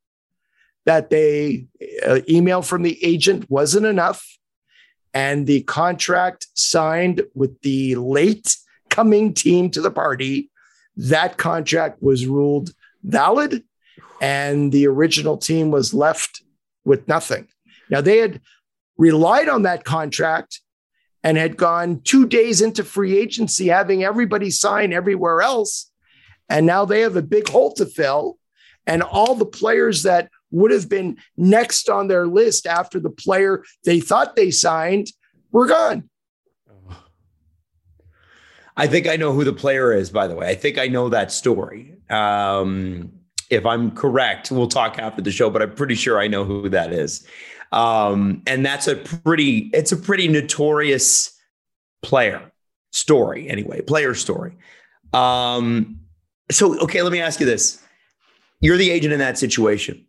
that 0.84 1.10
they 1.10 1.66
uh, 2.06 2.20
email 2.28 2.62
from 2.62 2.82
the 2.82 3.02
agent 3.04 3.48
wasn't 3.50 3.86
enough, 3.86 4.26
and 5.12 5.46
the 5.46 5.62
contract 5.62 6.46
signed 6.54 7.22
with 7.34 7.60
the 7.62 7.94
late 7.96 8.56
coming 8.90 9.32
team 9.32 9.70
to 9.70 9.80
the 9.80 9.90
party, 9.90 10.50
that 10.96 11.36
contract 11.36 12.02
was 12.02 12.26
ruled 12.26 12.70
valid, 13.02 13.62
and 14.20 14.72
the 14.72 14.86
original 14.86 15.36
team 15.36 15.70
was 15.70 15.94
left 15.94 16.42
with 16.84 17.06
nothing. 17.08 17.48
Now, 17.90 18.00
they 18.00 18.18
had 18.18 18.40
relied 18.96 19.48
on 19.48 19.62
that 19.62 19.84
contract 19.84 20.60
and 21.22 21.36
had 21.36 21.56
gone 21.56 22.00
two 22.02 22.26
days 22.26 22.60
into 22.60 22.84
free 22.84 23.18
agency, 23.18 23.68
having 23.68 24.04
everybody 24.04 24.50
sign 24.50 24.92
everywhere 24.92 25.40
else. 25.40 25.90
And 26.48 26.66
now 26.66 26.84
they 26.84 27.00
have 27.00 27.16
a 27.16 27.22
big 27.22 27.48
hole 27.48 27.72
to 27.74 27.86
fill. 27.86 28.38
And 28.86 29.02
all 29.02 29.34
the 29.34 29.46
players 29.46 30.02
that 30.02 30.28
would 30.54 30.70
have 30.70 30.88
been 30.88 31.18
next 31.36 31.90
on 31.90 32.08
their 32.08 32.26
list 32.26 32.66
after 32.66 33.00
the 33.00 33.10
player 33.10 33.64
they 33.84 34.00
thought 34.00 34.36
they 34.36 34.50
signed 34.50 35.08
were 35.52 35.66
gone. 35.66 36.08
I 38.76 38.86
think 38.86 39.06
I 39.06 39.16
know 39.16 39.32
who 39.32 39.44
the 39.44 39.52
player 39.52 39.92
is, 39.92 40.10
by 40.10 40.26
the 40.26 40.34
way. 40.34 40.48
I 40.48 40.54
think 40.54 40.78
I 40.78 40.88
know 40.88 41.08
that 41.08 41.32
story. 41.32 41.96
Um, 42.10 43.12
if 43.50 43.66
I'm 43.66 43.90
correct, 43.90 44.50
we'll 44.50 44.68
talk 44.68 44.98
after 44.98 45.22
the 45.22 45.30
show, 45.30 45.50
but 45.50 45.62
I'm 45.62 45.74
pretty 45.74 45.94
sure 45.94 46.18
I 46.18 46.28
know 46.28 46.44
who 46.44 46.68
that 46.70 46.92
is. 46.92 47.26
Um, 47.72 48.42
and 48.46 48.64
that's 48.64 48.86
a 48.86 48.96
pretty, 48.96 49.70
it's 49.72 49.92
a 49.92 49.96
pretty 49.96 50.28
notorious 50.28 51.36
player 52.02 52.52
story, 52.92 53.48
anyway, 53.48 53.80
player 53.80 54.14
story. 54.14 54.56
Um, 55.12 56.00
so, 56.50 56.78
okay, 56.80 57.02
let 57.02 57.12
me 57.12 57.20
ask 57.20 57.40
you 57.40 57.46
this. 57.46 57.82
You're 58.60 58.76
the 58.76 58.90
agent 58.90 59.12
in 59.12 59.18
that 59.18 59.38
situation. 59.38 60.06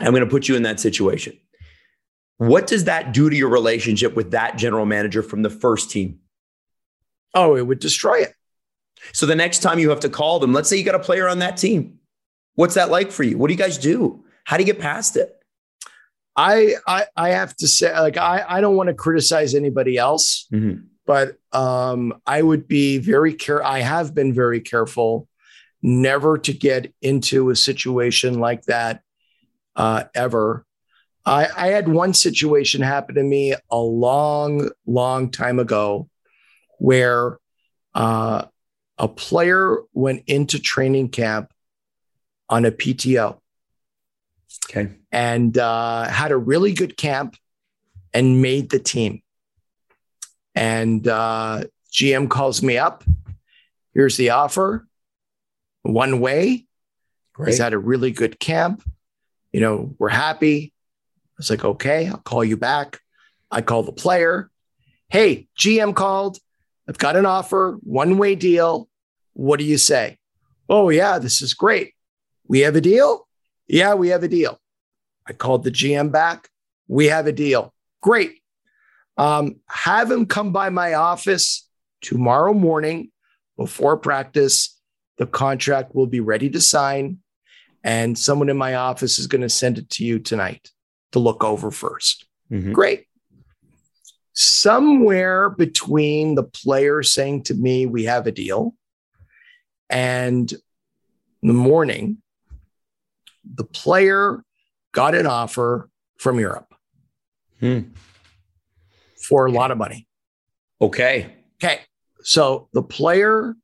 I'm 0.00 0.12
going 0.12 0.24
to 0.24 0.30
put 0.30 0.48
you 0.48 0.56
in 0.56 0.62
that 0.64 0.80
situation. 0.80 1.38
What 2.38 2.66
does 2.66 2.84
that 2.84 3.12
do 3.12 3.30
to 3.30 3.36
your 3.36 3.48
relationship 3.48 4.14
with 4.14 4.32
that 4.32 4.58
general 4.58 4.84
manager 4.84 5.22
from 5.22 5.42
the 5.42 5.50
first 5.50 5.90
team? 5.90 6.20
Oh, 7.34 7.56
it 7.56 7.66
would 7.66 7.78
destroy 7.78 8.20
it. 8.20 8.34
So 9.12 9.26
the 9.26 9.34
next 9.34 9.60
time 9.60 9.78
you 9.78 9.90
have 9.90 10.00
to 10.00 10.08
call 10.08 10.38
them, 10.38 10.52
let's 10.52 10.68
say 10.68 10.76
you 10.76 10.84
got 10.84 10.94
a 10.94 10.98
player 10.98 11.28
on 11.28 11.38
that 11.38 11.56
team 11.56 11.98
What's 12.56 12.74
that 12.74 12.90
like 12.90 13.12
for 13.12 13.22
you? 13.22 13.38
What 13.38 13.48
do 13.48 13.54
you 13.54 13.58
guys 13.58 13.78
do? 13.78 14.24
How 14.44 14.56
do 14.56 14.62
you 14.62 14.66
get 14.66 14.80
past 14.80 15.16
it? 15.16 15.32
I 16.34 16.74
I, 16.86 17.04
I 17.16 17.28
have 17.30 17.54
to 17.56 17.68
say, 17.68 17.98
like, 17.98 18.16
I, 18.16 18.44
I 18.46 18.60
don't 18.60 18.76
want 18.76 18.88
to 18.88 18.94
criticize 18.94 19.54
anybody 19.54 19.96
else, 19.96 20.46
mm-hmm. 20.52 20.86
but 21.06 21.36
um, 21.52 22.14
I 22.26 22.42
would 22.42 22.66
be 22.66 22.98
very 22.98 23.34
care. 23.34 23.64
I 23.64 23.80
have 23.80 24.14
been 24.14 24.32
very 24.32 24.60
careful 24.60 25.28
never 25.82 26.38
to 26.38 26.52
get 26.52 26.92
into 27.02 27.50
a 27.50 27.56
situation 27.56 28.40
like 28.40 28.62
that 28.64 29.02
uh, 29.76 30.04
ever. 30.14 30.64
I, 31.24 31.48
I 31.56 31.66
had 31.68 31.88
one 31.88 32.14
situation 32.14 32.82
happen 32.82 33.14
to 33.16 33.22
me 33.22 33.54
a 33.70 33.78
long, 33.78 34.70
long 34.86 35.30
time 35.30 35.58
ago 35.58 36.08
where 36.78 37.38
uh, 37.94 38.44
a 38.98 39.08
player 39.08 39.78
went 39.92 40.24
into 40.26 40.58
training 40.58 41.10
camp 41.10 41.52
on 42.48 42.64
a 42.64 42.70
PTO. 42.70 43.38
Okay. 44.68 44.92
And 45.12 45.56
uh, 45.58 46.04
had 46.04 46.32
a 46.32 46.36
really 46.36 46.72
good 46.72 46.96
camp 46.96 47.36
and 48.14 48.40
made 48.40 48.70
the 48.70 48.78
team. 48.78 49.22
And 50.54 51.06
uh, 51.06 51.64
GM 51.92 52.30
calls 52.30 52.62
me 52.62 52.78
up. 52.78 53.04
Here's 53.92 54.16
the 54.16 54.30
offer. 54.30 54.86
One 55.82 56.20
way. 56.20 56.66
Great. 57.32 57.48
He's 57.48 57.58
had 57.58 57.74
a 57.74 57.78
really 57.78 58.10
good 58.10 58.40
camp. 58.40 58.82
You 59.56 59.62
know, 59.62 59.94
we're 59.98 60.10
happy. 60.10 60.74
I 60.74 61.34
was 61.38 61.48
like, 61.48 61.64
okay, 61.64 62.08
I'll 62.08 62.18
call 62.18 62.44
you 62.44 62.58
back. 62.58 63.00
I 63.50 63.62
call 63.62 63.82
the 63.84 63.90
player. 63.90 64.50
Hey, 65.08 65.48
GM 65.58 65.94
called. 65.94 66.36
I've 66.86 66.98
got 66.98 67.16
an 67.16 67.24
offer, 67.24 67.78
one 67.80 68.18
way 68.18 68.34
deal. 68.34 68.86
What 69.32 69.58
do 69.58 69.64
you 69.64 69.78
say? 69.78 70.18
Oh, 70.68 70.90
yeah, 70.90 71.18
this 71.18 71.40
is 71.40 71.54
great. 71.54 71.94
We 72.46 72.60
have 72.60 72.76
a 72.76 72.82
deal? 72.82 73.26
Yeah, 73.66 73.94
we 73.94 74.08
have 74.08 74.22
a 74.24 74.28
deal. 74.28 74.60
I 75.26 75.32
called 75.32 75.64
the 75.64 75.70
GM 75.70 76.12
back. 76.12 76.50
We 76.86 77.06
have 77.06 77.26
a 77.26 77.32
deal. 77.32 77.72
Great. 78.02 78.42
Um, 79.16 79.60
have 79.68 80.10
him 80.10 80.26
come 80.26 80.52
by 80.52 80.68
my 80.68 80.92
office 80.92 81.66
tomorrow 82.02 82.52
morning 82.52 83.10
before 83.56 83.96
practice. 83.96 84.78
The 85.16 85.26
contract 85.26 85.94
will 85.94 86.08
be 86.08 86.20
ready 86.20 86.50
to 86.50 86.60
sign, 86.60 87.20
and 87.86 88.18
someone 88.18 88.48
in 88.48 88.56
my 88.56 88.74
office 88.74 89.20
is 89.20 89.28
going 89.28 89.42
to 89.42 89.48
send 89.48 89.78
it 89.78 89.88
to 89.88 90.04
you 90.04 90.18
tonight 90.18 90.72
to 91.12 91.20
look 91.20 91.44
over 91.44 91.70
1st 91.70 92.24
mm-hmm. 92.50 92.72
Great. 92.72 93.06
Somewhere 94.32 95.48
between 95.48 96.34
the 96.34 96.42
player 96.42 97.02
saying 97.02 97.44
to 97.44 97.54
me, 97.54 97.86
We 97.86 98.04
have 98.04 98.26
a 98.26 98.32
deal, 98.32 98.74
and 99.88 100.52
the 101.42 101.52
morning, 101.52 102.18
the 103.44 103.64
player 103.64 104.42
got 104.92 105.14
an 105.14 105.26
offer 105.26 105.88
from 106.18 106.40
Europe 106.40 106.74
hmm. 107.60 107.80
for 109.22 109.46
a 109.46 109.52
lot 109.52 109.70
of 109.70 109.78
money. 109.78 110.06
Okay. 110.80 111.32
Okay. 111.62 111.80
So 112.22 112.68
the 112.72 112.82
player 112.82 113.54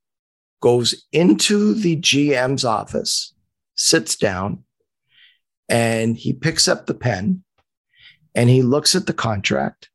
goes 0.60 1.06
into 1.12 1.74
the 1.74 1.96
GM's 1.96 2.64
office, 2.64 3.34
sits 3.82 4.16
down, 4.16 4.64
and 5.68 6.16
he 6.16 6.32
picks 6.32 6.68
up 6.68 6.86
the 6.86 6.94
pen 6.94 7.44
and 8.34 8.48
he 8.48 8.62
looks 8.62 8.94
at 8.94 9.06
the 9.06 9.12
contract 9.12 9.90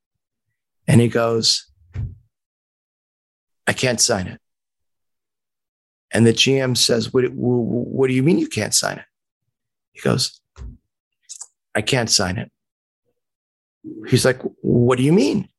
and 0.87 1.01
he 1.01 1.07
goes, 1.07 1.69
I 3.65 3.73
can't 3.73 3.99
sign 3.99 4.27
it. 4.27 4.39
And 6.11 6.25
the 6.25 6.33
GM 6.33 6.77
says, 6.77 7.13
what, 7.13 7.25
what 7.33 8.07
do 8.07 8.13
you 8.13 8.23
mean 8.23 8.39
you 8.39 8.47
can't 8.47 8.73
sign 8.73 8.97
it? 8.97 9.05
He 9.91 9.99
goes, 10.01 10.39
I 11.75 11.81
can't 11.81 12.09
sign 12.09 12.37
it. 12.37 12.51
He's 14.07 14.25
like, 14.25 14.41
What 14.61 14.97
do 14.97 15.03
you 15.03 15.13
mean? 15.13 15.49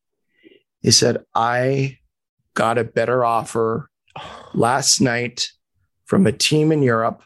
He 0.80 0.90
said, 0.90 1.24
I 1.34 1.98
got 2.54 2.78
a 2.78 2.84
better 2.84 3.24
offer 3.24 3.90
last 4.54 5.00
night 5.00 5.48
from 6.06 6.26
a 6.26 6.32
team 6.32 6.72
in 6.72 6.82
Europe. 6.82 7.22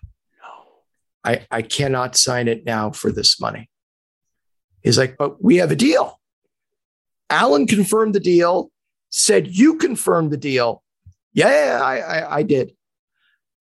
I, 1.24 1.46
I 1.50 1.62
cannot 1.62 2.16
sign 2.16 2.48
it 2.48 2.64
now 2.64 2.90
for 2.90 3.12
this 3.12 3.40
money. 3.40 3.68
He's 4.82 4.98
like, 4.98 5.16
but 5.16 5.42
we 5.42 5.56
have 5.56 5.70
a 5.70 5.76
deal. 5.76 6.20
Allan 7.30 7.66
confirmed 7.66 8.14
the 8.14 8.20
deal, 8.20 8.70
said 9.10 9.48
you 9.48 9.76
confirmed 9.76 10.32
the 10.32 10.36
deal. 10.36 10.82
Yeah, 11.32 11.80
I, 11.82 11.98
I, 11.98 12.36
I 12.38 12.42
did. 12.42 12.72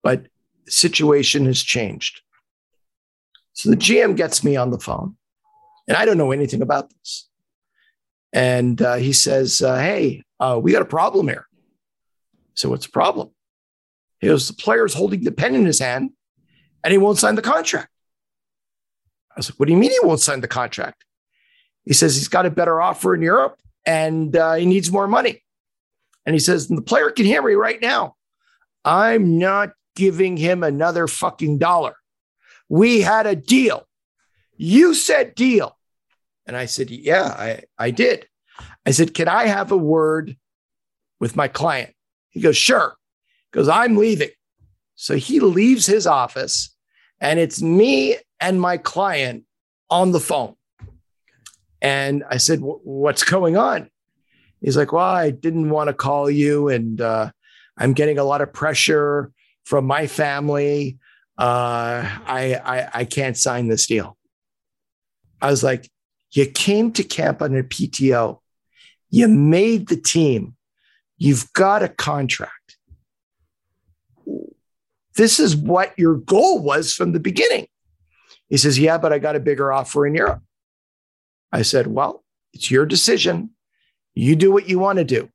But 0.02 0.26
the 0.66 0.72
situation 0.72 1.46
has 1.46 1.62
changed. 1.62 2.20
So 3.52 3.70
the 3.70 3.76
GM 3.76 4.16
gets 4.16 4.42
me 4.42 4.56
on 4.56 4.70
the 4.70 4.78
phone, 4.78 5.16
and 5.86 5.96
I 5.96 6.04
don't 6.04 6.18
know 6.18 6.32
anything 6.32 6.62
about 6.62 6.90
this. 6.90 7.28
And 8.32 8.80
uh, 8.80 8.94
he 8.94 9.12
says, 9.12 9.62
uh, 9.62 9.78
Hey, 9.78 10.24
uh, 10.40 10.58
we 10.60 10.72
got 10.72 10.82
a 10.82 10.86
problem 10.86 11.28
here. 11.28 11.46
So, 12.54 12.70
what's 12.70 12.86
the 12.86 12.92
problem? 12.92 13.30
He 14.20 14.28
goes, 14.28 14.48
The 14.48 14.54
player's 14.54 14.94
holding 14.94 15.22
the 15.22 15.32
pen 15.32 15.54
in 15.54 15.66
his 15.66 15.78
hand 15.78 16.10
and 16.84 16.92
he 16.92 16.98
won't 16.98 17.18
sign 17.18 17.34
the 17.34 17.42
contract. 17.42 17.88
I 19.30 19.38
was 19.38 19.50
like, 19.50 19.58
What 19.58 19.66
do 19.66 19.72
you 19.72 19.78
mean 19.78 19.90
he 19.90 20.00
won't 20.02 20.20
sign 20.20 20.40
the 20.40 20.48
contract? 20.48 21.04
He 21.84 21.92
says 21.92 22.14
he's 22.14 22.28
got 22.28 22.46
a 22.46 22.50
better 22.50 22.80
offer 22.80 23.14
in 23.14 23.22
Europe 23.22 23.58
and 23.86 24.36
uh, 24.36 24.54
he 24.54 24.66
needs 24.66 24.92
more 24.92 25.08
money. 25.08 25.42
And 26.24 26.34
he 26.34 26.40
says, 26.40 26.68
The 26.68 26.82
player 26.82 27.10
can 27.10 27.26
hear 27.26 27.42
me 27.42 27.54
right 27.54 27.80
now. 27.80 28.16
I'm 28.84 29.38
not 29.38 29.70
giving 29.96 30.36
him 30.36 30.62
another 30.62 31.06
fucking 31.06 31.58
dollar. 31.58 31.94
We 32.68 33.00
had 33.00 33.26
a 33.26 33.36
deal. 33.36 33.86
You 34.56 34.94
said 34.94 35.34
deal. 35.34 35.76
And 36.46 36.56
I 36.56 36.66
said, 36.66 36.90
Yeah, 36.90 37.24
I, 37.24 37.62
I 37.78 37.90
did. 37.90 38.26
I 38.86 38.90
said, 38.90 39.14
Can 39.14 39.28
I 39.28 39.46
have 39.46 39.72
a 39.72 39.76
word 39.76 40.36
with 41.20 41.36
my 41.36 41.48
client? 41.48 41.94
He 42.30 42.40
goes, 42.40 42.56
Sure. 42.56 42.96
Because 43.50 43.68
I'm 43.68 43.96
leaving. 43.96 44.30
So 45.02 45.16
he 45.16 45.40
leaves 45.40 45.84
his 45.84 46.06
office, 46.06 46.72
and 47.20 47.40
it's 47.40 47.60
me 47.60 48.18
and 48.38 48.60
my 48.60 48.76
client 48.76 49.42
on 49.90 50.12
the 50.12 50.20
phone. 50.20 50.54
And 51.80 52.22
I 52.30 52.36
said, 52.36 52.60
What's 52.60 53.24
going 53.24 53.56
on? 53.56 53.90
He's 54.60 54.76
like, 54.76 54.92
Well, 54.92 55.04
I 55.04 55.30
didn't 55.30 55.70
want 55.70 55.88
to 55.88 55.92
call 55.92 56.30
you, 56.30 56.68
and 56.68 57.00
uh, 57.00 57.32
I'm 57.76 57.94
getting 57.94 58.18
a 58.18 58.22
lot 58.22 58.42
of 58.42 58.52
pressure 58.52 59.32
from 59.64 59.86
my 59.86 60.06
family. 60.06 60.98
Uh, 61.36 62.06
I, 62.24 62.60
I, 62.64 62.88
I 63.00 63.04
can't 63.04 63.36
sign 63.36 63.66
this 63.66 63.88
deal. 63.88 64.16
I 65.40 65.50
was 65.50 65.64
like, 65.64 65.90
You 66.30 66.46
came 66.46 66.92
to 66.92 67.02
camp 67.02 67.42
on 67.42 67.56
a 67.56 67.64
PTO, 67.64 68.38
you 69.10 69.26
made 69.26 69.88
the 69.88 69.96
team, 69.96 70.54
you've 71.18 71.52
got 71.54 71.82
a 71.82 71.88
contract. 71.88 72.61
This 75.16 75.38
is 75.38 75.54
what 75.54 75.92
your 75.98 76.16
goal 76.16 76.62
was 76.62 76.94
from 76.94 77.12
the 77.12 77.20
beginning. 77.20 77.66
He 78.48 78.56
says, 78.56 78.78
Yeah, 78.78 78.98
but 78.98 79.12
I 79.12 79.18
got 79.18 79.36
a 79.36 79.40
bigger 79.40 79.72
offer 79.72 80.06
in 80.06 80.14
Europe. 80.14 80.42
I 81.52 81.62
said, 81.62 81.86
Well, 81.86 82.24
it's 82.52 82.70
your 82.70 82.86
decision. 82.86 83.50
You 84.14 84.36
do 84.36 84.52
what 84.52 84.68
you 84.68 84.78
want 84.78 84.98
to 84.98 85.04
do. 85.04 85.28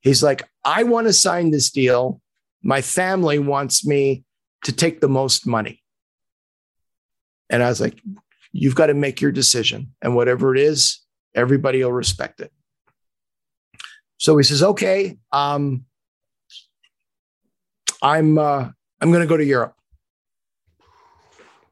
He's 0.00 0.22
like, 0.22 0.48
I 0.64 0.82
want 0.84 1.06
to 1.06 1.12
sign 1.12 1.50
this 1.50 1.70
deal. 1.70 2.20
My 2.62 2.80
family 2.82 3.38
wants 3.38 3.86
me 3.86 4.24
to 4.64 4.72
take 4.72 5.00
the 5.00 5.08
most 5.08 5.46
money. 5.46 5.82
And 7.48 7.62
I 7.62 7.68
was 7.68 7.80
like, 7.80 8.00
You've 8.52 8.74
got 8.74 8.86
to 8.86 8.94
make 8.94 9.20
your 9.20 9.32
decision. 9.32 9.94
And 10.02 10.14
whatever 10.14 10.54
it 10.54 10.60
is, 10.60 11.00
everybody 11.34 11.82
will 11.82 11.92
respect 11.92 12.40
it. 12.40 12.52
So 14.16 14.36
he 14.36 14.44
says, 14.44 14.62
Okay, 14.62 15.16
um, 15.32 15.84
I'm 18.02 18.38
uh, 18.38 18.70
I'm 19.00 19.10
going 19.10 19.22
to 19.22 19.28
go 19.28 19.36
to 19.36 19.44
Europe. 19.44 19.74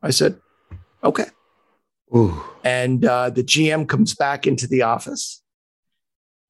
I 0.02 0.10
said, 0.10 0.38
okay. 1.02 1.26
Ooh. 2.14 2.42
And 2.62 3.04
uh, 3.04 3.30
the 3.30 3.42
GM 3.42 3.88
comes 3.88 4.14
back 4.14 4.46
into 4.46 4.66
the 4.66 4.82
office 4.82 5.42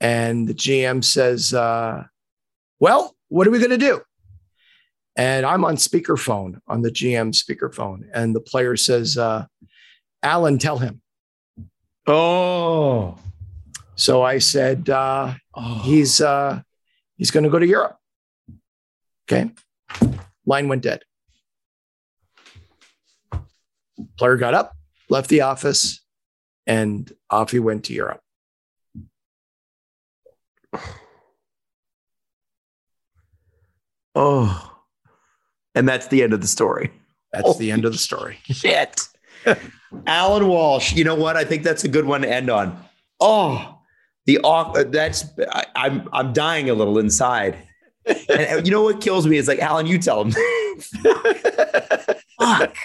and 0.00 0.46
the 0.46 0.54
GM 0.54 1.02
says, 1.02 1.54
uh, 1.54 2.04
well, 2.78 3.16
what 3.28 3.46
are 3.46 3.50
we 3.50 3.58
going 3.58 3.70
to 3.70 3.78
do? 3.78 4.02
And 5.16 5.46
I'm 5.46 5.64
on 5.64 5.76
speakerphone 5.76 6.60
on 6.68 6.82
the 6.82 6.90
GM 6.90 7.32
speakerphone. 7.34 8.02
And 8.12 8.34
the 8.34 8.40
player 8.40 8.76
says, 8.76 9.16
uh, 9.16 9.46
Allan, 10.22 10.58
tell 10.58 10.76
him. 10.76 11.00
Oh. 12.06 13.16
So 13.94 14.22
I 14.22 14.38
said, 14.38 14.90
uh, 14.90 15.34
oh. 15.54 15.80
he's, 15.84 16.20
uh, 16.20 16.60
he's 17.16 17.30
going 17.30 17.44
to 17.44 17.50
go 17.50 17.58
to 17.58 17.66
Europe. 17.66 17.96
Okay. 19.24 19.50
Line 20.46 20.68
went 20.68 20.82
dead. 20.82 21.02
Player 24.16 24.36
got 24.36 24.54
up, 24.54 24.72
left 25.08 25.28
the 25.28 25.42
office, 25.42 26.00
and 26.66 27.10
off 27.30 27.50
he 27.50 27.58
went 27.58 27.84
to 27.84 27.92
Europe. 27.92 28.20
Oh, 34.14 34.76
and 35.74 35.86
that's 35.86 36.06
the 36.08 36.22
end 36.22 36.32
of 36.32 36.40
the 36.40 36.46
story. 36.46 36.90
That's 37.32 37.48
oh, 37.48 37.52
the 37.54 37.70
end 37.70 37.84
of 37.84 37.92
the 37.92 37.98
story. 37.98 38.38
Shit. 38.44 39.02
Allan 40.06 40.48
Walsh, 40.48 40.94
you 40.94 41.04
know 41.04 41.14
what? 41.14 41.36
I 41.36 41.44
think 41.44 41.62
that's 41.62 41.84
a 41.84 41.88
good 41.88 42.06
one 42.06 42.22
to 42.22 42.32
end 42.32 42.48
on. 42.48 42.82
Oh, 43.20 43.78
the 44.24 44.40
uh, 44.42 44.84
that's 44.84 45.26
I, 45.52 45.66
I'm 45.76 46.08
I'm 46.12 46.32
dying 46.32 46.70
a 46.70 46.74
little 46.74 46.98
inside 46.98 47.56
and 48.28 48.66
you 48.66 48.72
know 48.72 48.82
what 48.82 49.00
kills 49.00 49.26
me 49.26 49.36
is 49.36 49.48
like, 49.48 49.58
Allan, 49.58 49.86
you 49.86 49.98
tell 49.98 50.24
him. 50.24 50.32
Fuck. 52.40 52.76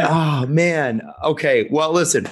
Oh 0.00 0.46
man. 0.46 1.02
Okay. 1.24 1.68
Well, 1.70 1.92
listen. 1.92 2.28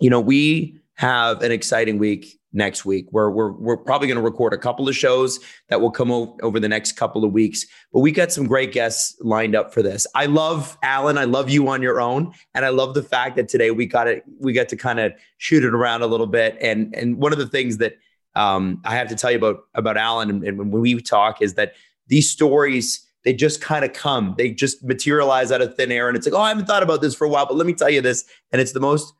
You 0.00 0.10
know, 0.10 0.20
we 0.20 0.78
have 0.94 1.42
an 1.42 1.52
exciting 1.52 1.98
week 1.98 2.38
next 2.52 2.84
week. 2.84 3.06
We're 3.12 3.30
we're 3.30 3.52
we're 3.52 3.76
probably 3.76 4.08
going 4.08 4.16
to 4.16 4.22
record 4.22 4.52
a 4.52 4.58
couple 4.58 4.88
of 4.88 4.96
shows 4.96 5.40
that 5.68 5.80
will 5.80 5.90
come 5.90 6.10
o- 6.10 6.36
over 6.42 6.60
the 6.60 6.68
next 6.68 6.92
couple 6.92 7.24
of 7.24 7.32
weeks. 7.32 7.66
But 7.92 8.00
we 8.00 8.12
got 8.12 8.32
some 8.32 8.46
great 8.46 8.72
guests 8.72 9.16
lined 9.20 9.54
up 9.54 9.72
for 9.72 9.82
this. 9.82 10.06
I 10.14 10.26
love 10.26 10.76
Allan. 10.82 11.18
I 11.18 11.24
love 11.24 11.50
you 11.50 11.68
on 11.68 11.82
your 11.82 12.00
own, 12.00 12.32
and 12.54 12.64
I 12.64 12.70
love 12.70 12.94
the 12.94 13.02
fact 13.02 13.36
that 13.36 13.48
today 13.48 13.70
we 13.70 13.86
got 13.86 14.08
it. 14.08 14.24
We 14.38 14.52
got 14.52 14.68
to 14.70 14.76
kind 14.76 15.00
of 15.00 15.12
shoot 15.38 15.64
it 15.64 15.74
around 15.74 16.02
a 16.02 16.06
little 16.06 16.26
bit. 16.26 16.56
And 16.60 16.94
and 16.94 17.16
one 17.16 17.32
of 17.32 17.38
the 17.38 17.48
things 17.48 17.78
that 17.78 17.96
um, 18.34 18.80
I 18.84 18.96
have 18.96 19.08
to 19.08 19.16
tell 19.16 19.30
you 19.30 19.38
about 19.38 19.64
about 19.74 19.96
Allan 19.96 20.30
and, 20.30 20.44
and 20.44 20.58
when 20.58 20.70
we 20.70 21.00
talk 21.00 21.42
is 21.42 21.54
that 21.54 21.74
these 22.06 22.30
stories 22.30 23.06
they 23.24 23.32
just 23.32 23.60
kind 23.60 23.84
of 23.84 23.92
come. 23.92 24.34
They 24.36 24.50
just 24.50 24.82
materialize 24.82 25.52
out 25.52 25.62
of 25.62 25.76
thin 25.76 25.92
air 25.92 26.08
and 26.08 26.16
it's 26.16 26.26
like 26.26 26.34
oh 26.34 26.40
I 26.42 26.48
haven't 26.48 26.66
thought 26.66 26.82
about 26.82 27.00
this 27.00 27.14
for 27.14 27.24
a 27.24 27.28
while 27.28 27.46
but 27.46 27.56
let 27.56 27.66
me 27.66 27.74
tell 27.74 27.90
you 27.90 28.00
this. 28.00 28.24
And 28.50 28.60
it's 28.60 28.72
the 28.72 28.80
most 28.80 29.12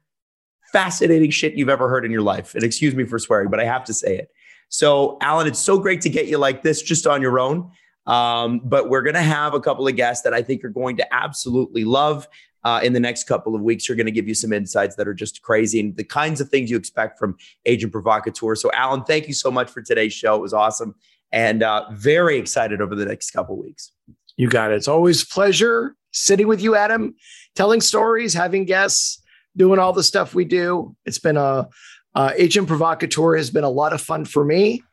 fascinating 0.72 1.30
shit 1.30 1.54
you've 1.54 1.68
ever 1.68 1.88
heard 1.88 2.04
in 2.04 2.10
your 2.10 2.22
life. 2.22 2.54
And 2.54 2.64
excuse 2.64 2.94
me 2.94 3.04
for 3.04 3.18
swearing 3.18 3.50
but 3.50 3.60
I 3.60 3.64
have 3.64 3.84
to 3.84 3.94
say 3.94 4.16
it. 4.16 4.30
So 4.68 5.18
Allan 5.20 5.46
it's 5.46 5.58
so 5.58 5.78
great 5.78 6.00
to 6.02 6.08
get 6.08 6.26
you 6.26 6.38
like 6.38 6.62
this 6.62 6.82
just 6.82 7.06
on 7.06 7.22
your 7.22 7.38
own. 7.38 7.70
Um, 8.06 8.60
but 8.64 8.88
we're 8.88 9.02
going 9.02 9.14
to 9.14 9.22
have 9.22 9.54
a 9.54 9.60
couple 9.60 9.86
of 9.86 9.94
guests 9.94 10.24
that 10.24 10.34
I 10.34 10.42
think 10.42 10.64
are 10.64 10.70
going 10.70 10.96
to 10.96 11.14
absolutely 11.14 11.84
love 11.84 12.26
uh, 12.64 12.80
in 12.82 12.92
the 12.92 13.00
next 13.00 13.24
couple 13.24 13.54
of 13.54 13.62
weeks. 13.62 13.88
You're 13.88 13.96
going 13.96 14.06
to 14.06 14.12
give 14.12 14.28
you 14.28 14.34
some 14.34 14.52
insights 14.52 14.96
that 14.96 15.08
are 15.08 15.14
just 15.14 15.42
crazy 15.42 15.80
and 15.80 15.96
the 15.96 16.04
kinds 16.04 16.40
of 16.40 16.48
things 16.48 16.70
you 16.70 16.76
expect 16.76 17.18
from 17.18 17.36
Agent 17.66 17.92
Provocateur. 17.92 18.54
So, 18.54 18.70
Allan, 18.72 19.04
thank 19.04 19.28
you 19.28 19.34
so 19.34 19.50
much 19.50 19.70
for 19.70 19.82
today's 19.82 20.12
show. 20.12 20.36
It 20.36 20.42
was 20.42 20.54
awesome 20.54 20.94
and 21.32 21.62
uh, 21.62 21.86
very 21.92 22.36
excited 22.36 22.80
over 22.80 22.94
the 22.94 23.06
next 23.06 23.30
couple 23.30 23.54
of 23.56 23.64
weeks. 23.64 23.92
You 24.36 24.48
got 24.48 24.70
it. 24.70 24.76
It's 24.76 24.88
always 24.88 25.24
pleasure 25.24 25.96
sitting 26.12 26.46
with 26.46 26.60
you, 26.60 26.76
Adam, 26.76 27.14
telling 27.54 27.80
stories, 27.80 28.34
having 28.34 28.64
guests, 28.64 29.22
doing 29.56 29.78
all 29.78 29.92
the 29.92 30.02
stuff 30.02 30.34
we 30.34 30.44
do. 30.44 30.94
It's 31.04 31.18
been 31.18 31.36
a 31.36 31.68
uh, 32.14 32.32
Agent 32.36 32.68
Provocateur 32.68 33.36
has 33.36 33.50
been 33.50 33.64
a 33.64 33.70
lot 33.70 33.94
of 33.94 34.00
fun 34.00 34.26
for 34.26 34.44
me. 34.44 34.84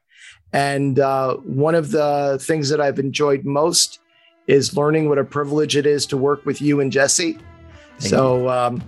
And 0.53 0.99
uh, 0.99 1.35
one 1.37 1.75
of 1.75 1.91
the 1.91 2.39
things 2.41 2.69
that 2.69 2.79
I've 2.79 2.97
enjoyed 2.97 3.43
most 3.43 3.99
is 4.47 4.75
learning 4.75 5.09
what 5.09 5.19
a 5.19 5.25
privilege 5.25 5.75
it 5.75 5.85
is 5.85 6.05
to 6.07 6.17
work 6.17 6.45
with 6.45 6.61
you 6.61 6.79
and 6.79 6.91
Jesse 6.91 7.37
so, 7.99 8.49
um, 8.49 8.83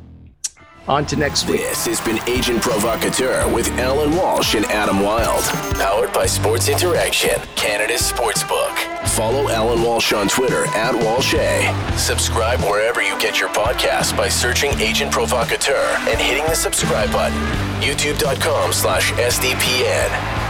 on 0.88 1.06
to 1.06 1.16
next 1.16 1.48
week. 1.48 1.62
This 1.62 1.86
has 1.86 2.02
been 2.02 2.20
Agent 2.28 2.62
Provocateur 2.62 3.48
with 3.54 3.68
Allan 3.80 4.16
Walsh 4.16 4.56
and 4.56 4.66
Adam 4.66 5.02
Wylde. 5.02 5.44
Powered 5.76 6.12
by 6.12 6.26
Sports 6.26 6.70
Interaction, 6.70 7.40
Canada's 7.56 8.12
sportsbook. 8.12 8.76
Follow 9.10 9.50
Allan 9.50 9.84
Walsh 9.84 10.12
on 10.14 10.28
Twitter 10.28 10.66
at 10.68 10.96
walsha. 10.96 11.98
Subscribe 11.98 12.60
wherever 12.62 13.02
you 13.02 13.18
get 13.20 13.40
your 13.40 13.50
podcast 13.50 14.18
by 14.18 14.28
searching 14.28 14.72
Agent 14.80 15.12
Provocateur 15.12 15.96
and 16.10 16.20
hitting 16.20 16.46
the 16.46 16.56
subscribe 16.56 17.12
button. 17.12 17.38
YouTube.com 17.82 18.74
slash 18.74 19.12
SDPN. 19.14 20.41